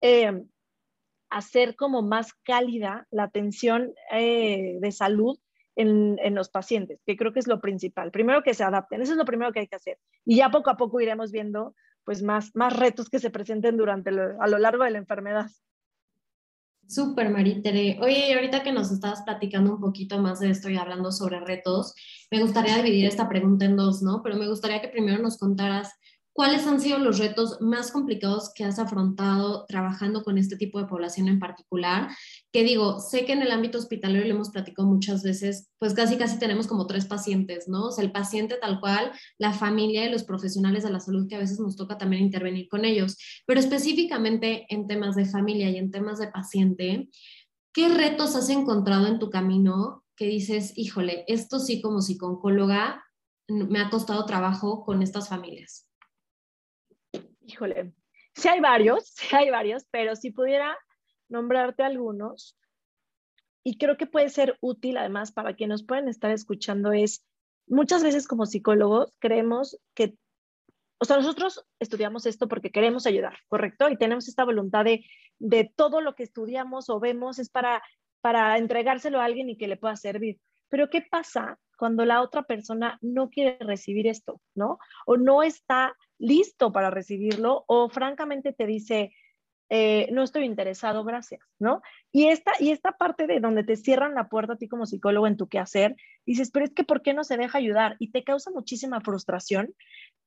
eh, 0.00 0.44
hacer 1.30 1.76
como 1.76 2.02
más 2.02 2.32
cálida 2.44 3.06
la 3.10 3.24
atención 3.24 3.94
eh, 4.12 4.78
de 4.80 4.92
salud 4.92 5.38
en, 5.74 6.34
los 6.34 6.48
pacientes, 6.48 7.02
que 7.04 7.16
creo 7.16 7.32
que 7.34 7.40
es 7.40 7.46
lo 7.46 7.60
principal. 7.60 8.10
Primero 8.10 8.42
que 8.42 8.54
se 8.54 8.64
adapten, 8.64 9.02
eso 9.02 9.12
es 9.12 9.18
lo 9.18 9.26
primero 9.26 9.52
que 9.52 9.60
hay 9.60 9.66
que 9.68 9.76
hacer. 9.76 9.98
Y 10.24 10.36
ya 10.36 10.50
poco 10.50 10.70
a 10.70 10.76
poco 10.76 11.00
iremos 11.02 11.32
viendo 11.32 11.74
pues 12.06 12.22
más, 12.22 12.52
más 12.54 12.74
retos 12.74 13.10
que 13.10 13.18
se 13.18 13.30
presenten 13.30 13.76
durante 13.76 14.10
a 14.10 14.46
lo 14.46 14.58
largo 14.58 14.84
de 14.84 14.92
la 14.92 14.98
enfermedad. 14.98 15.50
Súper, 16.86 17.30
Maritere. 17.30 17.98
Oye, 18.00 18.32
ahorita 18.32 18.62
que 18.62 18.72
nos 18.72 18.92
estabas 18.92 19.22
platicando 19.22 19.74
un 19.74 19.80
poquito 19.80 20.18
más 20.20 20.38
de 20.38 20.50
esto 20.50 20.70
y 20.70 20.76
hablando 20.76 21.10
sobre 21.10 21.40
retos, 21.40 21.94
me 22.30 22.40
gustaría 22.40 22.76
dividir 22.76 23.06
esta 23.06 23.28
pregunta 23.28 23.64
en 23.64 23.76
dos, 23.76 24.02
¿no? 24.02 24.22
Pero 24.22 24.36
me 24.36 24.48
gustaría 24.48 24.80
que 24.80 24.86
primero 24.86 25.20
nos 25.20 25.36
contaras 25.36 25.92
¿Cuáles 26.36 26.66
han 26.66 26.82
sido 26.82 26.98
los 26.98 27.18
retos 27.18 27.62
más 27.62 27.90
complicados 27.90 28.52
que 28.54 28.62
has 28.62 28.78
afrontado 28.78 29.64
trabajando 29.64 30.22
con 30.22 30.36
este 30.36 30.58
tipo 30.58 30.78
de 30.78 30.84
población 30.84 31.28
en 31.28 31.38
particular? 31.38 32.10
Que 32.52 32.62
digo, 32.62 33.00
sé 33.00 33.24
que 33.24 33.32
en 33.32 33.40
el 33.40 33.50
ámbito 33.50 33.78
hospitalario 33.78 34.26
lo 34.26 34.34
hemos 34.34 34.50
platicado 34.50 34.86
muchas 34.86 35.22
veces, 35.22 35.70
pues 35.78 35.94
casi 35.94 36.18
casi 36.18 36.38
tenemos 36.38 36.66
como 36.66 36.86
tres 36.86 37.06
pacientes, 37.06 37.68
¿no? 37.68 37.86
O 37.86 37.90
sea, 37.90 38.04
el 38.04 38.12
paciente 38.12 38.58
tal 38.60 38.80
cual, 38.80 39.12
la 39.38 39.54
familia 39.54 40.04
y 40.04 40.12
los 40.12 40.24
profesionales 40.24 40.84
de 40.84 40.90
la 40.90 41.00
salud 41.00 41.26
que 41.26 41.36
a 41.36 41.38
veces 41.38 41.58
nos 41.58 41.74
toca 41.74 41.96
también 41.96 42.24
intervenir 42.24 42.68
con 42.68 42.84
ellos. 42.84 43.16
Pero 43.46 43.58
específicamente 43.58 44.66
en 44.68 44.86
temas 44.86 45.16
de 45.16 45.24
familia 45.24 45.70
y 45.70 45.78
en 45.78 45.90
temas 45.90 46.18
de 46.18 46.28
paciente, 46.28 47.08
¿qué 47.72 47.88
retos 47.88 48.36
has 48.36 48.50
encontrado 48.50 49.06
en 49.06 49.18
tu 49.18 49.30
camino 49.30 50.04
que 50.14 50.26
dices, 50.26 50.74
híjole, 50.76 51.24
esto 51.28 51.58
sí 51.60 51.80
como 51.80 52.02
psicóloga 52.02 53.02
me 53.48 53.78
ha 53.78 53.88
costado 53.88 54.26
trabajo 54.26 54.84
con 54.84 55.00
estas 55.00 55.30
familias? 55.30 55.86
Híjole, 57.46 57.92
sí 58.34 58.48
hay 58.48 58.60
varios, 58.60 59.06
sí 59.14 59.34
hay 59.34 59.50
varios, 59.50 59.86
pero 59.90 60.16
si 60.16 60.30
pudiera 60.30 60.76
nombrarte 61.28 61.82
algunos, 61.82 62.56
y 63.64 63.78
creo 63.78 63.96
que 63.96 64.06
puede 64.06 64.28
ser 64.28 64.56
útil 64.60 64.96
además 64.96 65.32
para 65.32 65.54
quienes 65.54 65.84
pueden 65.84 66.08
estar 66.08 66.30
escuchando, 66.30 66.92
es 66.92 67.24
muchas 67.66 68.04
veces 68.04 68.28
como 68.28 68.46
psicólogos 68.46 69.12
creemos 69.18 69.76
que, 69.92 70.16
o 70.98 71.04
sea, 71.04 71.16
nosotros 71.16 71.66
estudiamos 71.80 72.26
esto 72.26 72.46
porque 72.46 72.70
queremos 72.70 73.06
ayudar, 73.06 73.38
¿correcto? 73.48 73.88
Y 73.88 73.98
tenemos 73.98 74.28
esta 74.28 74.44
voluntad 74.44 74.84
de, 74.84 75.04
de 75.40 75.72
todo 75.74 76.00
lo 76.00 76.14
que 76.14 76.22
estudiamos 76.22 76.88
o 76.90 77.00
vemos 77.00 77.40
es 77.40 77.50
para, 77.50 77.82
para 78.20 78.56
entregárselo 78.56 79.20
a 79.20 79.24
alguien 79.24 79.50
y 79.50 79.56
que 79.56 79.66
le 79.66 79.76
pueda 79.76 79.96
servir. 79.96 80.38
Pero 80.68 80.88
¿qué 80.88 81.02
pasa 81.02 81.58
cuando 81.76 82.04
la 82.04 82.22
otra 82.22 82.44
persona 82.44 82.98
no 83.02 83.30
quiere 83.30 83.58
recibir 83.60 84.06
esto, 84.06 84.40
¿no? 84.54 84.78
O 85.06 85.16
no 85.16 85.42
está 85.42 85.94
listo 86.18 86.72
para 86.72 86.90
recibirlo 86.90 87.64
o 87.66 87.88
francamente 87.88 88.52
te 88.52 88.66
dice, 88.66 89.12
eh, 89.68 90.08
no 90.12 90.22
estoy 90.22 90.44
interesado, 90.44 91.02
gracias, 91.04 91.40
¿no? 91.58 91.82
Y 92.12 92.28
esta, 92.28 92.52
y 92.60 92.70
esta 92.70 92.92
parte 92.92 93.26
de 93.26 93.40
donde 93.40 93.64
te 93.64 93.76
cierran 93.76 94.14
la 94.14 94.28
puerta 94.28 94.52
a 94.52 94.56
ti 94.56 94.68
como 94.68 94.86
psicólogo 94.86 95.26
en 95.26 95.36
tu 95.36 95.48
quehacer, 95.48 95.96
dices, 96.24 96.50
pero 96.52 96.64
es 96.64 96.72
que 96.72 96.84
¿por 96.84 97.02
qué 97.02 97.14
no 97.14 97.24
se 97.24 97.36
deja 97.36 97.58
ayudar? 97.58 97.96
Y 97.98 98.12
te 98.12 98.22
causa 98.22 98.50
muchísima 98.50 99.00
frustración. 99.00 99.74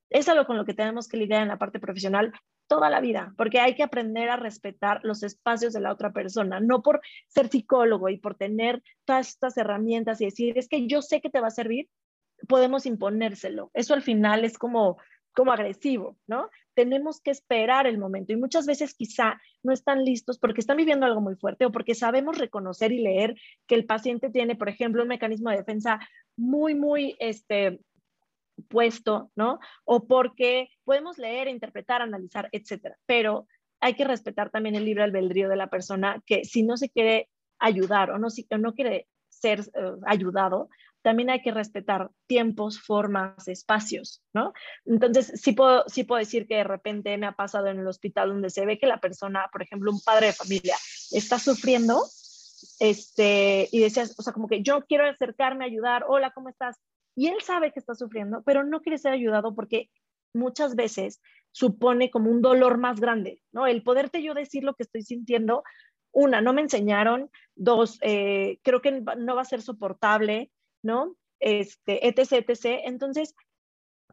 Es 0.09 0.27
algo 0.27 0.45
con 0.45 0.57
lo 0.57 0.65
que 0.65 0.73
tenemos 0.73 1.07
que 1.07 1.17
lidiar 1.17 1.43
en 1.43 1.47
la 1.47 1.57
parte 1.57 1.79
profesional 1.79 2.33
toda 2.67 2.89
la 2.89 2.99
vida, 2.99 3.33
porque 3.37 3.59
hay 3.59 3.75
que 3.75 3.83
aprender 3.83 4.29
a 4.29 4.35
respetar 4.35 4.99
los 5.03 5.23
espacios 5.23 5.73
de 5.73 5.79
la 5.79 5.91
otra 5.91 6.11
persona, 6.11 6.59
no 6.59 6.83
por 6.83 7.01
ser 7.27 7.47
psicólogo 7.47 8.09
y 8.09 8.17
por 8.17 8.35
tener 8.35 8.83
todas 9.05 9.29
estas 9.29 9.57
herramientas 9.57 10.21
y 10.21 10.25
decir, 10.25 10.57
es 10.57 10.67
que 10.67 10.87
yo 10.87 11.01
sé 11.01 11.21
que 11.21 11.29
te 11.29 11.39
va 11.39 11.47
a 11.47 11.51
servir, 11.51 11.89
podemos 12.47 12.85
imponérselo. 12.85 13.71
Eso 13.73 13.93
al 13.93 14.03
final 14.03 14.45
es 14.45 14.57
como 14.57 14.97
como 15.33 15.51
agresivo, 15.51 16.17
¿no? 16.27 16.49
Tenemos 16.73 17.21
que 17.21 17.31
esperar 17.31 17.87
el 17.87 17.97
momento 17.97 18.33
y 18.33 18.37
muchas 18.37 18.65
veces 18.65 18.93
quizá 18.93 19.39
no 19.63 19.73
están 19.73 20.03
listos 20.03 20.39
porque 20.39 20.61
están 20.61 20.77
viviendo 20.77 21.05
algo 21.05 21.21
muy 21.21 21.35
fuerte 21.35 21.65
o 21.65 21.71
porque 21.71 21.95
sabemos 21.95 22.37
reconocer 22.37 22.91
y 22.91 23.01
leer 23.01 23.35
que 23.67 23.75
el 23.75 23.85
paciente 23.85 24.29
tiene, 24.29 24.55
por 24.55 24.69
ejemplo, 24.69 25.01
un 25.01 25.09
mecanismo 25.09 25.49
de 25.49 25.57
defensa 25.57 25.99
muy, 26.35 26.75
muy 26.75 27.15
este, 27.19 27.79
puesto, 28.67 29.31
¿no? 29.35 29.59
O 29.85 30.07
porque 30.07 30.69
podemos 30.83 31.17
leer, 31.17 31.47
interpretar, 31.47 32.01
analizar, 32.01 32.49
etcétera. 32.51 32.97
Pero 33.05 33.47
hay 33.79 33.93
que 33.93 34.05
respetar 34.05 34.49
también 34.49 34.75
el 34.75 34.85
libre 34.85 35.03
albedrío 35.03 35.49
de 35.49 35.55
la 35.55 35.69
persona 35.69 36.21
que 36.25 36.43
si 36.43 36.63
no 36.63 36.77
se 36.77 36.89
quiere 36.89 37.29
ayudar 37.59 38.11
o 38.11 38.17
no, 38.17 38.29
si, 38.29 38.47
no 38.57 38.73
quiere 38.73 39.07
ser 39.29 39.61
eh, 39.61 39.91
ayudado, 40.05 40.69
también 41.01 41.29
hay 41.29 41.41
que 41.41 41.51
respetar 41.51 42.11
tiempos, 42.27 42.79
formas, 42.79 43.47
espacios, 43.47 44.21
¿no? 44.33 44.53
Entonces, 44.85 45.31
sí 45.35 45.53
puedo, 45.53 45.83
sí 45.87 46.03
puedo 46.03 46.19
decir 46.19 46.47
que 46.47 46.55
de 46.55 46.63
repente 46.63 47.17
me 47.17 47.27
ha 47.27 47.33
pasado 47.33 47.67
en 47.67 47.79
el 47.79 47.87
hospital 47.87 48.29
donde 48.29 48.49
se 48.49 48.65
ve 48.65 48.77
que 48.77 48.87
la 48.87 48.99
persona, 48.99 49.47
por 49.51 49.61
ejemplo, 49.61 49.91
un 49.91 50.01
padre 50.01 50.27
de 50.27 50.33
familia, 50.33 50.75
está 51.11 51.39
sufriendo, 51.39 52.03
este, 52.79 53.69
y 53.71 53.79
decías, 53.79 54.15
o 54.17 54.21
sea, 54.21 54.33
como 54.33 54.47
que 54.47 54.61
yo 54.61 54.85
quiero 54.85 55.05
acercarme, 55.05 55.65
ayudar, 55.65 56.05
hola, 56.07 56.31
¿cómo 56.31 56.49
estás? 56.49 56.77
Y 57.15 57.27
él 57.27 57.41
sabe 57.41 57.71
que 57.71 57.79
está 57.79 57.95
sufriendo, 57.95 58.43
pero 58.45 58.63
no 58.63 58.81
quiere 58.81 58.97
ser 58.97 59.13
ayudado 59.13 59.55
porque 59.55 59.89
muchas 60.33 60.75
veces 60.75 61.21
supone 61.51 62.11
como 62.11 62.29
un 62.29 62.41
dolor 62.41 62.77
más 62.77 62.99
grande, 62.99 63.41
¿no? 63.51 63.67
El 63.67 63.83
poderte 63.83 64.21
yo 64.21 64.33
decir 64.33 64.63
lo 64.63 64.75
que 64.75 64.83
estoy 64.83 65.01
sintiendo, 65.01 65.63
una, 66.11 66.41
no 66.41 66.53
me 66.53 66.61
enseñaron, 66.61 67.29
dos, 67.55 67.97
eh, 68.01 68.59
creo 68.63 68.81
que 68.81 69.01
no 69.01 69.35
va 69.35 69.41
a 69.41 69.45
ser 69.45 69.61
soportable, 69.61 70.51
¿no? 70.83 71.15
Este, 71.39 72.07
etc, 72.07 72.49
etc. 72.49 72.81
Entonces, 72.85 73.35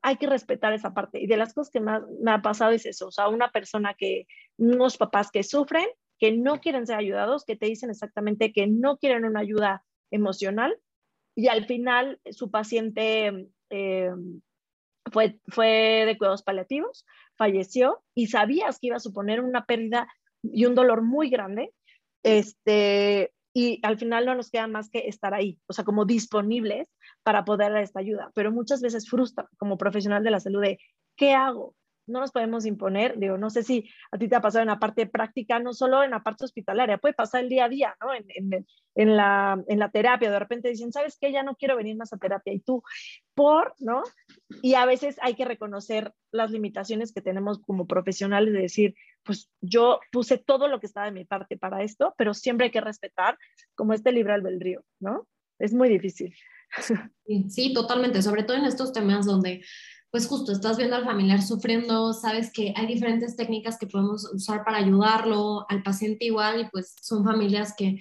hay 0.02 0.16
que 0.16 0.26
respetar 0.26 0.72
esa 0.72 0.94
parte. 0.94 1.20
Y 1.20 1.26
de 1.26 1.36
las 1.36 1.54
cosas 1.54 1.70
que 1.72 1.80
más 1.80 2.02
me 2.20 2.30
ha 2.30 2.42
pasado 2.42 2.72
es 2.72 2.86
eso, 2.86 3.08
o 3.08 3.10
sea, 3.10 3.28
una 3.28 3.50
persona 3.50 3.94
que, 3.94 4.26
unos 4.56 4.96
papás 4.96 5.30
que 5.30 5.42
sufren, 5.42 5.86
que 6.18 6.32
no 6.32 6.60
quieren 6.60 6.86
ser 6.86 6.96
ayudados, 6.96 7.44
que 7.44 7.56
te 7.56 7.66
dicen 7.66 7.90
exactamente 7.90 8.52
que 8.52 8.66
no 8.66 8.98
quieren 8.98 9.24
una 9.24 9.40
ayuda 9.40 9.84
emocional 10.10 10.78
y 11.34 11.48
al 11.48 11.66
final 11.66 12.20
su 12.30 12.50
paciente 12.50 13.48
eh, 13.70 14.10
fue, 15.12 15.38
fue 15.48 16.04
de 16.06 16.16
cuidados 16.16 16.42
paliativos, 16.42 17.04
falleció 17.36 18.02
y 18.14 18.28
sabías 18.28 18.78
que 18.78 18.88
iba 18.88 18.96
a 18.96 19.00
suponer 19.00 19.40
una 19.40 19.66
pérdida 19.66 20.08
y 20.42 20.64
un 20.64 20.74
dolor 20.74 21.02
muy 21.02 21.28
grande. 21.28 21.72
Este, 22.22 23.32
y 23.58 23.80
al 23.82 23.96
final 23.96 24.26
no 24.26 24.34
nos 24.34 24.50
queda 24.50 24.66
más 24.66 24.90
que 24.90 25.08
estar 25.08 25.32
ahí, 25.32 25.58
o 25.66 25.72
sea, 25.72 25.82
como 25.82 26.04
disponibles 26.04 26.92
para 27.22 27.46
poder 27.46 27.72
dar 27.72 27.82
esta 27.82 28.00
ayuda. 28.00 28.30
Pero 28.34 28.52
muchas 28.52 28.82
veces 28.82 29.08
frustra 29.08 29.48
como 29.56 29.78
profesional 29.78 30.22
de 30.22 30.30
la 30.30 30.40
salud 30.40 30.60
de, 30.60 30.78
¿qué 31.16 31.32
hago? 31.32 31.74
No 32.06 32.20
nos 32.20 32.32
podemos 32.32 32.66
imponer, 32.66 33.18
digo, 33.18 33.36
no 33.38 33.50
sé 33.50 33.62
si 33.62 33.88
a 34.10 34.18
ti 34.18 34.28
te 34.28 34.36
ha 34.36 34.40
pasado 34.40 34.62
en 34.62 34.68
la 34.68 34.78
parte 34.78 35.06
práctica, 35.06 35.58
no 35.58 35.72
solo 35.72 36.02
en 36.02 36.10
la 36.10 36.22
parte 36.22 36.44
hospitalaria, 36.44 36.98
puede 36.98 37.14
pasar 37.14 37.42
el 37.42 37.48
día 37.48 37.64
a 37.64 37.68
día, 37.68 37.96
¿no? 38.00 38.08
En, 38.94 39.16
la, 39.16 39.62
en 39.68 39.78
la 39.78 39.90
terapia, 39.90 40.30
de 40.30 40.38
repente 40.38 40.68
dicen, 40.68 40.92
¿sabes 40.92 41.18
qué? 41.20 41.32
Ya 41.32 41.42
no 41.42 41.56
quiero 41.56 41.76
venir 41.76 41.96
más 41.96 42.12
a 42.12 42.18
terapia 42.18 42.52
y 42.52 42.60
tú, 42.60 42.82
por, 43.34 43.74
¿no? 43.78 44.02
Y 44.62 44.74
a 44.74 44.86
veces 44.86 45.16
hay 45.20 45.34
que 45.34 45.44
reconocer 45.44 46.12
las 46.30 46.50
limitaciones 46.50 47.12
que 47.12 47.20
tenemos 47.20 47.60
como 47.60 47.86
profesionales 47.86 48.52
de 48.52 48.60
decir, 48.60 48.94
pues 49.22 49.50
yo 49.60 50.00
puse 50.12 50.38
todo 50.38 50.68
lo 50.68 50.80
que 50.80 50.86
estaba 50.86 51.06
de 51.06 51.12
mi 51.12 51.24
parte 51.24 51.56
para 51.56 51.82
esto, 51.82 52.14
pero 52.16 52.34
siempre 52.34 52.66
hay 52.66 52.70
que 52.70 52.80
respetar 52.80 53.36
como 53.74 53.92
este 53.92 54.12
libre 54.12 54.34
albedrío, 54.34 54.84
¿no? 55.00 55.26
Es 55.58 55.72
muy 55.72 55.88
difícil. 55.88 56.34
sí, 57.48 57.72
totalmente, 57.72 58.22
sobre 58.22 58.42
todo 58.42 58.56
en 58.56 58.64
estos 58.64 58.92
temas 58.92 59.26
donde 59.26 59.64
pues 60.10 60.26
justo 60.26 60.52
estás 60.52 60.76
viendo 60.76 60.96
al 60.96 61.04
familiar 61.04 61.42
sufriendo, 61.42 62.12
sabes 62.12 62.52
que 62.52 62.72
hay 62.76 62.86
diferentes 62.86 63.36
técnicas 63.36 63.78
que 63.78 63.86
podemos 63.86 64.30
usar 64.32 64.64
para 64.64 64.78
ayudarlo, 64.78 65.66
al 65.68 65.82
paciente 65.82 66.24
igual, 66.26 66.60
y 66.60 66.68
pues 66.70 66.94
son 67.00 67.24
familias 67.24 67.74
que 67.76 67.98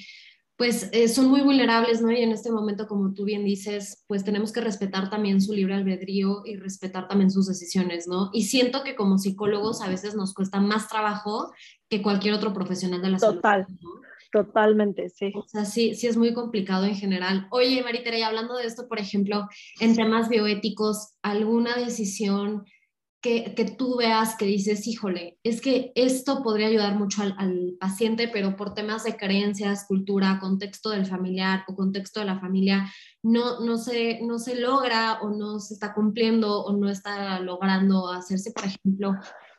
pues 0.58 0.90
eh, 0.94 1.10
son 1.10 1.28
muy 1.28 1.42
vulnerables, 1.42 2.02
¿no? 2.02 2.12
Y 2.12 2.22
en 2.22 2.32
este 2.32 2.50
momento, 2.50 2.88
como 2.88 3.14
tú 3.14 3.26
bien 3.26 3.44
dices, 3.44 4.06
pues 4.08 4.24
tenemos 4.24 4.54
que 4.54 4.62
respetar 4.62 5.10
también 5.10 5.42
su 5.42 5.52
libre 5.52 5.76
albedrío 5.76 6.44
y 6.46 6.56
respetar 6.56 7.10
también 7.10 7.30
sus 7.30 7.48
decisiones, 7.48 8.08
¿no? 8.08 8.30
Y 8.32 8.44
siento 8.44 8.82
que 8.84 8.96
como 8.96 9.18
psicólogos 9.18 9.82
a 9.82 9.90
veces 9.90 10.16
nos 10.16 10.34
cuesta 10.34 10.62
más 10.62 10.88
trabajo 10.88 11.52
que 11.90 12.02
cualquier 12.02 12.36
otro 12.36 12.54
profesional 12.54 13.02
de 13.02 13.10
la 13.10 13.20
salud. 13.20 13.36
Total. 13.36 13.68
Totalmente, 14.36 15.08
sí. 15.08 15.32
O 15.34 15.48
sea, 15.48 15.64
sí, 15.64 15.96
sí 15.96 16.08
es 16.08 16.18
muy 16.18 16.34
complicado 16.34 16.84
en 16.84 16.96
general. 16.96 17.48
Oye, 17.52 17.82
Maritere, 17.82 18.20
y 18.20 18.22
hablando 18.22 18.58
de 18.58 18.66
esto, 18.66 18.90
por 18.90 19.00
ejemplo, 19.00 19.48
en 19.80 19.96
temas 19.96 20.28
bioéticos, 20.28 21.14
¿alguna 21.22 21.78
decisión 21.78 22.66
que, 23.22 23.56
que, 23.56 23.64
tú 23.64 23.96
veas 23.96 24.36
que 24.36 24.46
dices, 24.46 24.88
híjole, 24.88 25.40
es 25.42 25.62
que 25.62 25.94
esto 25.96 26.44
podría 26.44 26.68
ayudar 26.68 26.96
mucho 26.96 27.22
al, 27.22 27.34
al, 27.38 27.78
paciente, 27.80 28.28
pero 28.28 28.58
por 28.58 28.74
temas 28.74 29.06
de 29.06 29.16
creencias, 29.16 29.86
cultura, 29.88 30.38
contexto 30.42 30.90
del 30.90 31.06
familiar 31.06 31.64
o 31.70 31.74
contexto 31.74 32.20
de 32.20 32.26
la 32.26 32.38
familia, 32.42 32.92
no, 33.24 33.62
no, 33.62 33.78
se, 33.78 34.20
no 34.22 34.38
se 34.38 34.60
logra 34.60 35.22
o 35.22 35.30
no 35.30 35.60
se 35.60 35.76
está 35.76 35.94
cumpliendo 35.94 36.62
o 36.62 36.76
no 36.76 36.90
está 36.90 37.40
logrando 37.40 38.12
hacerse, 38.12 38.52
por 38.52 38.66
ejemplo, 38.66 39.14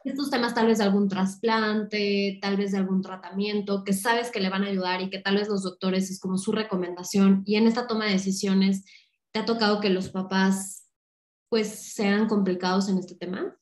estos 0.06 0.30
temas 0.30 0.54
tal 0.54 0.66
vez 0.66 0.78
de 0.78 0.84
algún 0.84 1.08
trasplante, 1.08 2.38
tal 2.40 2.56
vez 2.56 2.72
de 2.72 2.78
algún 2.78 3.02
tratamiento, 3.02 3.82
que 3.84 3.92
sabes 3.92 4.30
que 4.30 4.40
le 4.40 4.50
van 4.50 4.64
a 4.64 4.68
ayudar 4.68 5.02
y 5.02 5.10
que 5.10 5.18
tal 5.18 5.36
vez 5.36 5.48
los 5.48 5.62
doctores 5.62 6.10
es 6.10 6.20
como 6.20 6.38
su 6.38 6.52
recomendación. 6.52 7.42
Y 7.44 7.56
en 7.56 7.66
esta 7.66 7.86
toma 7.86 8.06
de 8.06 8.12
decisiones, 8.12 8.84
¿te 9.32 9.40
ha 9.40 9.44
tocado 9.44 9.80
que 9.80 9.90
los 9.90 10.08
papás 10.08 10.88
pues 11.48 11.68
sean 11.94 12.28
complicados 12.28 12.88
en 12.88 12.98
este 12.98 13.14
tema? 13.14 13.56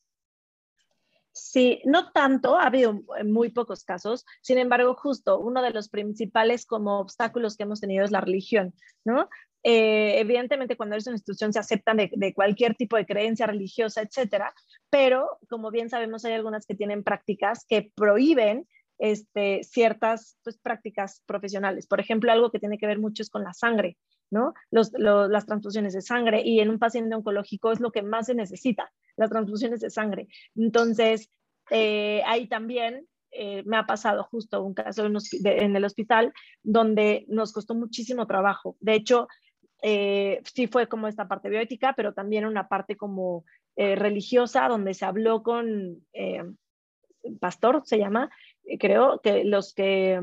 Sí, 1.33 1.81
no 1.85 2.13
tanto, 2.13 2.57
ha 2.57 2.67
habido 2.67 3.03
muy 3.25 3.51
pocos 3.51 3.83
casos, 3.83 4.25
sin 4.41 4.57
embargo, 4.57 4.95
justo 4.95 5.41
uno 5.41 5.63
de 5.63 5.71
los 5.71 5.89
principales 5.89 6.65
como 6.65 7.01
obstáculos 7.01 7.57
que 7.57 7.65
hemos 7.65 7.81
tenido 7.81 8.05
es 8.05 8.13
la 8.13 8.21
religión, 8.21 8.73
¿no? 9.05 9.29
Eh, 9.65 10.21
evidentemente, 10.21 10.77
cuando 10.77 10.95
eres 10.95 11.07
una 11.07 11.17
institución 11.17 11.53
se 11.53 11.59
aceptan 11.59 11.97
de, 11.97 12.35
cualquier 12.35 12.77
tipo 12.77 12.97
de 12.97 13.07
creencia 13.07 13.47
religiosa, 13.47 14.03
etcétera, 14.03 14.55
pero 14.91 15.39
como 15.49 15.71
bien 15.71 15.91
sabemos, 15.91 16.25
hay 16.25 16.35
algunas 16.35 16.67
que 16.67 16.75
tienen 16.75 17.03
prácticas 17.03 17.65
que 17.69 17.93
prohíben 17.95 18.67
este, 18.99 19.63
ciertas 19.65 20.39
pues, 20.45 20.57
prácticas 20.59 21.23
profesionales. 21.27 21.87
Por 21.87 22.01
ejemplo, 22.01 22.31
algo 22.31 22.51
que 22.51 22.61
tiene 22.61 22.79
que 22.79 22.87
ver 22.87 22.99
mucho 22.99 23.23
es 23.23 23.31
con 23.31 23.45
la 23.45 23.53
sangre, 23.53 23.97
¿no? 24.31 24.55
las 24.71 25.47
transfusiones 25.47 25.93
de 25.93 26.03
sangre 26.03 26.43
y 26.45 26.61
en 26.61 26.71
un 26.71 26.79
paciente 26.79 27.15
oncológico 27.15 27.73
es 27.73 27.81
lo 27.81 27.93
que 27.93 28.03
más 28.03 28.27
se 28.27 28.35
necesita, 28.35 28.93
las 29.17 29.31
transfusiones 29.31 29.81
de 29.81 29.91
sangre. 29.91 30.29
Entonces, 30.55 31.31
eh, 31.71 32.23
ahí 32.27 32.49
también 32.49 33.07
eh, 33.37 33.65
me 33.67 33.77
ha 33.77 33.85
pasado 33.85 34.23
justo 34.25 34.63
un 34.63 34.75
caso 34.75 35.07
en, 35.07 35.77
el 35.77 35.85
hospital 35.85 36.33
donde 36.63 37.25
nos 37.29 37.53
costó 37.53 37.75
muchísimo 37.75 38.29
trabajo. 38.29 38.77
De 38.79 38.95
hecho, 38.95 39.27
eh, 39.87 40.41
sí 40.45 40.67
fue 40.67 40.89
como 40.89 41.09
esta 41.09 41.29
parte 41.29 41.51
bioética, 41.51 41.93
pero 41.95 42.15
también 42.15 42.47
una 42.47 42.69
parte 42.69 42.97
como 42.97 43.45
eh, 43.77 43.97
religiosa, 43.97 44.67
donde 44.67 44.95
se 44.95 45.05
habló 45.05 45.43
con 45.43 46.03
eh, 46.15 46.43
pastor, 47.39 47.83
se 47.85 47.99
llama, 47.99 48.31
creo, 48.81 49.21
que 49.23 49.45
los 49.45 49.75
que, 49.75 50.23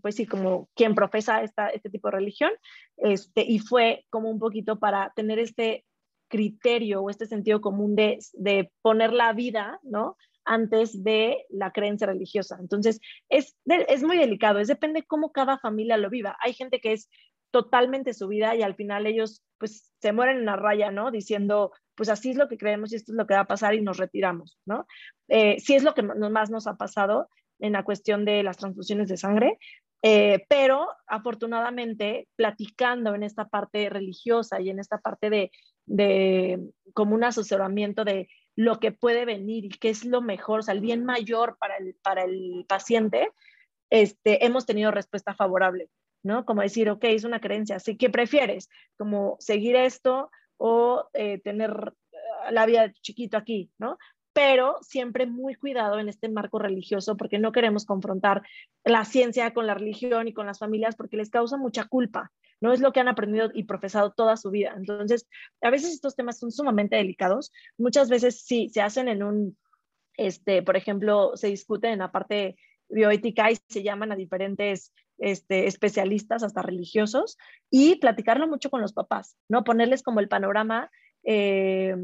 pues 0.00 0.14
sí, 0.14 0.26
como 0.26 0.68
quien 0.76 0.94
profesa 0.94 1.42
esta, 1.42 1.70
este 1.70 1.90
tipo 1.90 2.06
de 2.06 2.18
religión, 2.18 2.52
este, 2.98 3.42
y 3.42 3.58
fue 3.58 4.06
como 4.10 4.30
un 4.30 4.38
poquito 4.38 4.78
para 4.78 5.12
tener 5.16 5.40
este 5.40 5.84
criterio 6.28 7.02
o 7.02 7.10
este 7.10 7.26
sentido 7.26 7.60
común 7.60 7.96
de, 7.96 8.18
de 8.34 8.70
poner 8.80 9.12
la 9.12 9.32
vida, 9.32 9.80
¿no? 9.82 10.16
antes 10.44 11.02
de 11.04 11.46
la 11.48 11.70
creencia 11.70 12.06
religiosa. 12.06 12.58
Entonces, 12.60 13.00
es, 13.28 13.56
es 13.66 14.02
muy 14.02 14.16
delicado, 14.16 14.58
es 14.58 14.68
depende 14.68 15.04
cómo 15.04 15.32
cada 15.32 15.58
familia 15.58 15.96
lo 15.96 16.10
viva. 16.10 16.36
Hay 16.40 16.54
gente 16.54 16.80
que 16.80 16.92
es 16.92 17.08
totalmente 17.50 18.14
su 18.14 18.28
vida 18.28 18.54
y 18.54 18.62
al 18.62 18.74
final 18.74 19.06
ellos 19.06 19.42
pues 19.58 19.92
se 20.00 20.12
mueren 20.12 20.38
en 20.38 20.46
la 20.46 20.56
raya, 20.56 20.90
¿no? 20.90 21.10
Diciendo, 21.10 21.72
pues 21.94 22.08
así 22.08 22.30
es 22.30 22.36
lo 22.36 22.48
que 22.48 22.56
creemos 22.56 22.92
y 22.92 22.96
esto 22.96 23.12
es 23.12 23.16
lo 23.16 23.26
que 23.26 23.34
va 23.34 23.40
a 23.40 23.46
pasar 23.46 23.74
y 23.74 23.82
nos 23.82 23.98
retiramos, 23.98 24.58
¿no? 24.64 24.86
Eh, 25.28 25.60
sí 25.60 25.74
es 25.74 25.82
lo 25.82 25.94
que 25.94 26.02
más 26.02 26.50
nos 26.50 26.66
ha 26.66 26.76
pasado 26.76 27.28
en 27.58 27.72
la 27.72 27.84
cuestión 27.84 28.24
de 28.24 28.42
las 28.42 28.56
transfusiones 28.56 29.08
de 29.08 29.18
sangre, 29.18 29.58
eh, 30.02 30.46
pero 30.48 30.88
afortunadamente 31.06 32.26
platicando 32.36 33.14
en 33.14 33.22
esta 33.22 33.48
parte 33.48 33.90
religiosa 33.90 34.60
y 34.60 34.70
en 34.70 34.78
esta 34.78 34.98
parte 34.98 35.28
de, 35.28 35.50
de 35.84 36.58
como 36.94 37.14
un 37.14 37.24
asesoramiento 37.24 38.04
de 38.04 38.28
lo 38.56 38.80
que 38.80 38.92
puede 38.92 39.26
venir 39.26 39.66
y 39.66 39.70
qué 39.70 39.90
es 39.90 40.04
lo 40.04 40.22
mejor, 40.22 40.60
o 40.60 40.62
sea, 40.62 40.74
el 40.74 40.80
bien 40.80 41.04
mayor 41.04 41.56
para 41.58 41.76
el, 41.76 41.96
para 42.02 42.24
el 42.24 42.64
paciente, 42.68 43.30
este, 43.90 44.44
hemos 44.44 44.66
tenido 44.66 44.90
respuesta 44.90 45.34
favorable. 45.34 45.88
¿No? 46.22 46.44
Como 46.44 46.62
decir, 46.62 46.90
ok, 46.90 47.04
es 47.04 47.24
una 47.24 47.40
creencia, 47.40 47.76
así 47.76 47.96
que 47.96 48.10
prefieres, 48.10 48.68
como 48.96 49.36
seguir 49.38 49.76
esto 49.76 50.30
o 50.56 51.08
eh, 51.14 51.38
tener 51.38 51.94
eh, 52.12 52.16
la 52.50 52.66
vida 52.66 52.92
chiquito 53.02 53.36
aquí, 53.36 53.70
¿no? 53.78 53.98
Pero 54.32 54.76
siempre 54.82 55.26
muy 55.26 55.54
cuidado 55.54 55.98
en 55.98 56.08
este 56.08 56.28
marco 56.28 56.58
religioso 56.58 57.16
porque 57.16 57.38
no 57.38 57.52
queremos 57.52 57.84
confrontar 57.84 58.42
la 58.84 59.04
ciencia 59.04 59.52
con 59.52 59.66
la 59.66 59.74
religión 59.74 60.28
y 60.28 60.32
con 60.32 60.46
las 60.46 60.58
familias 60.58 60.96
porque 60.96 61.16
les 61.16 61.30
causa 61.30 61.56
mucha 61.56 61.84
culpa, 61.86 62.30
no 62.60 62.72
es 62.72 62.80
lo 62.80 62.92
que 62.92 63.00
han 63.00 63.08
aprendido 63.08 63.50
y 63.52 63.64
profesado 63.64 64.12
toda 64.12 64.36
su 64.36 64.50
vida. 64.50 64.74
Entonces, 64.76 65.26
a 65.62 65.70
veces 65.70 65.92
estos 65.92 66.14
temas 66.14 66.38
son 66.38 66.52
sumamente 66.52 66.96
delicados, 66.96 67.52
muchas 67.78 68.08
veces 68.08 68.42
sí 68.42 68.68
se 68.68 68.82
hacen 68.82 69.08
en 69.08 69.22
un, 69.22 69.56
este, 70.16 70.62
por 70.62 70.76
ejemplo, 70.76 71.36
se 71.36 71.48
discuten 71.48 71.92
en 71.92 71.98
la 72.00 72.12
parte 72.12 72.56
bioética 72.90 73.50
y 73.50 73.58
se 73.68 73.82
llaman 73.82 74.12
a 74.12 74.16
diferentes 74.16 74.92
este, 75.18 75.66
especialistas, 75.66 76.42
hasta 76.42 76.62
religiosos, 76.62 77.38
y 77.70 77.96
platicarlo 77.96 78.48
mucho 78.48 78.70
con 78.70 78.80
los 78.80 78.92
papás, 78.92 79.36
¿no? 79.48 79.64
Ponerles 79.64 80.02
como 80.02 80.20
el 80.20 80.28
panorama 80.28 80.90
eh, 81.24 81.94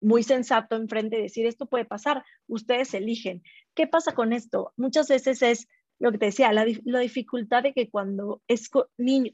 muy 0.00 0.22
sensato 0.22 0.76
enfrente 0.76 1.18
y 1.18 1.22
decir, 1.22 1.46
esto 1.46 1.66
puede 1.66 1.84
pasar, 1.84 2.24
ustedes 2.46 2.94
eligen. 2.94 3.42
¿Qué 3.74 3.86
pasa 3.86 4.12
con 4.12 4.32
esto? 4.32 4.72
Muchas 4.76 5.08
veces 5.08 5.42
es 5.42 5.68
lo 5.98 6.12
que 6.12 6.18
te 6.18 6.26
decía, 6.26 6.52
la, 6.52 6.64
dificultad 7.00 7.62
de 7.62 7.72
que 7.72 7.88
cuando 7.88 8.42
es 8.48 8.68
con, 8.68 8.84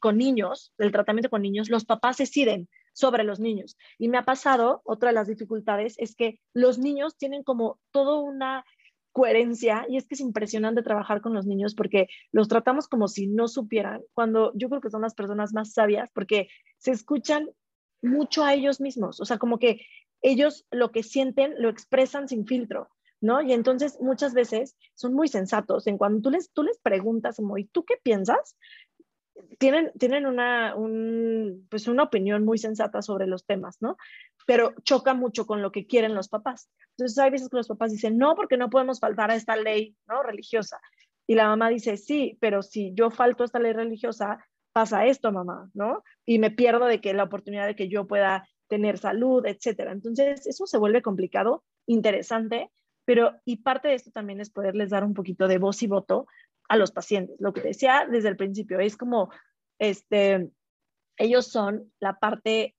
con, 0.01 0.17
niños, 0.17 0.73
el 0.79 0.93
tratamiento 0.93 1.29
con 1.29 1.43
niños, 1.43 1.71
los 1.71 1.85
papás 1.85 2.19
deciden 2.19 2.69
sobre 2.93 3.25
los 3.25 3.41
niños. 3.41 3.77
Y 3.99 4.09
me 4.09 4.19
ha 4.19 4.25
pasado, 4.25 4.81
otra 4.85 5.09
de 5.09 5.15
las 5.15 5.27
dificultades 5.27 5.95
es 5.99 6.15
que 6.15 6.39
los 6.55 6.79
niños 6.79 7.17
tienen 7.17 7.43
como 7.43 7.81
toda 7.91 8.19
una 8.21 8.65
coherencia 9.13 9.87
y 9.89 9.97
es 9.97 10.07
que 10.07 10.15
es 10.15 10.21
impresionante 10.21 10.83
trabajar 10.83 11.21
con 11.21 11.35
los 11.35 11.47
niños 11.47 11.75
porque 11.75 12.09
los 12.33 12.49
tratamos 12.49 12.89
como 12.89 13.09
si 13.09 13.27
no 13.27 13.49
supieran, 13.49 14.03
cuando 14.15 14.53
yo 14.55 14.69
creo 14.69 14.81
que 14.81 14.91
son 14.91 15.03
las 15.03 15.15
personas 15.15 15.53
más 15.53 15.73
sabias 15.73 16.11
porque 16.15 16.49
se 16.79 16.91
escuchan 16.91 17.49
mucho 18.03 18.45
a 18.45 18.55
ellos 18.55 18.81
mismos, 18.81 19.21
o 19.21 19.25
sea, 19.25 19.39
como 19.39 19.59
que 19.59 19.83
ellos 20.23 20.67
lo 20.71 20.91
que 20.91 21.03
sienten 21.03 21.55
lo 21.59 21.69
expresan 21.69 22.29
sin 22.29 22.47
filtro, 22.47 22.89
¿no? 23.21 23.43
Y 23.43 23.53
entonces 23.53 23.99
muchas 24.01 24.35
veces 24.35 24.77
son 24.95 25.15
muy 25.15 25.29
sensatos 25.29 25.87
en 25.87 25.99
cuando 25.99 26.23
tú 26.23 26.31
les, 26.31 26.51
tú 26.53 26.63
les 26.63 26.79
preguntas 26.79 27.37
como, 27.37 27.59
¿y 27.59 27.65
tú 27.67 27.85
qué 27.85 27.95
piensas? 28.03 28.57
tienen, 29.59 29.93
tienen 29.99 30.27
una, 30.27 30.75
pues 31.71 31.89
una 31.89 32.05
opinión 32.05 32.45
muy 32.45 32.59
sensata 32.59 33.03
sobre 33.03 33.27
los 33.27 33.45
temas, 33.45 33.81
¿no? 33.81 33.97
Pero 34.47 34.75
choca 34.83 35.15
mucho 35.15 35.47
con 35.47 35.63
lo 35.63 35.73
que 35.73 35.87
quieren 35.87 36.15
los 36.15 36.29
papás. 36.29 36.71
Entonces 36.97 37.19
hay 37.19 37.31
veces 37.31 37.49
que 37.49 37.57
los 37.57 37.69
papás 37.69 37.93
dicen, 37.93 38.19
no, 38.19 38.35
porque 38.35 38.57
no 38.57 38.71
podemos 38.71 39.01
faltar 39.01 39.31
a 39.31 39.35
esta 39.35 39.57
ley, 39.57 39.97
¿no? 40.07 40.23
Religiosa. 40.23 40.81
Y 41.27 41.35
la 41.35 41.47
mamá 41.47 41.69
dice, 41.69 41.97
sí, 41.97 42.37
pero 42.41 42.63
si 42.63 42.93
yo 42.95 43.11
falto 43.11 43.43
a 43.43 43.47
esta 43.47 43.59
ley 43.59 43.73
religiosa, 43.73 44.45
pasa 44.73 45.07
esto, 45.07 45.33
mamá, 45.33 45.71
¿no? 45.75 46.03
Y 46.25 46.39
me 46.39 46.51
pierdo 46.51 46.87
de 46.87 47.01
que 47.01 47.15
la 47.15 47.25
oportunidad 47.25 47.67
de 47.67 47.77
que 47.77 47.89
yo 47.89 48.07
pueda 48.07 48.49
tener 48.69 48.99
salud, 48.99 49.45
etcétera. 49.47 49.93
Entonces, 49.93 50.47
eso 50.47 50.67
se 50.67 50.79
vuelve 50.79 51.03
complicado, 51.03 51.63
interesante, 51.87 52.71
pero 53.05 53.33
y 53.45 53.59
parte 53.59 53.89
de 53.89 53.95
esto 53.95 54.11
también 54.11 54.41
es 54.41 54.51
poderles 54.51 54.91
dar 54.91 55.05
un 55.05 55.15
poquito 55.15 55.49
de 55.49 55.59
voz 55.59 55.83
y 55.83 55.87
voto 55.87 56.27
a 56.69 56.77
los 56.77 56.91
pacientes. 56.93 57.37
Lo 57.39 57.53
que 57.53 57.61
decía 57.61 58.07
desde 58.11 58.29
el 58.29 58.37
principio 58.37 58.81
es 58.81 58.97
como, 58.97 59.31
este, 59.79 60.51
ellos 61.19 61.47
son 61.47 61.93
la 62.01 62.19
parte 62.19 62.75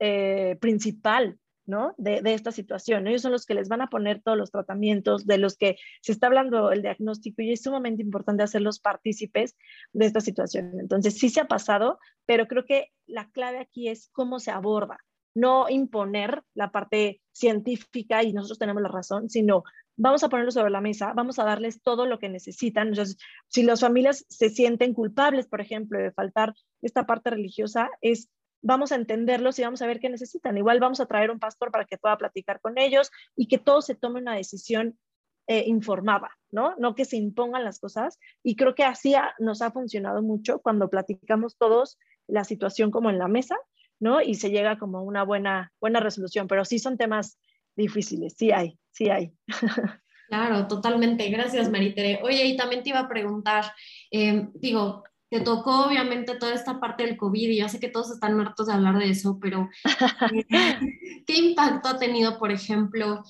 eh, 0.00 0.56
principal 0.60 1.38
¿no? 1.70 1.94
De, 1.96 2.20
esta 2.24 2.52
situación. 2.52 3.06
Ellos 3.06 3.22
son 3.22 3.32
los 3.32 3.46
que 3.46 3.54
les 3.54 3.68
van 3.68 3.80
a 3.80 3.86
poner 3.86 4.20
todos 4.22 4.36
los 4.36 4.50
tratamientos, 4.50 5.24
de 5.24 5.38
los 5.38 5.56
que 5.56 5.76
se 6.02 6.12
está 6.12 6.26
hablando 6.26 6.72
el 6.72 6.82
diagnóstico 6.82 7.40
y 7.40 7.52
es 7.52 7.62
sumamente 7.62 8.02
importante 8.02 8.42
hacerlos 8.42 8.80
partícipes 8.80 9.56
de 9.92 10.06
esta 10.06 10.20
situación. 10.20 10.78
Entonces, 10.80 11.18
sí 11.18 11.30
se 11.30 11.40
ha 11.40 11.46
pasado, 11.46 11.98
pero 12.26 12.46
creo 12.46 12.66
que 12.66 12.88
la 13.06 13.30
clave 13.30 13.60
aquí 13.60 13.88
es 13.88 14.10
cómo 14.12 14.40
se 14.40 14.50
aborda, 14.50 14.98
no 15.34 15.68
imponer 15.70 16.42
la 16.54 16.72
parte 16.72 17.22
científica 17.32 18.22
y 18.22 18.32
nosotros 18.32 18.58
tenemos 18.58 18.82
la 18.82 18.88
razón, 18.88 19.30
sino 19.30 19.62
vamos 19.96 20.24
a 20.24 20.28
ponerlo 20.28 20.50
sobre 20.50 20.70
la 20.70 20.80
mesa, 20.80 21.12
vamos 21.14 21.38
a 21.38 21.44
darles 21.44 21.82
todo 21.82 22.06
lo 22.06 22.18
que 22.18 22.28
necesitan. 22.28 22.88
Entonces, 22.88 23.16
si 23.48 23.62
las 23.62 23.80
familias 23.80 24.24
se 24.28 24.50
sienten 24.50 24.92
culpables, 24.92 25.46
por 25.46 25.60
ejemplo, 25.60 25.98
de 25.98 26.10
faltar 26.10 26.54
esta 26.82 27.06
parte 27.06 27.30
religiosa, 27.30 27.90
es 28.00 28.28
vamos 28.62 28.92
a 28.92 28.96
entenderlos 28.96 29.58
y 29.58 29.62
vamos 29.62 29.82
a 29.82 29.86
ver 29.86 30.00
qué 30.00 30.08
necesitan. 30.08 30.56
Igual 30.56 30.80
vamos 30.80 31.00
a 31.00 31.06
traer 31.06 31.30
un 31.30 31.38
pastor 31.38 31.70
para 31.70 31.84
que 31.84 31.98
pueda 31.98 32.16
platicar 32.16 32.60
con 32.60 32.78
ellos 32.78 33.10
y 33.36 33.48
que 33.48 33.58
todos 33.58 33.86
se 33.86 33.94
tome 33.94 34.20
una 34.20 34.34
decisión 34.34 34.98
eh, 35.46 35.64
informada, 35.66 36.30
¿no? 36.50 36.74
No 36.76 36.94
que 36.94 37.04
se 37.04 37.16
impongan 37.16 37.64
las 37.64 37.80
cosas. 37.80 38.18
Y 38.42 38.56
creo 38.56 38.74
que 38.74 38.84
así 38.84 39.14
nos 39.38 39.62
ha 39.62 39.70
funcionado 39.70 40.22
mucho 40.22 40.60
cuando 40.60 40.88
platicamos 40.88 41.56
todos 41.56 41.98
la 42.26 42.44
situación 42.44 42.90
como 42.90 43.10
en 43.10 43.18
la 43.18 43.28
mesa, 43.28 43.56
¿no? 43.98 44.20
Y 44.20 44.34
se 44.34 44.50
llega 44.50 44.78
como 44.78 44.98
a 44.98 45.02
una 45.02 45.24
buena, 45.24 45.72
buena 45.80 46.00
resolución. 46.00 46.46
Pero 46.46 46.64
sí 46.64 46.78
son 46.78 46.96
temas 46.96 47.38
difíciles, 47.76 48.34
sí 48.36 48.52
hay, 48.52 48.78
sí 48.90 49.10
hay. 49.10 49.32
Claro, 50.30 50.68
totalmente. 50.68 51.28
Gracias, 51.28 51.68
Maritere. 51.68 52.20
Oye, 52.22 52.44
y 52.44 52.56
también 52.56 52.84
te 52.84 52.90
iba 52.90 53.00
a 53.00 53.08
preguntar, 53.08 53.64
eh, 54.12 54.46
digo, 54.54 55.02
te 55.30 55.40
tocó 55.40 55.86
obviamente 55.86 56.34
toda 56.34 56.52
esta 56.52 56.80
parte 56.80 57.04
del 57.04 57.16
COVID 57.16 57.48
y 57.48 57.56
ya 57.58 57.68
sé 57.68 57.78
que 57.78 57.88
todos 57.88 58.10
están 58.10 58.38
hartos 58.40 58.66
de 58.66 58.72
hablar 58.72 58.98
de 58.98 59.10
eso, 59.10 59.38
pero 59.40 59.68
eh, 60.50 60.78
¿qué 61.26 61.36
impacto 61.36 61.88
ha 61.88 61.98
tenido, 61.98 62.38
por 62.38 62.50
ejemplo, 62.50 63.22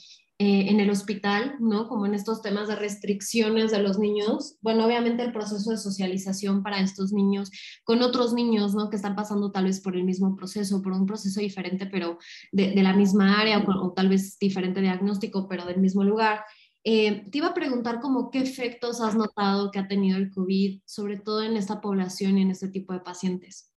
eh, 0.43 0.71
en 0.71 0.81
el 0.81 0.89
hospital, 0.89 1.57
¿no? 1.61 1.87
Como 1.87 2.07
en 2.07 2.15
estos 2.15 2.41
temas 2.41 2.67
de 2.67 2.75
restricciones 2.75 3.71
de 3.71 3.83
los 3.83 3.99
niños. 3.99 4.57
Bueno, 4.63 4.87
obviamente 4.87 5.23
el 5.23 5.33
proceso 5.33 5.71
de 5.71 5.77
socialización 5.77 6.63
para 6.63 6.81
estos 6.81 7.13
niños 7.13 7.51
con 7.85 8.01
otros 8.01 8.33
niños, 8.33 8.75
¿no? 8.75 8.89
Que 8.89 8.97
están 8.97 9.15
pasando 9.15 9.53
tal 9.53 9.65
vez 9.65 9.83
por 9.83 9.95
el 9.95 10.05
mismo 10.05 10.35
proceso, 10.37 10.81
por 10.81 10.93
un 10.93 11.05
proceso 11.05 11.41
diferente, 11.41 11.85
pero 11.85 12.17
de, 12.53 12.75
la 12.77 12.95
misma 12.95 13.39
área 13.39 13.59
o, 13.59 13.87
o 13.87 13.93
tal 13.93 14.09
vez 14.09 14.39
diferente 14.39 14.81
diagnóstico, 14.81 15.47
pero 15.47 15.67
del 15.67 15.79
mismo 15.79 16.05
lugar. 16.05 16.41
Eh, 16.83 17.29
te 17.31 17.39
iba 17.39 17.49
a 17.49 17.55
preguntar 17.55 18.01
como 18.01 18.31
qué 18.31 18.39
efectos 18.39 19.01
has 19.01 19.15
notado 19.15 19.71
que 19.71 19.79
ha 19.79 19.89
tenido 19.89 20.17
el 20.17 20.31
COVID, 20.31 20.81
sobre 20.87 21.19
todo 21.19 21.43
en 21.43 21.57
esta 21.57 21.81
población 21.81 22.39
y 22.39 22.43
en 22.43 22.51
este 22.51 22.69
tipo 22.69 22.93
de 22.93 23.01
pacientes. 23.01 23.73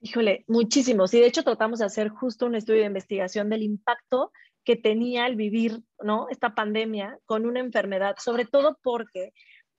Híjole, 0.00 0.44
muchísimos. 0.46 1.12
Y 1.12 1.20
de 1.20 1.26
hecho 1.26 1.42
tratamos 1.42 1.80
de 1.80 1.86
hacer 1.86 2.08
justo 2.08 2.46
un 2.46 2.54
estudio 2.54 2.80
de 2.80 2.86
investigación 2.86 3.50
del 3.50 3.62
impacto 3.62 4.32
que 4.64 4.76
tenía 4.76 5.26
el 5.26 5.36
vivir 5.36 5.82
¿no? 6.02 6.28
esta 6.30 6.54
pandemia 6.54 7.18
con 7.26 7.46
una 7.46 7.60
enfermedad, 7.60 8.16
sobre 8.18 8.44
todo 8.44 8.78
porque 8.82 9.32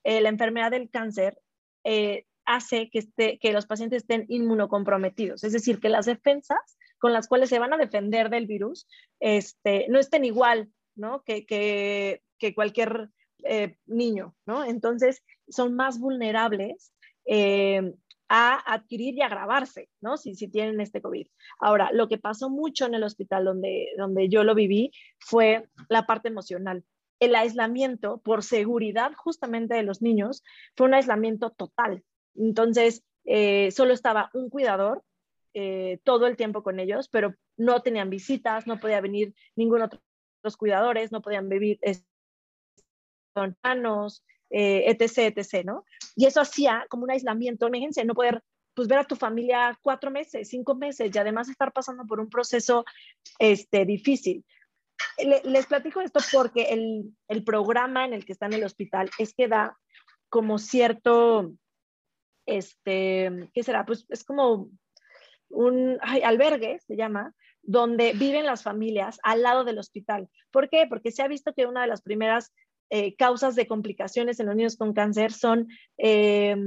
eh, 0.04 0.22
la 0.22 0.30
enfermedad 0.30 0.72
del 0.72 0.90
cáncer 0.90 1.40
eh, 1.84 2.26
hace 2.46 2.90
que, 2.90 3.00
este, 3.00 3.40
que 3.40 3.54
los 3.54 3.66
pacientes 3.66 4.04
estén 4.04 4.26
inmunocomprometidos, 4.28 5.44
es 5.44 5.54
decir, 5.54 5.80
que 5.80 5.90
las 5.90 6.06
defensas 6.06 6.78
con 6.98 7.14
las 7.14 7.28
cuales 7.28 7.50
se 7.50 7.60
van 7.60 7.74
a 7.74 7.78
defender 7.78 8.30
del 8.30 8.48
virus 8.48 8.88
este, 9.20 9.88
no 9.90 10.00
estén 10.00 10.26
igual 10.26 10.70
¿no? 10.96 11.24
que, 11.24 11.46
que, 11.46 12.22
que 12.38 12.54
cualquier 12.54 13.10
eh, 13.44 13.76
niño, 13.88 14.36
¿no? 14.46 14.64
Entonces 14.64 15.24
son 15.48 15.76
más 15.76 16.00
vulnerables 16.00 16.94
eh, 17.26 17.94
a 18.30 18.74
adquirir 18.74 19.16
y 19.16 19.22
agravarse, 19.22 19.90
¿no? 20.00 20.18
Si, 20.18 20.36
si 20.36 20.48
tienen 20.48 20.80
este 20.80 21.02
COVID. 21.02 21.28
Ahora, 21.60 21.90
lo 21.92 22.08
que 22.08 22.18
pasó 22.18 22.50
mucho 22.50 22.86
en 22.86 22.94
el 22.94 23.04
hospital 23.04 23.46
donde, 23.46 23.90
donde 23.98 24.30
yo 24.30 24.44
lo 24.44 24.54
viví 24.54 24.92
fue 25.20 25.68
la 25.90 26.06
parte 26.06 26.30
emocional. 26.30 26.84
El 27.20 27.36
aislamiento 27.36 28.20
por 28.20 28.44
seguridad 28.44 29.12
justamente 29.18 29.76
de 29.76 29.84
los 29.84 30.02
niños 30.02 30.44
fue 30.76 30.88
un 30.88 30.94
aislamiento 30.94 31.50
total. 31.50 32.04
Entonces, 32.36 33.04
eh, 33.26 33.72
solo 33.72 33.94
estaba 33.94 34.30
un 34.34 34.50
cuidador 34.50 35.04
todo 36.06 36.28
el 36.28 36.38
tiempo 36.38 36.64
con 36.64 36.80
ellos, 36.80 37.10
pero 37.10 37.36
no 37.58 37.82
tenían 37.82 38.10
visitas, 38.10 38.68
no 38.68 38.80
podía 38.80 39.02
venir 39.02 39.34
ningún 39.58 39.82
otro 39.82 40.00
los 40.44 40.58
cuidadores, 40.58 41.12
no 41.12 41.22
podían 41.22 41.50
vivir, 41.50 41.80
manos, 43.64 44.24
eh, 44.50 44.86
etc., 44.88 45.36
etc., 45.38 45.66
¿no? 45.66 45.86
Y 46.16 46.26
eso 46.26 46.42
hacía 46.42 46.86
como 46.90 47.04
un 47.04 47.12
aislamiento, 47.12 47.68
imagínense, 47.68 48.04
no 48.06 48.14
poder 48.14 48.44
pues 48.74 48.88
ver 48.88 49.00
a 49.00 49.04
tu 49.04 49.16
familia 49.16 49.78
cuatro 49.82 50.12
meses, 50.12 50.50
cinco 50.50 50.76
meses 50.76 51.12
y 51.14 51.18
además 51.18 51.50
estar 51.50 51.74
pasando 51.74 52.06
por 52.06 52.20
un 52.20 52.30
proceso 52.30 52.86
este, 53.38 53.86
difícil. 53.86 54.46
les 55.44 55.66
platico 55.66 56.02
esto 56.02 56.20
porque 56.32 56.64
el, 56.70 57.16
el, 57.28 57.44
programa 57.44 58.06
en 58.06 58.14
el 58.14 58.26
que 58.26 58.32
está 58.32 58.46
en 58.46 58.54
el 58.54 58.64
hospital 58.64 59.10
es 59.18 59.34
que 59.34 59.48
da 59.48 59.78
como 60.30 60.58
cierto, 60.58 61.52
este, 62.46 63.50
¿qué 63.54 63.64
será? 63.64 63.86
Pues 63.86 64.06
es 64.10 64.24
como 64.24 64.70
un 65.50 65.98
albergue, 66.02 66.80
se 66.80 66.96
llama, 66.96 67.36
donde 67.64 68.14
viven 68.14 68.46
las 68.46 68.64
familias 68.64 69.20
al 69.24 69.44
lado 69.44 69.64
del 69.64 69.80
hospital. 69.80 70.30
¿Por 70.52 70.70
qué? 70.70 70.86
Porque 70.90 71.12
se 71.12 71.22
ha 71.22 71.28
visto 71.28 71.54
que 71.54 71.66
una 71.66 71.82
de 71.82 71.88
las 71.88 72.02
primeras 72.02 72.52
eh, 72.94 73.16
causas 73.16 73.56
de 73.56 73.68
complicaciones 73.68 74.40
en 74.40 74.48
los 74.48 74.56
niños 74.56 74.76
con 74.76 74.94
cáncer 74.94 75.32
son, 75.32 75.70
eh, 75.98 76.58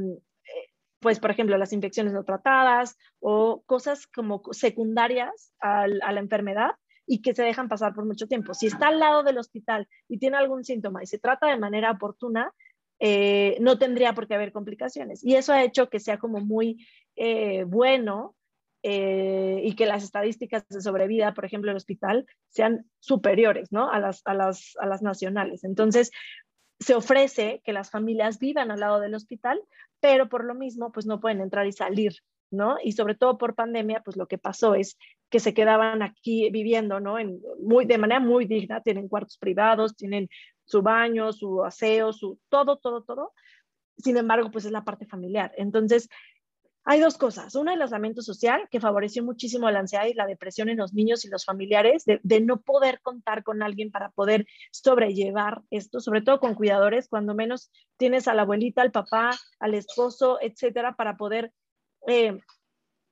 pues, 1.01 1.21
por 1.21 1.31
ejemplo, 1.31 1.59
las 1.59 1.75
infecciones 1.75 2.15
no 2.15 2.25
tratadas 2.25 2.97
o 3.21 3.63
cosas 3.67 4.07
como 4.07 4.41
secundarias 4.53 5.53
a, 5.61 5.87
la 5.87 6.19
enfermedad 6.19 6.71
y 7.07 7.21
que 7.21 7.35
se 7.35 7.43
dejan 7.43 7.69
pasar 7.69 7.95
por 7.95 8.07
mucho 8.07 8.27
tiempo. 8.27 8.55
Si 8.55 8.67
está 8.67 8.89
al 8.89 9.01
lado 9.01 9.23
del 9.23 9.37
hospital 9.37 9.87
y 10.09 10.19
tiene 10.19 10.39
algún 10.39 10.65
síntoma 10.65 11.03
y 11.03 11.07
se 11.07 11.19
trata 11.19 11.47
de 11.47 11.59
manera 11.59 11.91
oportuna, 11.91 12.55
eh, 13.01 13.59
no 13.61 13.79
tendría 13.79 14.15
por 14.15 14.27
qué 14.27 14.35
haber 14.35 14.53
complicaciones. 14.53 15.23
Y 15.23 15.35
eso 15.35 15.53
ha 15.53 15.63
hecho 15.63 15.91
que 15.91 16.01
sea 16.01 16.19
como 16.19 16.41
muy 16.41 16.87
bueno 17.67 18.35
eh, 18.87 19.63
y 19.65 19.75
que 19.77 19.87
las 19.87 20.05
estadísticas 20.05 20.69
de 20.69 20.83
sobrevida, 20.83 21.33
por 21.33 21.47
ejemplo, 21.47 21.71
el 21.71 21.77
hospital, 21.79 22.27
sean 22.51 22.85
superiores 22.99 23.73
¿no? 23.73 23.91
a, 23.91 23.99
las, 23.99 24.21
a, 24.27 24.35
las, 24.35 24.77
a 24.79 24.85
las 24.85 25.01
nacionales. 25.01 25.65
Entonces, 25.65 26.11
se 26.79 26.95
ofrece 26.95 27.63
que 27.65 27.73
las 27.73 27.91
familias 27.91 28.39
vivan 28.39 28.71
al 28.71 28.81
lado 28.81 29.01
del 29.01 29.15
hospital, 29.15 29.59
pero 30.01 30.29
por 30.29 30.45
lo 30.45 30.55
mismo, 30.55 30.93
pues 30.93 31.07
no 31.07 31.19
pueden 31.19 31.41
entrar 31.41 31.67
y 31.67 31.73
salir, 31.73 32.13
¿no? 32.51 32.77
Y 32.85 32.93
sobre 32.93 33.15
todo 33.15 33.39
por 33.39 33.55
pandemia, 33.55 34.03
pues 34.05 34.19
lo 34.19 34.27
que 34.27 34.37
pasó 34.37 34.75
es 34.75 34.99
que 35.31 35.41
se 35.41 35.55
quedaban 35.55 36.03
aquí 36.03 36.51
viviendo, 36.51 37.01
¿no? 37.01 37.19
En, 37.19 37.41
muy, 37.63 37.87
de 37.87 37.97
manera 37.97 38.21
muy 38.21 38.45
digna, 38.45 38.83
tienen 38.83 39.09
cuartos 39.09 39.39
privados, 39.39 39.97
tienen 39.97 40.29
su 40.67 40.83
baño, 40.83 41.33
su 41.33 41.65
aseo, 41.65 42.13
su 42.13 42.39
todo, 42.51 42.77
todo, 42.77 43.03
todo. 43.03 43.33
Sin 43.97 44.19
embargo, 44.19 44.51
pues 44.51 44.67
es 44.67 44.73
la 44.73 44.85
parte 44.85 45.07
familiar. 45.07 45.53
Entonces, 45.57 46.11
hay 46.87 47.01
dos 47.01 47.17
cosas. 47.17 47.55
Una, 47.55 47.73
el 47.73 47.83
aislamiento 47.83 48.21
social, 48.21 48.69
que 48.71 48.81
favoreció 48.81 49.25
muchísimo 49.25 49.71
la 49.71 49.81
ansiedad 49.81 50.05
y 50.05 50.15
la 50.15 50.27
depresión 50.27 50.69
en 50.69 50.77
los 50.77 50.93
niños 50.93 51.25
y 51.25 51.29
los 51.29 51.45
familiares, 51.45 52.05
de, 52.05 52.41
no 52.41 52.61
poder 52.61 53.01
contar 53.01 53.43
con 53.43 53.63
alguien 53.63 53.91
para 53.91 54.11
poder 54.11 54.47
sobrellevar 54.71 55.63
esto, 55.71 56.01
sobre 56.01 56.21
todo 56.21 56.41
con 56.41 56.55
cuidadores, 56.55 57.09
cuando 57.09 57.35
menos 57.35 57.71
tienes 57.97 58.29
a 58.29 58.35
la 58.35 58.43
abuelita, 58.43 58.83
al 58.83 58.93
papá, 58.93 59.31
al 59.61 59.75
esposo, 59.75 60.39
etcétera, 60.43 60.95
para 60.95 61.17
poder 61.17 61.53
eh, 62.07 62.39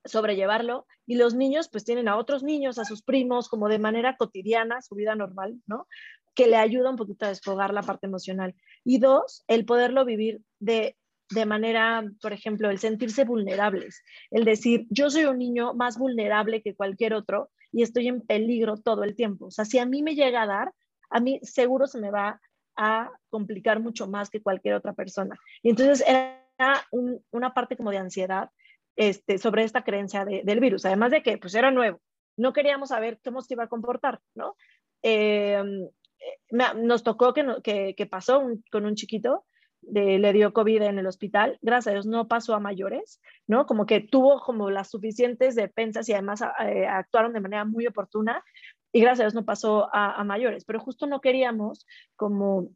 sobrellevarlo. 0.05 0.85
Y 1.07 1.15
los 1.15 1.33
niños, 1.33 1.67
pues 1.67 1.83
tienen 1.83 2.07
a 2.07 2.17
otros 2.17 2.43
niños, 2.43 2.77
a 2.77 2.85
sus 2.85 3.01
primos, 3.01 3.49
como 3.49 3.69
de 3.69 3.79
manera 3.79 4.17
cotidiana, 4.17 4.83
su 4.83 4.93
vida 4.93 5.15
normal, 5.15 5.55
¿no? 5.65 5.87
Que 6.35 6.45
le 6.47 6.57
ayuda 6.57 6.91
un 6.91 6.95
poquito 6.95 7.25
a 7.25 7.29
desfogar 7.29 7.73
la 7.73 7.81
parte 7.81 8.05
emocional. 8.05 8.53
Y 8.83 8.99
dos, 8.99 9.43
el 9.47 9.65
poderlo 9.65 10.05
vivir 10.05 10.41
de 10.59 10.95
de 11.33 11.45
manera, 11.45 12.03
por 12.21 12.33
ejemplo, 12.33 12.69
el 12.69 12.79
sentirse 12.79 13.25
vulnerables, 13.25 14.03
el 14.31 14.45
decir, 14.45 14.85
yo 14.89 15.09
soy 15.09 15.25
un 15.25 15.37
niño 15.37 15.73
más 15.73 15.97
vulnerable 15.97 16.61
que 16.61 16.75
cualquier 16.75 17.13
otro 17.13 17.49
y 17.71 17.83
estoy 17.83 18.07
en 18.07 18.21
peligro 18.21 18.77
todo 18.77 19.03
el 19.03 19.15
tiempo. 19.15 19.47
O 19.47 19.51
sea, 19.51 19.65
si 19.65 19.79
a 19.79 19.85
mí 19.85 20.03
me 20.03 20.15
llega 20.15 20.43
a 20.43 20.47
dar, 20.47 20.73
a 21.09 21.19
mí 21.19 21.39
seguro 21.43 21.87
se 21.87 21.99
me 21.99 22.11
va 22.11 22.39
a 22.75 23.11
complicar 23.29 23.79
mucho 23.79 24.07
más 24.07 24.29
que 24.29 24.41
cualquier 24.41 24.75
otra 24.75 24.93
persona. 24.93 25.35
Y 25.61 25.69
entonces 25.69 26.03
era 26.07 26.85
una 27.31 27.53
parte 27.53 27.77
como 27.77 27.91
de 27.91 27.97
ansiedad 27.97 28.49
este, 28.95 29.37
sobre 29.37 29.63
esta 29.63 29.83
creencia 29.83 30.25
del 30.25 30.59
virus, 30.59 30.85
además 30.85 31.11
de 31.11 31.23
que 31.23 31.37
pues 31.37 31.55
era 31.55 31.71
nuevo, 31.71 31.99
no 32.37 32.53
queríamos 32.53 32.89
saber 32.89 33.19
cómo 33.23 33.41
se 33.41 33.55
iba 33.55 33.63
a 33.63 33.67
comportar, 33.67 34.19
¿no? 34.35 34.55
Em, 35.01 35.83
eh, 35.83 36.73
nos 36.75 37.03
tocó 37.03 37.33
que, 37.33 37.95
que, 37.97 38.05
pasó 38.05 38.43
con 38.71 38.85
un 38.85 38.95
chiquito 38.95 39.45
le 39.91 40.33
dio 40.33 40.53
COVID 40.53 40.81
en 40.83 40.99
el 40.99 41.07
hospital, 41.07 41.57
gracias 41.61 41.87
a 41.87 41.93
Dios 41.93 42.05
no 42.05 42.27
pasó 42.27 42.55
a 42.55 42.59
mayores, 42.59 43.21
¿no? 43.47 43.65
Como 43.65 43.85
que 43.85 43.99
tuvo 43.99 44.41
como 44.41 44.69
las 44.69 44.89
suficientes 44.89 45.55
defensas 45.55 46.07
y 46.09 46.13
además 46.13 46.41
eh, 46.65 46.85
actuaron 46.87 47.33
de 47.33 47.41
manera 47.41 47.65
muy 47.65 47.87
oportuna 47.87 48.43
y 48.91 49.01
gracias 49.01 49.19
a 49.19 49.23
Dios 49.23 49.35
no 49.35 49.45
pasó 49.45 49.89
a, 49.93 50.13
a 50.13 50.23
mayores, 50.23 50.65
pero 50.65 50.79
justo 50.79 51.07
no 51.07 51.21
queríamos 51.21 51.85
como 52.15 52.69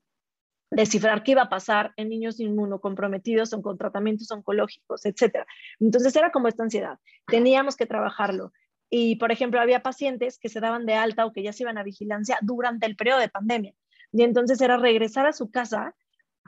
descifrar 0.69 1.23
qué 1.23 1.31
iba 1.31 1.43
a 1.43 1.49
pasar 1.49 1.93
en 1.95 2.09
niños 2.09 2.39
inmunocomprometidos 2.39 3.53
o 3.53 3.61
con 3.61 3.77
tratamientos 3.77 4.29
oncológicos, 4.31 5.05
etcétera. 5.05 5.45
Entonces 5.79 6.15
era 6.15 6.31
como 6.31 6.47
esta 6.47 6.63
ansiedad. 6.63 6.99
Teníamos 7.27 7.75
que 7.75 7.85
trabajarlo. 7.85 8.51
Y, 8.89 9.17
por 9.17 9.31
ejemplo, 9.31 9.59
había 9.59 9.81
pacientes 9.81 10.39
que 10.39 10.49
se 10.49 10.59
daban 10.59 10.85
de 10.85 10.95
alta 10.95 11.25
o 11.25 11.33
que 11.33 11.43
ya 11.43 11.53
se 11.53 11.63
iban 11.63 11.77
a 11.77 11.83
vigilancia 11.83 12.37
durante 12.41 12.85
el 12.85 12.95
periodo 12.95 13.19
de 13.19 13.29
pandemia. 13.29 13.73
Y 14.11 14.23
entonces 14.23 14.61
era 14.61 14.77
regresar 14.77 15.25
a 15.25 15.33
su 15.33 15.51
casa, 15.51 15.93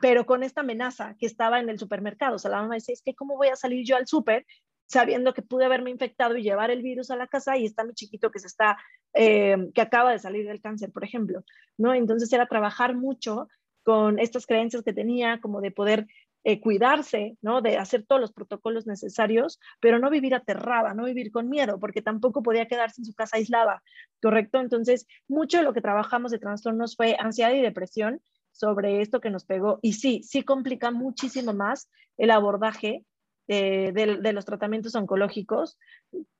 pero 0.01 0.25
con 0.25 0.43
esta 0.43 0.61
amenaza 0.61 1.15
que 1.19 1.25
estaba 1.25 1.59
en 1.59 1.69
el 1.69 1.79
supermercado. 1.79 2.35
O 2.35 2.39
sea, 2.39 2.51
la 2.51 2.61
mamá 2.61 2.75
decía, 2.75 2.93
es 2.93 3.01
que 3.01 3.15
¿cómo 3.15 3.37
voy 3.37 3.49
a 3.49 3.55
salir 3.55 3.85
yo 3.85 3.95
al 3.95 4.07
súper 4.07 4.45
sabiendo 4.89 5.33
que 5.35 5.43
pude 5.43 5.65
haberme 5.65 5.91
infectado 5.91 6.35
y 6.35 6.41
llevar 6.41 6.71
el 6.71 6.81
virus 6.81 7.11
a 7.11 7.15
la 7.15 7.27
casa 7.27 7.55
y 7.57 7.65
está 7.65 7.83
mi 7.83 7.93
chiquito 7.93 8.31
que 8.31 8.39
se 8.39 8.47
está, 8.47 8.77
eh, 9.13 9.69
que 9.75 9.81
acaba 9.81 10.11
de 10.11 10.19
salir 10.19 10.47
del 10.47 10.61
cáncer, 10.61 10.91
por 10.91 11.03
ejemplo, 11.03 11.43
¿no? 11.77 11.93
Entonces 11.93 12.33
era 12.33 12.47
trabajar 12.47 12.95
mucho 12.95 13.47
con 13.83 14.17
estas 14.17 14.47
creencias 14.47 14.83
que 14.83 14.91
tenía, 14.91 15.39
como 15.41 15.61
de 15.61 15.69
poder 15.69 16.07
eh, 16.43 16.59
cuidarse, 16.59 17.37
¿no? 17.41 17.61
De 17.61 17.77
hacer 17.77 18.03
todos 18.03 18.19
los 18.19 18.31
protocolos 18.31 18.87
necesarios, 18.87 19.59
pero 19.79 19.99
no 19.99 20.09
vivir 20.09 20.33
aterrada, 20.33 20.95
no 20.95 21.05
vivir 21.05 21.31
con 21.31 21.49
miedo, 21.49 21.79
porque 21.79 22.01
tampoco 22.01 22.41
podía 22.41 22.67
quedarse 22.67 23.01
en 23.01 23.05
su 23.05 23.13
casa 23.13 23.37
aislada, 23.37 23.83
¿correcto? 24.21 24.59
Entonces, 24.59 25.05
mucho 25.27 25.57
de 25.57 25.63
lo 25.63 25.73
que 25.73 25.81
trabajamos 25.81 26.31
de 26.31 26.39
trastornos 26.39 26.95
fue 26.95 27.15
ansiedad 27.19 27.53
y 27.53 27.61
depresión 27.61 28.21
sobre 28.59 29.01
esto 29.01 29.21
que 29.21 29.29
nos 29.29 29.45
pegó. 29.45 29.79
Y 29.81 29.93
sí, 29.93 30.21
sí 30.23 30.43
complica 30.43 30.91
muchísimo 30.91 31.53
más 31.53 31.89
el 32.17 32.31
abordaje 32.31 33.05
eh, 33.47 33.91
de, 33.93 34.17
de, 34.17 34.33
los 34.33 34.45
tratamientos 34.45 34.93
oncológicos 34.95 35.77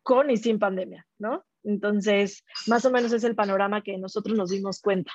con 0.04 0.30
y 0.30 0.38
sin 0.38 0.60
pandemia, 0.60 1.08
¿no? 1.18 1.46
Entonces, 1.64 2.44
más 2.68 2.86
o 2.86 2.92
menos 2.92 3.14
es 3.14 3.24
el 3.24 3.36
panorama 3.36 3.82
que 3.82 3.98
nosotros 3.98 4.38
nos 4.38 4.50
dimos 4.50 4.82
cuenta. 4.82 5.12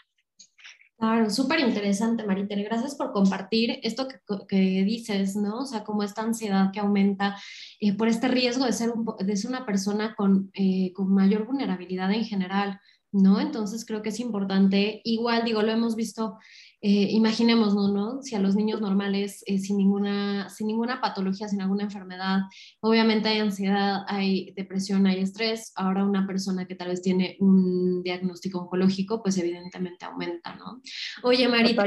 Claro, 0.96 1.28
súper 1.28 1.61
interesante, 1.61 2.24
Maritere. 2.24 2.62
Gracias 2.62 2.94
por 2.94 3.12
compartir 3.12 3.78
esto 3.82 4.07
que, 4.48 4.84
dices, 4.84 5.36
¿no? 5.36 5.61
O 5.61 5.66
sea, 5.66 5.84
como 5.84 6.02
esta 6.02 6.22
ansiedad 6.22 6.70
que 6.72 6.80
aumenta 6.80 7.36
eh, 7.80 7.96
por 7.96 8.09
este 8.09 8.28
riesgo 8.28 8.64
de 8.64 8.72
ser, 8.72 8.90
de 9.18 9.36
ser 9.36 9.50
una 9.50 9.66
persona 9.66 10.14
con, 10.14 10.50
eh, 10.55 10.92
con 10.94 11.12
mayor 11.12 11.46
vulnerabilidad 11.46 12.12
en 12.12 12.24
general, 12.24 12.80
¿no? 13.12 13.40
Entonces 13.40 13.84
creo 13.84 14.02
que 14.02 14.11
es 14.11 14.20
importante, 14.20 15.00
igual 15.05 15.44
digo, 15.44 15.62
lo 15.62 15.72
hemos 15.72 15.96
visto, 15.96 16.38
eh, 16.87 17.09
imaginemos, 17.12 17.74
¿no? 17.74 18.20
Si 18.20 18.35
a 18.35 18.39
los 18.41 18.57
niños 18.57 18.78
normales 18.78 19.43
eh, 19.47 19.59
sin, 19.59 19.78
ninguna, 19.78 20.51
sin 20.51 20.66
ninguna 20.66 21.01
patología, 21.01 21.49
sin 21.49 21.62
alguna 21.62 21.85
enfermedad, 21.85 22.41
obviamente 22.82 23.30
hay 23.30 23.39
ansiedad, 23.39 24.03
hay 24.07 24.53
depresión, 24.55 25.07
hay 25.07 25.20
estrés, 25.20 25.72
ahora 25.76 26.05
una 26.05 26.26
persona 26.26 26.66
que 26.66 26.74
tal 26.74 26.89
vez 26.89 27.01
tiene 27.01 27.39
un 27.41 28.03
diagnóstico 28.03 28.59
oncológico, 28.59 29.22
pues 29.22 29.39
evidentemente 29.39 30.05
aumenta, 30.05 30.57
¿no? 30.57 30.82
Oye, 31.22 31.49
Marita, 31.49 31.85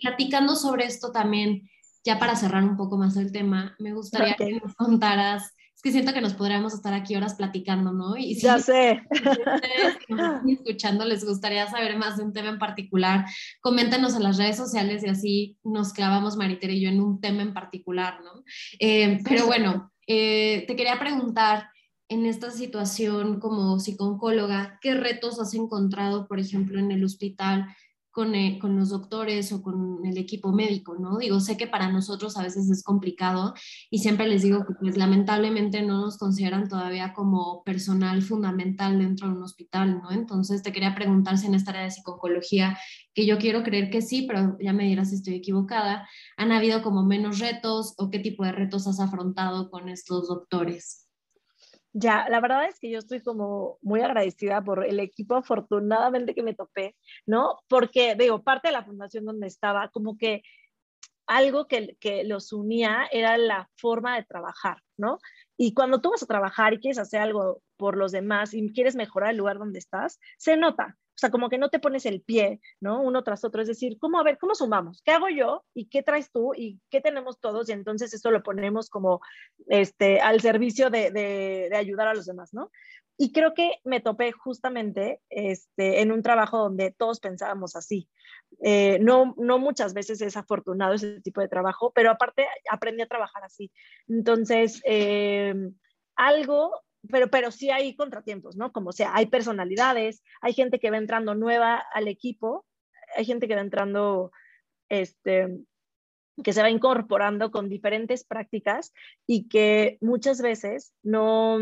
platicando 0.00 0.56
sobre 0.56 0.86
esto 0.86 1.12
también, 1.12 1.70
ya 2.04 2.18
para 2.18 2.34
cerrar 2.34 2.64
un 2.64 2.76
poco 2.76 2.98
más 2.98 3.16
el 3.16 3.30
tema, 3.30 3.76
me 3.78 3.94
gustaría 3.94 4.34
que 4.34 4.50
nos 4.50 4.74
contaras 4.74 5.54
es 5.80 5.82
que 5.82 5.92
siento 5.92 6.12
que 6.12 6.20
nos 6.20 6.34
podríamos 6.34 6.74
estar 6.74 6.92
aquí 6.92 7.16
horas 7.16 7.36
platicando, 7.36 7.90
¿no? 7.90 8.14
Y 8.14 8.34
si 8.34 8.42
ya 8.42 8.58
sé. 8.58 9.00
ustedes 9.10 9.96
que 10.06 10.14
nos 10.14 10.34
están 10.34 10.50
escuchando 10.50 11.06
les 11.06 11.24
gustaría 11.24 11.66
saber 11.68 11.96
más 11.96 12.18
de 12.18 12.24
un 12.24 12.34
tema 12.34 12.50
en 12.50 12.58
particular, 12.58 13.24
coméntenos 13.62 14.14
en 14.14 14.24
las 14.24 14.36
redes 14.36 14.58
sociales 14.58 15.02
y 15.02 15.08
así 15.08 15.56
nos 15.64 15.94
clavamos 15.94 16.36
Maritere 16.36 16.74
y 16.74 16.82
yo 16.82 16.90
en 16.90 17.00
un 17.00 17.18
tema 17.18 17.40
en 17.40 17.54
particular, 17.54 18.20
¿no? 18.22 18.44
Eh, 18.78 19.20
pero 19.24 19.46
bueno, 19.46 19.90
eh, 20.06 20.66
te 20.68 20.76
quería 20.76 20.98
preguntar, 20.98 21.70
en 22.10 22.26
esta 22.26 22.50
situación 22.50 23.40
como 23.40 23.78
psicóloga, 23.78 24.78
¿qué 24.82 24.94
retos 24.94 25.40
has 25.40 25.54
encontrado, 25.54 26.26
por 26.26 26.40
ejemplo, 26.40 26.78
en 26.78 26.90
el 26.90 27.04
hospital? 27.04 27.68
Con, 28.10 28.34
eh, 28.34 28.58
con, 28.60 28.76
los 28.76 28.90
doctores 28.90 29.52
o 29.52 29.62
con 29.62 30.04
el 30.04 30.18
equipo 30.18 30.52
médico, 30.52 30.96
¿no? 30.98 31.18
Digo, 31.18 31.40
sé 31.40 31.56
que 31.56 31.66
para 31.66 31.90
nosotros 31.90 32.36
a 32.36 32.42
veces 32.42 32.70
es 32.70 32.82
complicado 32.82 33.54
y 33.90 33.98
siempre 33.98 34.28
les 34.28 34.42
digo 34.42 34.64
que 34.66 34.74
pues 34.80 34.96
lamentablemente 34.96 35.82
no 35.82 36.00
nos 36.00 36.18
consideran 36.18 36.68
todavía 36.68 37.12
como 37.12 37.62
personal 37.64 38.22
fundamental 38.22 38.98
dentro 38.98 39.28
de 39.28 39.34
un 39.34 39.42
hospital, 39.42 40.00
¿no? 40.02 40.10
Entonces 40.10 40.62
te 40.62 40.72
quería 40.72 40.94
preguntar 40.94 41.38
si 41.38 41.46
en 41.46 41.54
esta 41.54 41.70
área 41.70 41.84
de 41.84 41.90
psicología, 41.90 42.78
que 43.14 43.26
yo 43.26 43.38
quiero 43.38 43.62
creer 43.62 43.90
que 43.90 44.02
sí, 44.02 44.22
pero 44.26 44.56
ya 44.60 44.72
me 44.72 44.84
dirás 44.84 45.10
si 45.10 45.16
estoy 45.16 45.34
equivocada, 45.34 46.08
¿han 46.36 46.52
habido 46.52 46.82
como 46.82 47.04
menos 47.04 47.38
retos 47.38 47.94
o 47.98 48.10
qué 48.10 48.18
tipo 48.18 48.44
de 48.44 48.52
retos 48.52 48.86
has 48.86 49.00
afrontado 49.00 49.70
con 49.70 49.88
estos 49.88 50.28
doctores? 50.28 51.09
Ya, 51.92 52.28
la 52.28 52.40
verdad 52.40 52.66
es 52.66 52.78
que 52.78 52.90
yo 52.90 52.98
estoy 53.00 53.20
como 53.20 53.78
muy 53.82 54.00
agradecida 54.00 54.62
por 54.62 54.86
el 54.86 55.00
equipo 55.00 55.34
afortunadamente 55.34 56.34
que 56.34 56.42
me 56.42 56.54
topé, 56.54 56.96
¿no? 57.26 57.58
Porque, 57.68 58.14
digo, 58.14 58.42
parte 58.44 58.68
de 58.68 58.72
la 58.72 58.84
fundación 58.84 59.24
donde 59.24 59.48
estaba, 59.48 59.88
como 59.90 60.16
que 60.16 60.42
algo 61.26 61.66
que, 61.66 61.96
que 62.00 62.24
los 62.24 62.52
unía 62.52 63.08
era 63.10 63.36
la 63.38 63.68
forma 63.76 64.16
de 64.16 64.24
trabajar, 64.24 64.78
¿no? 64.96 65.18
Y 65.56 65.74
cuando 65.74 66.00
tú 66.00 66.10
vas 66.10 66.22
a 66.22 66.26
trabajar 66.26 66.74
y 66.74 66.80
quieres 66.80 66.98
hacer 66.98 67.20
algo 67.20 67.62
por 67.76 67.96
los 67.96 68.12
demás 68.12 68.54
y 68.54 68.72
quieres 68.72 68.94
mejorar 68.94 69.30
el 69.30 69.36
lugar 69.36 69.58
donde 69.58 69.78
estás, 69.78 70.18
se 70.38 70.56
nota, 70.56 70.96
sea, 71.20 71.30
como 71.30 71.48
que 71.48 71.58
no 71.58 71.68
te 71.68 71.78
pones 71.78 72.06
el 72.06 72.22
pie, 72.22 72.60
¿no? 72.80 73.02
Uno 73.02 73.22
tras 73.22 73.44
otro, 73.44 73.62
es 73.62 73.68
decir, 73.68 73.98
¿cómo, 73.98 74.18
a 74.18 74.24
ver, 74.24 74.38
cómo 74.38 74.54
sumamos? 74.54 75.02
¿Qué 75.04 75.12
hago 75.12 75.28
yo? 75.28 75.64
¿Y 75.74 75.86
qué 75.86 76.02
traes 76.02 76.30
tú? 76.32 76.52
¿Y 76.56 76.80
qué 76.90 77.00
tenemos 77.00 77.40
todos? 77.40 77.68
Y 77.68 77.72
entonces 77.72 78.12
esto 78.14 78.30
lo 78.30 78.42
ponemos 78.42 78.88
como 78.88 79.20
este, 79.68 80.20
al 80.20 80.40
servicio 80.40 80.90
de, 80.90 81.10
de, 81.10 81.76
ayudar 81.76 82.08
a 82.08 82.14
los 82.14 82.26
demás, 82.26 82.52
¿no? 82.52 82.70
Y 83.16 83.32
creo 83.32 83.52
que 83.52 83.80
me 83.84 84.00
topé 84.00 84.32
justamente 84.32 85.20
este, 85.28 86.00
en 86.00 86.10
un 86.10 86.22
trabajo 86.22 86.58
donde 86.58 86.90
todos 86.90 87.20
pensábamos 87.20 87.76
así. 87.76 88.08
Eh, 88.62 88.98
no, 89.00 89.34
no 89.36 89.58
muchas 89.58 89.92
veces 89.92 90.22
es 90.22 90.38
afortunado 90.38 90.94
ese 90.94 91.20
tipo 91.20 91.42
de 91.42 91.48
trabajo, 91.48 91.92
pero 91.94 92.10
aparte 92.10 92.46
aprendí 92.70 93.02
a 93.02 93.08
trabajar 93.08 93.44
así. 93.44 93.70
Entonces, 94.08 94.80
eh, 94.86 95.54
algo 96.16 96.72
pero, 97.08 97.28
pero 97.28 97.50
sí 97.50 97.70
hay 97.70 97.94
contratiempos, 97.96 98.56
¿no? 98.56 98.72
Como 98.72 98.92
sea, 98.92 99.14
hay 99.14 99.26
personalidades, 99.26 100.22
hay 100.40 100.52
gente 100.52 100.78
que 100.78 100.90
va 100.90 100.98
entrando 100.98 101.34
nueva 101.34 101.82
al 101.92 102.08
equipo, 102.08 102.66
hay 103.16 103.24
gente 103.24 103.48
que 103.48 103.54
va 103.54 103.60
entrando, 103.60 104.32
este, 104.88 105.60
que 106.42 106.52
se 106.52 106.62
va 106.62 106.70
incorporando 106.70 107.50
con 107.50 107.68
diferentes 107.68 108.24
prácticas 108.24 108.92
y 109.26 109.48
que 109.48 109.98
muchas 110.00 110.40
veces 110.40 110.92
no, 111.02 111.58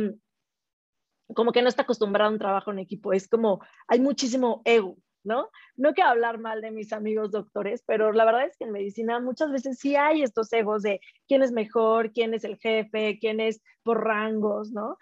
como 1.34 1.53
que 1.53 1.62
no 1.62 1.68
está 1.68 1.82
acostumbrado 1.82 2.30
a 2.30 2.32
un 2.32 2.39
trabajo 2.39 2.70
en 2.70 2.78
equipo, 2.78 3.12
es 3.12 3.28
como, 3.28 3.61
hay 3.86 4.01
muchísimo 4.01 4.62
ego, 4.64 4.97
¿no? 5.24 5.51
No 5.76 5.93
quiero 5.95 6.11
hablar 6.11 6.39
mal 6.39 6.61
de 6.61 6.70
mis 6.70 6.93
amigos 6.93 7.30
doctores, 7.30 7.82
pero 7.86 8.12
la 8.12 8.24
verdad 8.24 8.47
es 8.47 8.57
que 8.57 8.64
en 8.64 8.72
medicina 8.72 9.20
muchas 9.20 9.53
veces 9.53 9.78
sí 9.78 9.97
hay 9.97 10.22
estos 10.22 10.53
egos 10.53 10.82
de 10.82 11.01
quién 11.26 11.43
es 11.43 11.53
mejor, 11.53 12.12
quién 12.12 12.34
es 12.34 12.45
el 12.45 12.57
jefe, 12.57 13.18
quién 13.20 13.41
es 13.41 13.62
por 13.82 14.05
rangos, 14.05 14.72
¿no? 14.72 14.97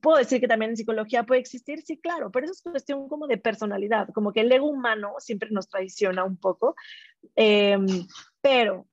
Puedo 0.00 0.18
decir 0.18 0.40
que 0.40 0.48
también 0.48 0.72
en 0.72 0.76
psicología 0.76 1.24
puede 1.24 1.40
existir, 1.40 1.82
sí, 1.82 1.98
claro, 1.98 2.30
pero 2.30 2.44
eso 2.46 2.52
es 2.52 2.62
cuestión 2.62 3.08
como 3.08 3.26
de 3.26 3.38
personalidad, 3.38 4.08
como 4.14 4.32
que 4.32 4.40
el 4.40 4.52
ego 4.52 4.68
humano 4.68 5.14
siempre 5.18 5.50
nos 5.50 5.68
traiciona 5.68 6.24
un 6.24 6.36
poco, 6.36 6.74
em, 7.36 7.86
pero 8.40 8.86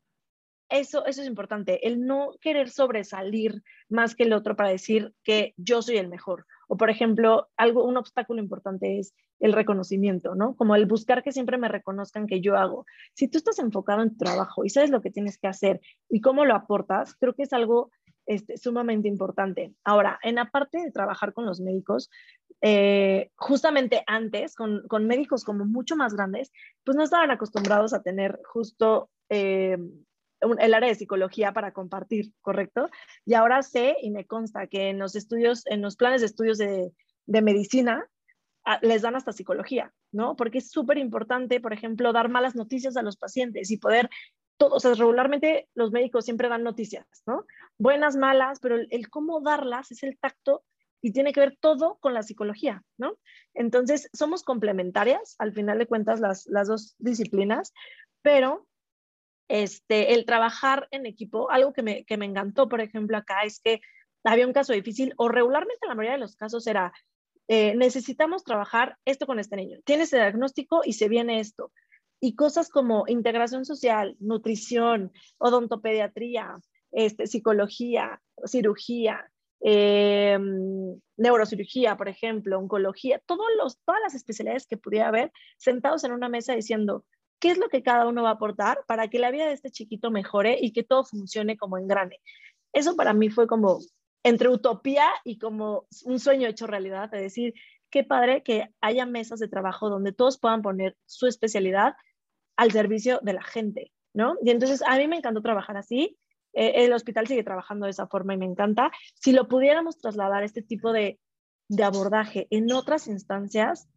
eso, 0.70 1.06
eso 1.06 1.22
es 1.22 1.28
importante, 1.28 1.86
el 1.86 2.06
no 2.06 2.32
querer 2.40 2.70
sobresalir 2.70 3.62
más 3.90 4.16
que 4.16 4.24
el 4.24 4.34
otro 4.34 4.56
para 4.56 4.70
decir 4.70 5.14
que 5.24 5.54
yo 5.58 5.82
soy 5.82 5.98
el 5.98 6.08
mejor. 6.08 6.46
O 6.70 6.78
por 6.78 6.90
ejemplo, 6.90 7.50
algo, 7.58 7.84
un 7.84 7.98
obstáculo 7.98 8.42
importante 8.42 8.98
es 8.98 9.14
el 9.42 9.52
reconocimiento, 9.52 10.34
¿no? 10.36 10.56
Como 10.56 10.76
el 10.78 10.86
buscar 10.86 11.24
que 11.24 11.34
siempre 11.34 11.58
me 11.58 11.68
reconozcan 11.68 12.28
que 12.28 12.40
yo 12.40 12.56
hago. 12.56 12.86
Si 13.14 13.28
tú 13.28 13.38
estás 13.38 13.60
enfocado 13.60 14.02
en 14.02 14.12
tu 14.12 14.18
trabajo 14.20 14.64
y 14.64 14.70
sabes 14.70 14.90
lo 14.90 15.02
que 15.02 15.12
tienes 15.12 15.38
que 15.38 15.48
hacer 15.48 15.82
y 16.08 16.22
cómo 16.22 16.46
lo 16.46 16.56
aportas, 16.56 17.16
creo 17.16 17.34
que 17.34 17.44
es 17.44 17.52
algo 17.52 17.92
este, 18.26 18.58
sumamente 18.58 19.08
importante. 19.08 19.74
Ahora, 19.84 20.20
en 20.24 20.36
la 20.36 20.50
parte 20.50 20.80
de 20.80 20.92
trabajar 20.92 21.34
con 21.34 21.46
los 21.46 21.60
médicos, 21.60 22.10
eh, 22.62 23.32
justamente 23.36 24.04
antes, 24.06 24.56
con, 24.56 24.88
con, 24.88 25.08
médicos 25.08 25.44
como 25.44 25.66
mucho 25.66 25.96
más 25.96 26.14
grandes, 26.14 26.52
pues 26.84 26.96
no 26.96 27.04
estaban 27.04 27.32
acostumbrados 27.32 27.94
a 27.94 28.04
tener 28.04 28.40
justo 28.46 29.10
eh, 29.30 29.78
el 30.60 30.74
área 30.74 30.90
de 30.90 30.96
psicología 30.96 31.54
para 31.54 31.72
compartir, 31.72 32.34
¿correcto? 32.42 32.90
Y 33.26 33.34
ahora 33.34 33.62
sé 33.64 33.96
y 34.02 34.12
me 34.12 34.26
consta 34.26 34.68
que 34.68 34.90
en 34.90 35.00
los 35.00 35.16
estudios, 35.16 35.66
en 35.68 35.82
los 35.82 35.96
planes 35.96 36.22
de 36.22 36.28
estudios 36.28 36.58
de, 36.58 36.92
de 37.26 37.42
medicina, 37.42 38.08
ah, 38.66 38.80
les 38.82 39.02
dan 39.02 39.16
hasta 39.16 39.34
psicología, 39.34 39.94
¿no? 40.12 40.36
Porque 40.36 40.60
es 40.60 40.72
súper 40.72 40.98
importante, 40.98 41.60
por 41.60 41.74
ejemplo, 41.74 42.14
dar 42.14 42.30
malas 42.30 42.56
noticias 42.56 42.98
a 42.98 43.04
los 43.04 43.18
pacientes 43.18 43.72
y 43.72 43.78
poder 43.78 44.10
o 44.68 44.80
sea, 44.80 44.94
regularmente 44.94 45.70
los 45.74 45.92
médicos 45.92 46.26
siempre 46.26 46.50
dan 46.50 46.64
noticias, 46.64 47.06
¿no? 47.26 47.46
Buenas, 47.78 48.16
malas, 48.16 48.60
pero 48.60 48.76
el, 48.76 49.10
cómo 49.10 49.42
darlas 49.42 49.92
es 49.92 50.04
el 50.04 50.18
tacto 50.18 50.64
y 51.02 51.14
tiene 51.14 51.34
que 51.34 51.40
ver 51.40 51.58
todo 51.60 51.98
con 52.00 52.14
la 52.14 52.24
psicología, 52.24 52.84
¿no? 52.98 53.18
Entonces, 53.54 54.10
somos 54.14 54.44
complementarias, 54.44 55.36
al 55.40 55.54
final 55.54 55.80
de 55.80 55.88
cuentas, 55.88 56.20
las, 56.20 56.46
las 56.48 56.68
dos 56.68 56.96
disciplinas, 57.00 57.74
pero 58.22 58.68
este, 59.48 60.14
el 60.14 60.26
trabajar 60.26 60.88
en 60.92 61.06
equipo, 61.06 61.50
algo 61.52 61.74
que 61.74 61.84
me, 61.84 62.06
que 62.06 62.18
me 62.18 62.26
encantó, 62.26 62.70
por 62.70 62.82
ejemplo, 62.82 63.18
acá 63.18 63.44
es 63.44 63.60
que 63.60 63.82
había 64.24 64.48
un 64.48 64.54
caso 64.54 64.74
difícil 64.74 65.14
o 65.18 65.28
regularmente 65.28 65.88
la 65.88 65.96
mayoría 65.96 66.14
de 66.14 66.22
los 66.22 66.36
casos 66.36 66.68
era, 66.68 66.94
eh, 67.48 67.76
necesitamos 67.76 68.44
trabajar 68.44 68.98
esto 69.06 69.26
con 69.26 69.40
este 69.40 69.56
niño, 69.56 69.80
tienes 69.84 70.14
el 70.14 70.20
diagnóstico 70.20 70.82
y 70.86 70.94
se 70.94 71.10
viene 71.10 71.40
esto. 71.40 71.72
Y 72.22 72.36
cosas 72.36 72.70
como 72.70 73.04
integración 73.08 73.66
social, 73.66 74.16
nutrición, 74.20 75.12
odontopediatría, 75.40 76.60
este, 76.92 77.28
psicología, 77.28 78.22
cirugía, 78.46 79.30
eh, 79.64 80.40
neurocirugía, 81.18 81.98
por 81.98 82.10
ejemplo, 82.10 82.58
oncología, 82.58 83.22
todos 83.26 83.46
los, 83.58 83.80
todas 83.84 84.02
las 84.02 84.16
especialidades 84.16 84.68
que 84.68 84.78
pudiera 84.78 85.08
haber 85.08 85.32
sentados 85.58 86.04
en 86.04 86.14
una 86.14 86.30
mesa 86.30 86.54
diciendo 86.54 87.06
qué 87.40 87.52
es 87.52 87.58
lo 87.58 87.70
que 87.70 87.84
cada 87.84 88.08
uno 88.08 88.24
va 88.24 88.30
a 88.30 88.34
aportar 88.34 88.84
para 88.88 89.08
que 89.08 89.20
la 89.20 89.32
vida 89.32 89.48
de 89.48 89.54
este 89.54 89.72
chiquito 89.72 90.12
mejore 90.12 90.58
y 90.62 90.74
que 90.74 90.84
todo 90.84 91.04
funcione 91.04 91.58
como 91.58 91.78
engrane. 91.78 92.20
Eso 92.72 92.96
para 92.96 93.14
mí 93.14 93.30
fue 93.30 93.48
como 93.48 93.80
entre 94.24 94.50
utopía 94.50 95.08
y 95.24 95.40
como 95.40 95.88
un 96.06 96.20
sueño 96.20 96.48
hecho 96.48 96.68
realidad, 96.68 97.10
de 97.10 97.22
decir, 97.22 97.54
qué 97.90 98.04
padre 98.04 98.44
que 98.44 98.70
haya 98.80 99.06
mesas 99.06 99.40
de 99.40 99.48
trabajo 99.48 99.90
donde 99.90 100.14
todos 100.14 100.40
puedan 100.40 100.62
poner 100.62 100.96
su 101.06 101.28
especialidad 101.28 101.96
al 102.62 102.72
servicio 102.72 103.20
de 103.24 103.34
la 103.34 103.44
gente, 103.44 103.92
¿no? 104.14 104.36
Y 104.44 104.52
entonces 104.52 104.84
a 104.86 104.98
mí 104.98 105.08
me 105.08 105.18
encantó 105.18 105.42
trabajar 105.42 105.78
así 105.78 106.18
eh, 106.54 106.84
el 106.86 106.94
hospital 106.94 107.28
sigue 107.28 107.44
trabajando 107.44 107.86
de 107.86 107.92
esa 107.92 108.08
forma 108.08 108.34
y 108.34 108.38
me 108.38 108.46
encanta. 108.46 108.92
Si 109.16 109.32
lo 109.32 109.48
pudiéramos 109.48 109.98
trasladar 110.00 110.44
este 110.44 110.62
tipo 110.62 110.92
de, 110.92 111.20
de 111.70 111.84
abordaje 111.84 112.48
en 112.50 112.72
otras 112.72 113.08
instancias, 113.08 113.88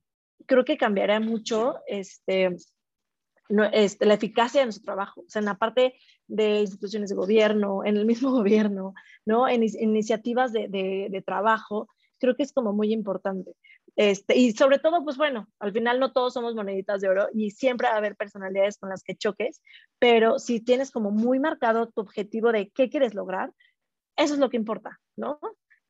creo 0.47 0.65
que 0.65 0.77
cambiaría 0.77 1.21
mucho 1.21 1.77
este, 1.87 2.57
este, 3.73 4.07
la 4.07 4.15
eficacia 4.15 4.61
de 4.61 4.67
nuestro 4.67 4.85
trabajo. 4.85 5.23
O 5.23 5.29
sea, 5.29 5.41
en 5.41 5.47
la 5.47 5.59
parte 5.59 5.95
de 6.27 6.61
instituciones 6.61 7.11
de 7.11 7.17
gobierno, 7.17 7.85
en 7.85 7.97
el 7.97 8.07
mismo 8.07 8.31
gobierno, 8.33 8.95
¿no? 9.27 9.49
En, 9.49 9.65
iniciativas 9.65 10.53
de, 10.53 10.69
de, 10.69 11.23
trabajo, 11.27 11.89
creo 12.19 12.37
que 12.37 12.45
es 12.45 12.53
como 12.53 12.73
muy 12.73 12.93
importante. 12.93 13.53
Este, 13.97 14.37
y 14.37 14.53
sobre 14.53 14.79
todo, 14.79 15.05
pues 15.05 15.17
bueno, 15.17 15.49
al 15.61 15.73
final 15.73 16.01
no 16.01 16.13
todos 16.13 16.35
somos 16.35 16.55
moneditas 16.55 17.01
de 17.01 17.09
oro 17.09 17.29
y 17.33 17.53
siempre 17.53 17.89
va 17.89 17.95
a 17.95 17.99
haber 17.99 18.17
personalidades 18.17 18.77
con 18.77 18.89
las 18.89 19.03
que 19.05 19.15
choques, 19.15 19.63
pero 19.99 20.39
si 20.39 20.61
tienes 20.61 20.91
como 20.91 21.11
muy 21.11 21.39
marcado 21.39 21.89
tu 21.89 22.01
objetivo 22.01 22.51
de 22.51 22.71
qué 22.71 22.91
quieres 22.91 23.15
lograr, 23.15 23.53
eso 24.17 24.35
es 24.35 24.41
lo 24.41 24.51
que 24.51 24.57
importa, 24.57 25.01
¿no? 25.17 25.39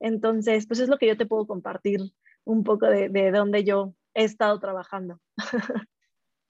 Entonces, 0.01 0.67
pues 0.67 0.81
es 0.81 0.89
lo 0.89 0.99
que 0.99 1.07
yo 1.07 1.17
te 1.17 1.27
puedo 1.27 1.47
compartir 1.47 2.01
un 2.45 2.63
poco 2.63 2.87
de, 2.87 3.09
de 3.09 3.31
dónde 3.31 3.65
yo 3.65 3.95
he 4.13 4.25
estado 4.25 4.59
trabajando. 4.61 5.21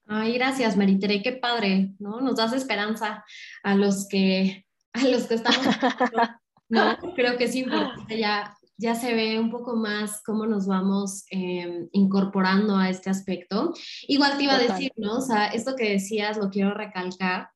Ay, 0.07 0.33
gracias, 0.33 0.77
Maritere, 0.77 1.23
qué 1.23 1.31
padre, 1.31 1.93
¿no? 1.99 2.21
Nos 2.21 2.35
das 2.35 2.53
esperanza 2.53 3.23
a 3.63 3.75
los 3.75 4.07
que, 4.07 4.65
a 4.93 5.03
los 5.05 5.25
que 5.25 5.35
estamos, 5.35 5.65
¿no? 6.69 6.97
Creo 7.15 7.37
que 7.37 7.45
es 7.45 7.55
importante 7.55 8.19
ya 8.19 8.55
ya 8.77 8.95
se 8.95 9.13
ve 9.13 9.39
un 9.39 9.49
poco 9.49 9.75
más 9.75 10.21
cómo 10.23 10.45
nos 10.45 10.67
vamos 10.67 11.25
em, 11.29 11.87
incorporando 11.91 12.75
a 12.75 12.89
este 12.89 13.09
aspecto. 13.09 13.73
Igual 14.07 14.37
te 14.37 14.43
iba 14.43 14.55
a 14.55 14.59
decir, 14.59 14.91
¿no? 14.97 15.17
O 15.17 15.21
sea, 15.21 15.47
esto 15.47 15.75
que 15.75 15.91
decías 15.91 16.37
lo 16.37 16.49
quiero 16.49 16.73
recalcar, 16.73 17.49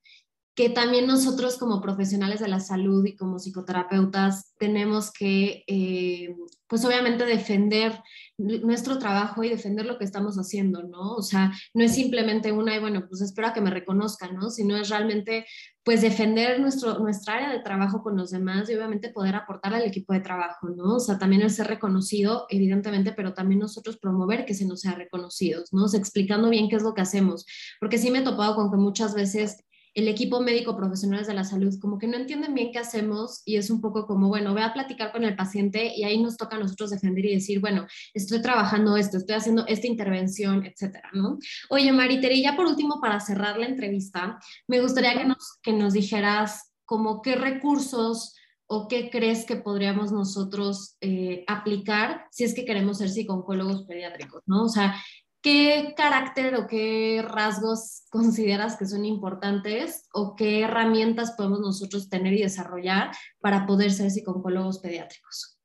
que 0.54 0.68
también 0.68 1.06
nosotros 1.06 1.56
como 1.56 1.80
profesionales 1.80 2.40
de 2.40 2.48
la 2.48 2.60
salud 2.60 3.04
y 3.06 3.16
como 3.16 3.38
psicoterapeutas 3.38 4.54
tenemos 4.58 5.12
que, 5.12 5.64
eh, 5.66 6.34
pues 6.66 6.84
obviamente 6.84 7.24
defender 7.24 8.00
nuestro 8.36 8.98
trabajo 8.98 9.44
y 9.44 9.48
defender 9.48 9.86
lo 9.86 9.98
que 9.98 10.04
estamos 10.04 10.36
haciendo, 10.36 10.82
¿no? 10.82 11.14
O 11.14 11.22
sea, 11.22 11.52
no 11.74 11.84
es 11.84 11.94
simplemente 11.94 12.52
una 12.52 12.74
y 12.74 12.80
bueno, 12.80 13.06
pues 13.08 13.20
espero 13.20 13.52
que 13.52 13.60
me 13.60 13.70
reconozcan, 13.70 14.34
¿no? 14.36 14.50
Sino 14.50 14.76
es 14.76 14.88
realmente, 14.88 15.46
pues 15.84 16.02
defender 16.02 16.60
nuestro, 16.60 16.98
nuestra 16.98 17.34
área 17.34 17.52
de 17.52 17.60
trabajo 17.60 18.02
con 18.02 18.16
los 18.16 18.30
demás 18.30 18.68
y 18.68 18.74
obviamente 18.74 19.10
poder 19.10 19.36
aportar 19.36 19.74
al 19.74 19.84
equipo 19.84 20.12
de 20.12 20.20
trabajo, 20.20 20.68
¿no? 20.68 20.96
O 20.96 21.00
sea, 21.00 21.18
también 21.18 21.42
el 21.42 21.50
ser 21.50 21.68
reconocido, 21.68 22.46
evidentemente, 22.48 23.12
pero 23.12 23.34
también 23.34 23.60
nosotros 23.60 23.98
promover 23.98 24.44
que 24.44 24.54
se 24.54 24.66
nos 24.66 24.80
sea 24.80 24.94
reconocidos, 24.94 25.72
¿no? 25.72 25.84
O 25.84 25.88
sea, 25.88 26.00
explicando 26.00 26.50
bien 26.50 26.68
qué 26.68 26.76
es 26.76 26.82
lo 26.82 26.94
que 26.94 27.02
hacemos, 27.02 27.46
porque 27.78 27.98
sí 27.98 28.10
me 28.10 28.18
he 28.18 28.22
topado 28.22 28.56
con 28.56 28.70
que 28.70 28.76
muchas 28.76 29.14
veces 29.14 29.64
el 29.94 30.08
equipo 30.08 30.40
médico 30.40 30.76
profesionales 30.76 31.26
de 31.26 31.34
la 31.34 31.44
salud 31.44 31.74
como 31.80 31.98
que 31.98 32.06
no 32.06 32.16
entienden 32.16 32.54
bien 32.54 32.70
qué 32.72 32.78
hacemos 32.78 33.42
y 33.44 33.56
es 33.56 33.70
un 33.70 33.80
poco 33.80 34.06
como, 34.06 34.28
bueno, 34.28 34.52
voy 34.52 34.62
a 34.62 34.72
platicar 34.72 35.12
con 35.12 35.24
el 35.24 35.36
paciente 35.36 35.92
y 35.96 36.04
ahí 36.04 36.22
nos 36.22 36.36
toca 36.36 36.56
a 36.56 36.60
nosotros 36.60 36.90
defender 36.90 37.24
y 37.26 37.34
decir, 37.34 37.60
bueno, 37.60 37.86
estoy 38.14 38.40
trabajando 38.40 38.96
esto, 38.96 39.16
estoy 39.16 39.36
haciendo 39.36 39.66
esta 39.66 39.86
intervención, 39.86 40.64
etcétera, 40.64 41.10
¿no? 41.12 41.38
Oye, 41.70 41.92
Mariteri, 41.92 42.42
ya 42.42 42.56
por 42.56 42.66
último, 42.66 43.00
para 43.00 43.20
cerrar 43.20 43.58
la 43.58 43.66
entrevista, 43.66 44.38
me 44.68 44.80
gustaría 44.80 45.14
que 45.14 45.24
nos, 45.24 45.58
que 45.62 45.72
nos 45.72 45.92
dijeras 45.92 46.72
como 46.84 47.22
qué 47.22 47.34
recursos 47.34 48.34
o 48.72 48.86
qué 48.86 49.10
crees 49.10 49.44
que 49.44 49.56
podríamos 49.56 50.12
nosotros 50.12 50.96
eh, 51.00 51.44
aplicar 51.48 52.26
si 52.30 52.44
es 52.44 52.54
que 52.54 52.64
queremos 52.64 52.98
ser 52.98 53.10
psicólogos 53.10 53.82
pediátricos, 53.82 54.42
¿no? 54.46 54.62
O 54.62 54.68
sea, 54.68 54.94
¿qué 55.42 55.94
carácter 55.96 56.54
o 56.56 56.66
qué 56.66 57.24
rasgos 57.26 58.06
consideras 58.10 58.76
que 58.76 58.86
son 58.86 59.04
importantes 59.04 60.08
o 60.12 60.36
qué 60.36 60.62
herramientas 60.62 61.32
podemos 61.32 61.60
nosotros 61.60 62.08
tener 62.08 62.32
y 62.34 62.42
desarrollar 62.42 63.10
para 63.40 63.66
poder 63.66 63.90
ser 63.90 64.10
psicólogos 64.10 64.78
pediátricos? 64.78 65.58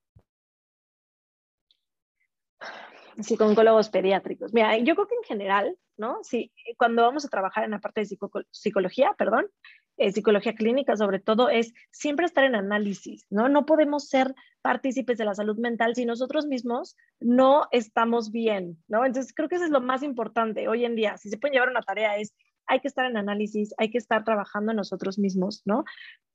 Psicólogos 3.21 3.89
pediátricos. 3.89 4.53
Mira, 4.53 4.77
yo 4.77 4.93
creo 4.93 5.07
que 5.07 5.15
en 5.15 5.23
general, 5.23 5.77
¿no? 5.95 6.19
Sí, 6.23 6.51
cuando 6.77 7.03
vamos 7.03 7.23
a 7.23 7.29
trabajar 7.29 7.63
en 7.63 7.71
la 7.71 7.79
parte 7.79 8.01
de 8.01 8.17
psicología, 8.51 9.15
perdón, 9.17 9.49
eh, 9.97 10.11
psicología 10.11 10.55
clínica 10.55 10.97
sobre 10.97 11.19
todo, 11.19 11.49
es 11.49 11.73
siempre 11.91 12.25
estar 12.25 12.43
en 12.43 12.55
análisis, 12.55 13.25
¿no? 13.29 13.49
No 13.49 13.65
podemos 13.65 14.07
ser 14.07 14.35
partícipes 14.61 15.17
de 15.17 15.25
la 15.25 15.35
salud 15.35 15.57
mental 15.57 15.95
si 15.95 16.05
nosotros 16.05 16.47
mismos 16.47 16.97
no 17.19 17.67
estamos 17.71 18.31
bien, 18.31 18.77
¿no? 18.87 19.05
Entonces 19.05 19.33
creo 19.33 19.47
que 19.47 19.55
eso 19.55 19.65
es 19.65 19.71
lo 19.71 19.81
más 19.81 20.03
importante 20.03 20.67
hoy 20.67 20.85
en 20.85 20.95
día. 20.95 21.17
Si 21.17 21.29
se 21.29 21.37
puede 21.37 21.53
llevar 21.53 21.69
una 21.69 21.81
tarea 21.81 22.17
es, 22.17 22.35
hay 22.67 22.79
que 22.79 22.87
estar 22.87 23.05
en 23.05 23.17
análisis, 23.17 23.73
hay 23.77 23.89
que 23.89 23.97
estar 23.97 24.23
trabajando 24.23 24.71
en 24.71 24.77
nosotros 24.77 25.19
mismos, 25.19 25.61
¿no? 25.65 25.85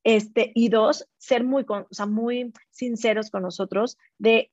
Este, 0.05 0.53
y 0.55 0.69
dos, 0.69 1.09
ser 1.19 1.45
muy, 1.45 1.67
o 1.69 1.87
sea, 1.91 2.07
muy 2.07 2.53
sinceros 2.71 3.31
con 3.31 3.43
nosotros 3.43 3.99
de 4.19 4.51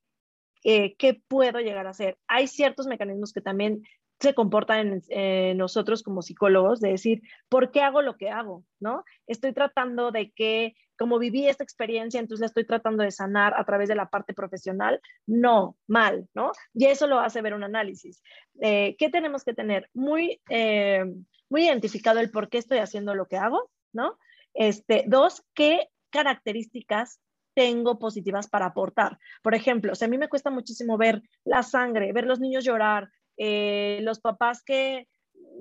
eh, 0.64 0.96
qué 0.98 1.22
puedo 1.28 1.60
llegar 1.60 1.88
a 1.88 1.92
hacer. 1.92 2.18
Hay 2.28 2.48
ciertos 2.48 2.88
mecanismos 2.88 3.32
que 3.32 3.42
también 3.42 3.84
se 4.20 4.34
comportan 4.34 5.02
en, 5.10 5.58
nosotros 5.58 6.04
como 6.04 6.22
psicólogos, 6.22 6.80
de 6.80 6.90
decir, 6.90 7.22
¿por 7.50 7.72
qué 7.72 7.82
hago 7.82 8.02
lo 8.02 8.18
que 8.18 8.30
hago? 8.30 8.64
¿No? 8.80 9.04
Estoy 9.28 9.54
tratando 9.54 10.12
de 10.12 10.32
que, 10.32 10.76
como 10.98 11.20
viví 11.20 11.48
esta 11.48 11.64
experiencia, 11.64 12.20
entonces 12.20 12.42
la 12.42 12.48
estoy 12.48 12.66
tratando 12.66 13.04
de 13.04 13.12
sanar 13.12 13.54
a 13.56 13.64
través 13.66 13.90
de 13.90 13.96
la 13.96 14.10
parte 14.10 14.34
profesional. 14.34 15.00
No, 15.28 15.78
mal, 15.88 16.28
¿no? 16.34 16.52
Y 16.74 16.86
eso 16.86 17.08
lo 17.08 17.20
hace 17.20 17.42
ver 17.42 17.54
un 17.54 17.64
análisis. 17.64 18.24
Eh, 18.62 18.96
¿Qué 18.98 19.10
tenemos 19.10 19.44
que 19.44 19.54
tener? 19.54 19.90
Muy, 19.94 20.42
eh, 20.50 21.06
muy 21.50 21.66
identificado 21.66 22.20
el 22.20 22.32
por 22.32 22.50
qué 22.50 22.58
estoy 22.58 22.80
haciendo 22.80 23.14
lo 23.14 23.28
que 23.28 23.38
hago, 23.38 23.70
¿no? 23.94 24.18
Este, 24.54 25.04
dos, 25.08 25.44
¿qué 25.54 25.90
características 26.10 27.20
tengo 27.54 27.98
positivas 27.98 28.48
para 28.48 28.68
aportar. 28.68 29.18
Por 29.42 29.56
ejemplo, 29.56 29.96
si 29.96 30.06
a 30.06 30.08
mí 30.08 30.20
me 30.20 30.30
cuesta 30.30 30.52
muchísimo 30.52 30.96
ver 30.96 31.24
la 31.44 31.64
sangre, 31.64 32.14
ver 32.14 32.26
los 32.26 32.40
niños 32.40 32.64
llorar, 32.64 33.10
eh, 33.38 34.00
los 34.02 34.20
papás 34.20 34.64
que, 34.64 35.08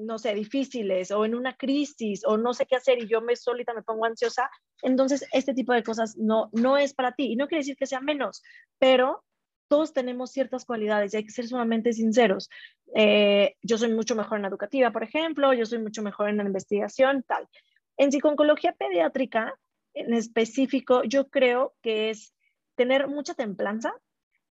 no 0.00 0.18
sé, 0.18 0.34
difíciles 0.34 1.10
o 1.10 1.24
en 1.24 1.34
una 1.34 1.56
crisis 1.56 2.22
o 2.24 2.36
no 2.36 2.54
sé 2.54 2.66
qué 2.66 2.76
hacer 2.76 3.02
y 3.02 3.08
yo 3.08 3.20
me 3.20 3.36
solita 3.36 3.74
me 3.74 3.82
pongo 3.82 4.04
ansiosa, 4.04 4.50
entonces 4.82 5.26
este 5.32 5.54
tipo 5.54 5.72
de 5.72 5.82
cosas 5.82 6.16
no, 6.16 6.48
no 6.52 6.76
es 6.76 6.94
para 6.94 7.12
ti. 7.12 7.32
Y 7.32 7.36
no 7.36 7.48
quiere 7.48 7.60
decir 7.60 7.76
que 7.76 7.86
sea 7.86 8.00
menos, 8.00 8.42
pero 8.78 9.22
todos 9.68 9.92
tenemos 9.92 10.30
ciertas 10.30 10.64
cualidades 10.64 11.12
y 11.12 11.18
hay 11.18 11.24
que 11.24 11.32
ser 11.32 11.46
sumamente 11.46 11.92
sinceros. 11.92 12.48
Eh, 12.94 13.56
yo 13.62 13.78
soy 13.78 13.92
mucho 13.92 14.14
mejor 14.14 14.38
en 14.38 14.42
la 14.42 14.48
educativa, 14.48 14.90
por 14.90 15.02
ejemplo, 15.02 15.52
yo 15.52 15.66
soy 15.66 15.78
mucho 15.78 16.02
mejor 16.02 16.28
en 16.28 16.36
la 16.36 16.44
investigación, 16.44 17.24
tal. 17.26 17.48
En 17.96 18.12
psicología 18.12 18.72
pediátrica, 18.72 19.54
en 19.94 20.14
específico, 20.14 21.02
yo 21.04 21.28
creo 21.28 21.74
que 21.82 22.10
es 22.10 22.34
tener 22.76 23.08
mucha 23.08 23.34
templanza, 23.34 23.92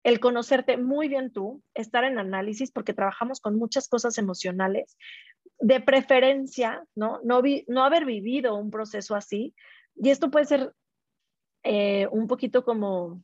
el 0.08 0.22
conocerte 0.22 0.78
muy 0.78 1.10
bien 1.10 1.34
tú, 1.34 1.62
estar 1.74 2.06
en 2.06 2.18
análisis, 2.18 2.72
porque 2.72 2.94
trabajamos 2.94 3.42
con 3.42 3.58
muchas 3.58 3.90
cosas 3.90 4.18
emocionales, 4.18 4.98
de 5.60 5.82
preferencia, 5.82 6.82
¿no? 6.96 7.20
No, 7.26 7.42
no 7.68 7.84
haber 7.84 8.06
vivido 8.06 8.56
un 8.56 8.72
proceso 8.72 9.16
así. 9.16 9.54
Y 9.98 10.10
esto 10.10 10.32
puede 10.32 10.46
ser 10.46 10.74
eh, 11.64 12.08
un 12.10 12.28
poquito 12.28 12.64
como, 12.64 13.22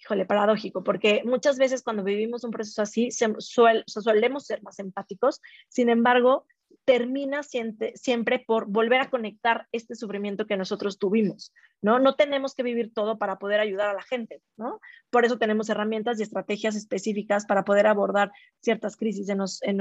híjole, 0.00 0.24
paradójico, 0.24 0.82
porque 0.82 1.20
muchas 1.26 1.58
veces 1.58 1.82
cuando 1.82 2.02
vivimos 2.02 2.44
un 2.44 2.50
proceso 2.50 2.80
así, 2.80 3.10
solemos 3.10 4.46
ser 4.46 4.62
más 4.62 4.78
empáticos, 4.78 5.42
sin 5.68 5.90
embargo, 5.90 6.46
termina 6.84 7.42
siempre, 7.42 8.44
por 8.46 8.66
volver 8.66 9.00
a 9.00 9.10
conectar 9.10 9.66
este 9.72 9.94
sufrimiento 9.94 10.46
que 10.46 10.56
nosotros 10.56 10.98
tuvimos, 10.98 11.52
¿no? 11.80 11.98
No 11.98 12.14
tenemos 12.14 12.54
que 12.54 12.62
vivir 12.62 12.92
todo 12.92 13.18
para 13.18 13.38
poder 13.38 13.60
ayudar 13.60 13.88
a 13.88 13.94
la 13.94 14.02
gente, 14.02 14.42
¿no? 14.56 14.80
Por 15.10 15.24
eso 15.24 15.38
tenemos 15.38 15.68
herramientas 15.70 16.20
y 16.20 16.22
estrategias 16.22 16.76
específicas 16.76 17.46
para 17.46 17.64
poder 17.64 17.86
abordar 17.86 18.32
ciertas 18.60 18.96
crisis 18.96 19.28
en 19.28 19.38
los, 19.38 19.62
en 19.62 19.78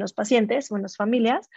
los 0.00 0.12
pacientes 0.12 0.70
o 0.70 0.76
en 0.76 0.82
las 0.82 0.96
familias, 0.96 1.48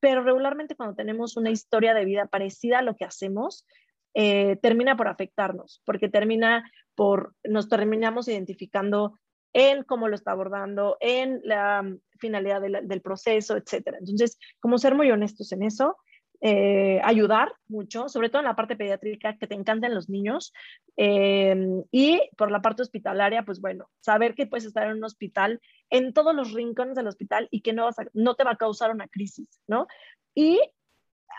pero 0.00 0.22
regularmente 0.22 0.76
cuando 0.76 0.94
tenemos 0.94 1.36
una 1.36 1.50
historia 1.50 1.94
de 1.94 2.04
vida 2.04 2.26
parecida 2.26 2.78
a 2.78 2.82
lo 2.82 2.96
que 2.96 3.04
hacemos, 3.04 3.66
eh, 4.14 4.56
termina 4.62 4.96
por 4.96 5.08
afectarnos, 5.08 5.82
porque 5.84 6.08
termina 6.08 6.70
por, 6.94 7.34
nos 7.42 7.68
terminamos 7.68 8.28
identificando 8.28 9.18
en 9.54 9.84
cómo 9.84 10.08
lo 10.08 10.16
está 10.16 10.32
abordando, 10.32 10.98
en 11.00 11.40
la 11.44 11.82
mm, 11.82 12.00
finalidad 12.18 12.60
del 12.60 13.00
proceso, 13.00 13.56
etc. 13.56 13.94
Entonces, 13.98 14.38
como 14.60 14.76
ser 14.76 14.94
muy 14.94 15.10
honestos 15.10 15.52
en 15.52 15.62
eso, 15.62 15.96
eh, 16.40 17.00
ayudar 17.04 17.54
mucho, 17.68 18.08
sobre 18.08 18.28
todo 18.28 18.40
en 18.40 18.48
la 18.48 18.56
parte 18.56 18.76
pediátrica, 18.76 19.38
que 19.38 19.46
te 19.46 19.54
encanten 19.54 19.94
los 19.94 20.10
niños, 20.10 20.52
eh, 20.96 21.56
y 21.90 22.20
por 22.36 22.50
la 22.50 22.60
parte 22.60 22.82
hospitalaria, 22.82 23.44
pues 23.44 23.60
bueno, 23.60 23.88
saber 24.00 24.34
que 24.34 24.46
puedes 24.46 24.66
estar 24.66 24.86
en 24.86 24.98
un 24.98 25.04
hospital, 25.04 25.60
en 25.88 26.12
todos 26.12 26.34
los 26.34 26.52
rincones 26.52 26.96
del 26.96 27.06
hospital 27.06 27.48
y 27.50 27.62
que 27.62 27.72
no, 27.72 27.84
vas 27.84 27.96
no 28.12 28.34
te 28.34 28.44
va 28.44 28.50
a 28.52 28.56
causar 28.56 28.90
una 28.90 29.08
crisis, 29.08 29.48
¿no? 29.66 29.86
Y 30.34 30.60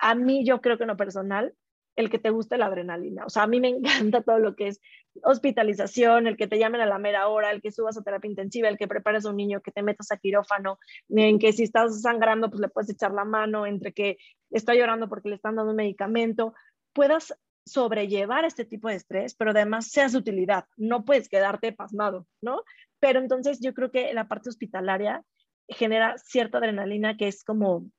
a 0.01 0.15
mí 0.15 0.45
yo 0.45 0.61
creo 0.61 0.77
que 0.77 0.85
en 0.85 0.89
lo 0.89 0.97
personal, 0.97 1.53
el 1.95 2.09
que 2.09 2.19
te 2.19 2.29
guste 2.29 2.57
la 2.57 2.65
adrenalina. 2.67 3.25
O 3.25 3.29
sea, 3.29 3.43
a 3.43 3.47
mí 3.47 3.59
me 3.59 3.69
encanta 4.09 4.21
todo 4.21 4.39
lo 4.39 4.55
que 4.55 4.67
es 4.67 4.81
hospitalización, 5.23 6.27
el 6.27 6.37
que 6.37 6.47
te 6.47 6.59
llamen 6.59 6.81
a 6.81 6.85
la 6.85 6.99
mera 6.99 7.27
hora, 7.27 7.51
el 7.51 7.61
que 7.61 7.71
subas 7.71 7.97
a 7.97 8.03
terapia 8.03 8.29
intensiva, 8.29 8.67
el 8.67 8.77
que 8.77 8.87
prepares 8.87 9.25
a 9.25 9.29
un 9.29 9.37
niño, 9.37 9.61
que 9.61 9.71
te 9.71 9.83
metas 9.83 10.11
a 10.11 10.17
quirófano, 10.17 10.79
en 11.09 11.39
que 11.39 11.53
si 11.53 11.63
estás 11.63 12.01
sangrando, 12.01 12.49
pues 12.49 12.59
le 12.59 12.69
puedes 12.69 12.89
echar 12.89 13.11
la 13.11 13.25
mano, 13.25 13.65
entre 13.65 13.93
que 13.93 14.17
está 14.51 14.75
llorando 14.75 15.07
porque 15.07 15.29
le 15.29 15.35
están 15.35 15.55
dando 15.55 15.71
un 15.71 15.77
medicamento, 15.77 16.53
puedas 16.93 17.33
sobrellevar 17.65 18.45
este 18.45 18.63
tipo 18.63 18.89
de 18.89 18.95
estrés, 18.95 19.33
pero 19.35 19.51
además 19.51 19.87
seas 19.87 20.11
de 20.11 20.19
utilidad. 20.19 20.65
No 20.77 21.03
puedes 21.03 21.29
quedarte 21.29 21.71
pasmado, 21.71 22.27
¿no? 22.41 22.63
Pero 22.99 23.19
entonces 23.19 23.59
yo 23.59 23.73
creo 23.73 23.91
que 23.91 24.13
la 24.13 24.27
parte 24.27 24.49
hospitalaria 24.49 25.23
genera 25.67 26.17
cierta 26.17 26.59
adrenalina 26.59 27.17
que 27.17 27.27
es 27.27 27.43
como 27.43 27.89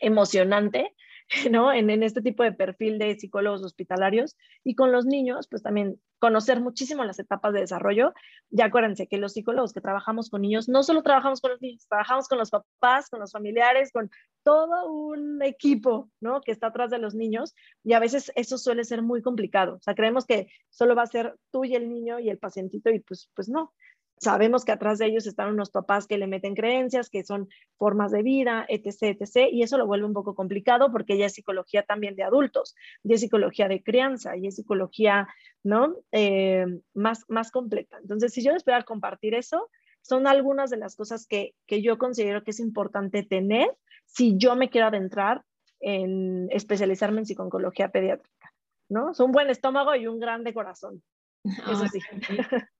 emocionante 0.00 0.94
¿no? 1.50 1.72
En, 1.72 1.90
este 2.02 2.22
tipo 2.22 2.42
de 2.42 2.52
perfil 2.52 2.98
de 2.98 3.18
psicólogos 3.18 3.64
hospitalarios. 3.64 4.36
Y 4.64 4.74
con 4.74 4.92
los 4.92 5.06
niños, 5.06 5.48
pues 5.48 5.62
también 5.62 6.00
conocer 6.18 6.60
muchísimo 6.60 7.04
las 7.04 7.18
etapas 7.18 7.52
de 7.52 7.60
desarrollo. 7.60 8.14
Ya 8.50 8.66
acuérdense 8.66 9.06
que 9.06 9.18
los 9.18 9.32
psicólogos 9.32 9.72
que 9.72 9.80
trabajamos 9.80 10.30
con 10.30 10.42
niños, 10.42 10.68
no 10.68 10.82
solo 10.82 11.02
trabajamos 11.02 11.40
con 11.40 11.50
los 11.50 11.60
niños, 11.60 11.86
trabajamos 11.88 12.28
con 12.28 12.38
los 12.38 12.50
papás, 12.50 13.08
con 13.08 13.20
los 13.20 13.32
familiares, 13.32 13.90
con 13.92 14.10
todo 14.42 14.90
un 14.90 15.42
equipo, 15.42 16.08
¿no? 16.20 16.40
Que 16.40 16.52
está 16.52 16.68
atrás 16.68 16.90
de 16.90 16.98
los 16.98 17.14
niños 17.14 17.54
y 17.82 17.94
a 17.94 17.98
veces 17.98 18.30
eso 18.36 18.58
suele 18.58 18.84
ser 18.84 19.02
muy 19.02 19.20
complicado. 19.20 19.76
O 19.76 19.80
sea, 19.80 19.94
creemos 19.94 20.26
que 20.26 20.48
solo 20.70 20.94
va 20.94 21.02
a 21.02 21.06
ser 21.06 21.34
tú 21.50 21.64
y 21.64 21.74
el 21.74 21.88
niño 21.88 22.20
y 22.20 22.30
el 22.30 22.38
pacientito 22.38 22.90
y 22.90 23.00
pues, 23.00 23.28
pues 23.34 23.48
no. 23.48 23.72
Sabemos 24.18 24.64
que 24.64 24.72
atrás 24.72 24.98
de 24.98 25.06
ellos 25.06 25.26
están 25.26 25.50
unos 25.50 25.70
papás 25.70 26.06
que 26.06 26.16
le 26.16 26.26
meten 26.26 26.54
creencias, 26.54 27.10
que 27.10 27.22
son 27.22 27.48
formas 27.76 28.12
de 28.12 28.22
vida, 28.22 28.64
etc., 28.68 29.18
etc., 29.20 29.48
y 29.52 29.62
eso 29.62 29.76
lo 29.76 29.86
vuelve 29.86 30.06
un 30.06 30.14
poco 30.14 30.34
complicado 30.34 30.90
porque 30.90 31.18
ya 31.18 31.26
es 31.26 31.34
psicología 31.34 31.82
también 31.82 32.16
de 32.16 32.22
adultos, 32.22 32.74
ya 33.02 33.16
es 33.16 33.20
psicología 33.20 33.68
de 33.68 33.82
crianza, 33.82 34.36
y 34.36 34.46
es 34.46 34.56
psicología, 34.56 35.28
¿no? 35.62 35.96
Eh, 36.12 36.66
más, 36.94 37.24
más 37.28 37.50
completa. 37.50 37.98
Entonces, 37.98 38.32
si 38.32 38.42
yo 38.42 38.52
les 38.52 38.64
voy 38.64 38.74
a 38.74 38.82
compartir 38.82 39.34
eso, 39.34 39.68
son 40.00 40.26
algunas 40.26 40.70
de 40.70 40.78
las 40.78 40.96
cosas 40.96 41.26
que, 41.26 41.54
que 41.66 41.82
yo 41.82 41.98
considero 41.98 42.42
que 42.42 42.52
es 42.52 42.60
importante 42.60 43.22
tener 43.22 43.76
si 44.06 44.36
yo 44.38 44.56
me 44.56 44.70
quiero 44.70 44.86
adentrar 44.86 45.44
en 45.80 46.48
especializarme 46.50 47.18
en 47.18 47.26
psicología 47.26 47.90
pediátrica, 47.90 48.54
¿no? 48.88 49.10
Es 49.10 49.20
un 49.20 49.32
buen 49.32 49.50
estómago 49.50 49.94
y 49.94 50.06
un 50.06 50.18
grande 50.18 50.54
corazón. 50.54 51.02
Eso 51.44 51.86
sí. 51.92 52.00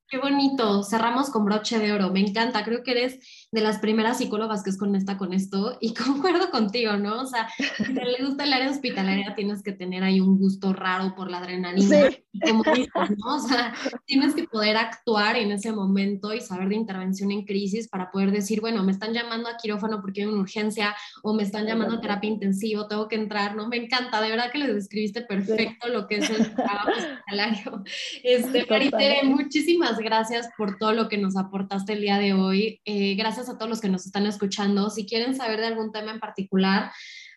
Qué 0.08 0.18
bonito, 0.18 0.84
cerramos 0.84 1.30
con 1.30 1.44
broche 1.44 1.80
de 1.80 1.92
oro, 1.92 2.12
me 2.12 2.20
encanta, 2.20 2.62
creo 2.64 2.84
que 2.84 2.92
eres 2.92 3.18
de 3.50 3.60
las 3.60 3.80
primeras 3.80 4.18
psicólogas 4.18 4.62
que 4.62 4.70
es 4.70 4.78
conecta 4.78 5.18
con 5.18 5.32
esto 5.32 5.78
y 5.80 5.94
concuerdo 5.94 6.48
contigo, 6.52 6.96
¿no? 6.96 7.22
O 7.22 7.26
sea, 7.26 7.48
si 7.76 7.92
le 7.92 8.24
gusta 8.24 8.44
el 8.44 8.52
área 8.52 8.70
hospitalaria 8.70 9.34
tienes 9.34 9.64
que 9.64 9.72
tener 9.72 10.04
ahí 10.04 10.20
un 10.20 10.38
gusto 10.38 10.72
raro 10.72 11.16
por 11.16 11.28
la 11.28 11.38
adrenalina, 11.38 12.08
como 12.46 12.62
dices, 12.72 12.92
¿no? 13.16 13.34
O 13.34 13.40
sea, 13.40 13.74
tienes 14.04 14.36
que 14.36 14.44
poder 14.44 14.76
actuar 14.76 15.36
en 15.36 15.50
ese 15.50 15.72
momento 15.72 16.32
y 16.32 16.40
saber 16.40 16.68
de 16.68 16.76
intervención 16.76 17.32
en 17.32 17.44
crisis 17.44 17.88
para 17.88 18.12
poder 18.12 18.30
decir, 18.30 18.60
bueno, 18.60 18.84
me 18.84 18.92
están 18.92 19.12
llamando 19.12 19.48
a 19.48 19.56
quirófano 19.56 20.00
porque 20.00 20.20
hay 20.20 20.28
una 20.28 20.40
urgencia 20.40 20.94
o 21.24 21.34
me 21.34 21.42
están 21.42 21.66
llamando 21.66 21.96
a 21.96 22.00
terapia 22.00 22.30
intensiva, 22.30 22.86
tengo 22.86 23.08
que 23.08 23.16
entrar, 23.16 23.56
¿no? 23.56 23.66
Me 23.66 23.76
encanta, 23.76 24.20
de 24.20 24.30
verdad 24.30 24.52
que 24.52 24.58
les 24.58 24.72
describiste 24.72 25.22
perfecto 25.22 25.88
lo 25.88 26.06
que 26.06 26.18
es 26.18 26.30
el 26.30 26.54
trabajo 26.54 26.90
hospitalario. 26.90 27.82
Este, 28.22 28.66
Maritere, 28.68 29.22
muchísimas 29.24 29.95
gracias 29.98 30.48
por 30.56 30.78
todo 30.78 30.92
lo 30.92 31.08
que 31.08 31.18
nos 31.18 31.36
aportaste 31.36 31.94
el 31.94 32.00
día 32.00 32.18
de 32.18 32.32
hoy. 32.32 32.80
Eh, 32.84 33.14
gracias 33.14 33.48
a 33.48 33.58
todos 33.58 33.68
los 33.68 33.80
que 33.80 33.88
nos 33.88 34.06
están 34.06 34.26
escuchando. 34.26 34.90
Si 34.90 35.06
quieren 35.06 35.34
saber 35.34 35.60
de 35.60 35.66
algún 35.66 35.92
tema 35.92 36.12
en 36.12 36.20
particular, 36.20 36.90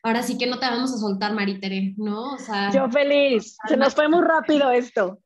ahora 0.03 0.23
sí 0.23 0.37
que 0.37 0.47
no 0.47 0.59
te 0.59 0.65
vamos 0.65 0.93
a 0.93 0.97
soltar, 0.97 1.33
Maritere, 1.33 1.93
¿no? 1.97 2.33
O 2.33 2.37
sea, 2.37 2.71
Yo 2.71 2.89
feliz. 2.89 3.57
Se 3.67 3.77
nos 3.77 3.95
fue 3.95 4.07
muy 4.07 4.21
rápido 4.23 4.71
esto. 4.71 5.19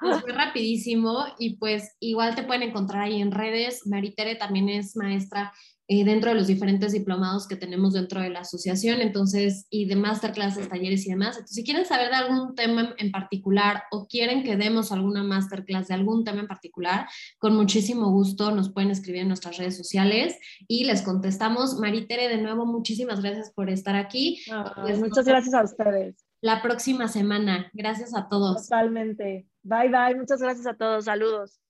Nos 0.00 0.20
fue 0.20 0.32
rapidísimo 0.32 1.24
y 1.38 1.56
pues 1.56 1.96
igual 2.00 2.34
te 2.34 2.42
pueden 2.42 2.62
encontrar 2.62 3.02
ahí 3.02 3.20
en 3.20 3.32
redes. 3.32 3.86
Maritere 3.86 4.34
también 4.34 4.68
es 4.68 4.96
maestra 4.96 5.52
eh, 5.88 6.04
dentro 6.04 6.30
de 6.30 6.36
los 6.36 6.46
diferentes 6.46 6.92
diplomados 6.92 7.48
que 7.48 7.56
tenemos 7.56 7.92
dentro 7.92 8.20
de 8.20 8.30
la 8.30 8.40
asociación, 8.40 9.00
entonces, 9.00 9.66
y 9.68 9.86
de 9.86 9.96
masterclasses, 9.96 10.68
talleres 10.68 11.06
y 11.06 11.10
demás. 11.10 11.36
Entonces, 11.36 11.56
si 11.56 11.64
quieren 11.64 11.84
saber 11.84 12.10
de 12.10 12.16
algún 12.16 12.54
tema 12.54 12.94
en 12.98 13.10
particular 13.10 13.82
o 13.90 14.06
quieren 14.06 14.44
que 14.44 14.56
demos 14.56 14.92
alguna 14.92 15.22
masterclass 15.22 15.88
de 15.88 15.94
algún 15.94 16.24
tema 16.24 16.40
en 16.40 16.46
particular, 16.46 17.08
con 17.38 17.54
muchísimo 17.54 18.10
gusto 18.10 18.52
nos 18.52 18.72
pueden 18.72 18.90
escribir 18.90 19.22
en 19.22 19.28
nuestras 19.28 19.58
redes 19.58 19.76
sociales 19.76 20.38
y 20.68 20.84
les 20.84 21.02
contestamos. 21.02 21.78
Maritere, 21.78 22.28
de 22.28 22.38
nuevo, 22.38 22.64
muchísimas 22.64 23.20
gracias 23.20 23.50
por 23.52 23.68
estar 23.68 23.96
aquí. 23.96 24.42
Pues, 24.82 24.98
muchas 24.98 25.24
gracias 25.26 25.54
a 25.54 25.64
ustedes. 25.64 26.24
La 26.40 26.60
próxima 26.60 27.08
semana. 27.08 27.70
Gracias 27.72 28.14
a 28.14 28.28
todos. 28.28 28.68
Totalmente. 28.68 29.46
Bye, 29.62 29.88
bye. 29.88 30.14
Muchas 30.16 30.40
gracias 30.40 30.66
a 30.66 30.74
todos. 30.74 31.04
Saludos. 31.04 31.60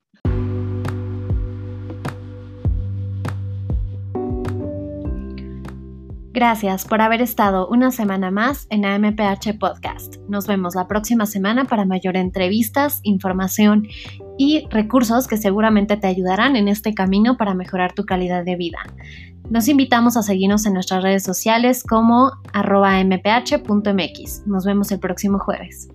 Gracias 6.35 6.87
por 6.87 7.03
haber 7.03 7.21
estado 7.21 7.69
una 7.69 7.91
semana 7.91 8.31
más 8.31 8.67
en 8.71 8.87
AMPH 8.87 9.59
Podcast. 9.61 10.17
Nos 10.31 10.47
vemos 10.47 10.75
la 10.75 10.89
próxima 10.89 11.27
semana 11.27 11.67
para 11.67 11.85
mayor 11.85 12.17
entrevistas, 12.17 13.01
información 13.03 13.87
y 14.39 14.67
recursos 14.71 15.29
que 15.29 15.37
seguramente 15.37 15.99
te 15.99 16.07
ayudarán 16.07 16.57
en 16.57 16.69
este 16.69 16.95
camino 16.95 17.37
para 17.37 17.53
mejorar 17.53 17.93
tu 17.93 18.07
calidad 18.07 18.47
de 18.47 18.57
vida. 18.57 18.79
Nos 19.51 19.69
invitamos 19.69 20.17
a 20.17 20.23
seguirnos 20.23 20.65
en 20.65 20.73
nuestras 20.73 21.03
redes 21.03 21.23
sociales 21.23 21.85
como 21.85 22.33
arroba 22.55 22.99
mph.mx. 23.05 24.47
Nos 24.47 24.65
vemos 24.65 24.91
el 24.91 25.01
próximo 25.01 25.39
jueves. 25.39 25.91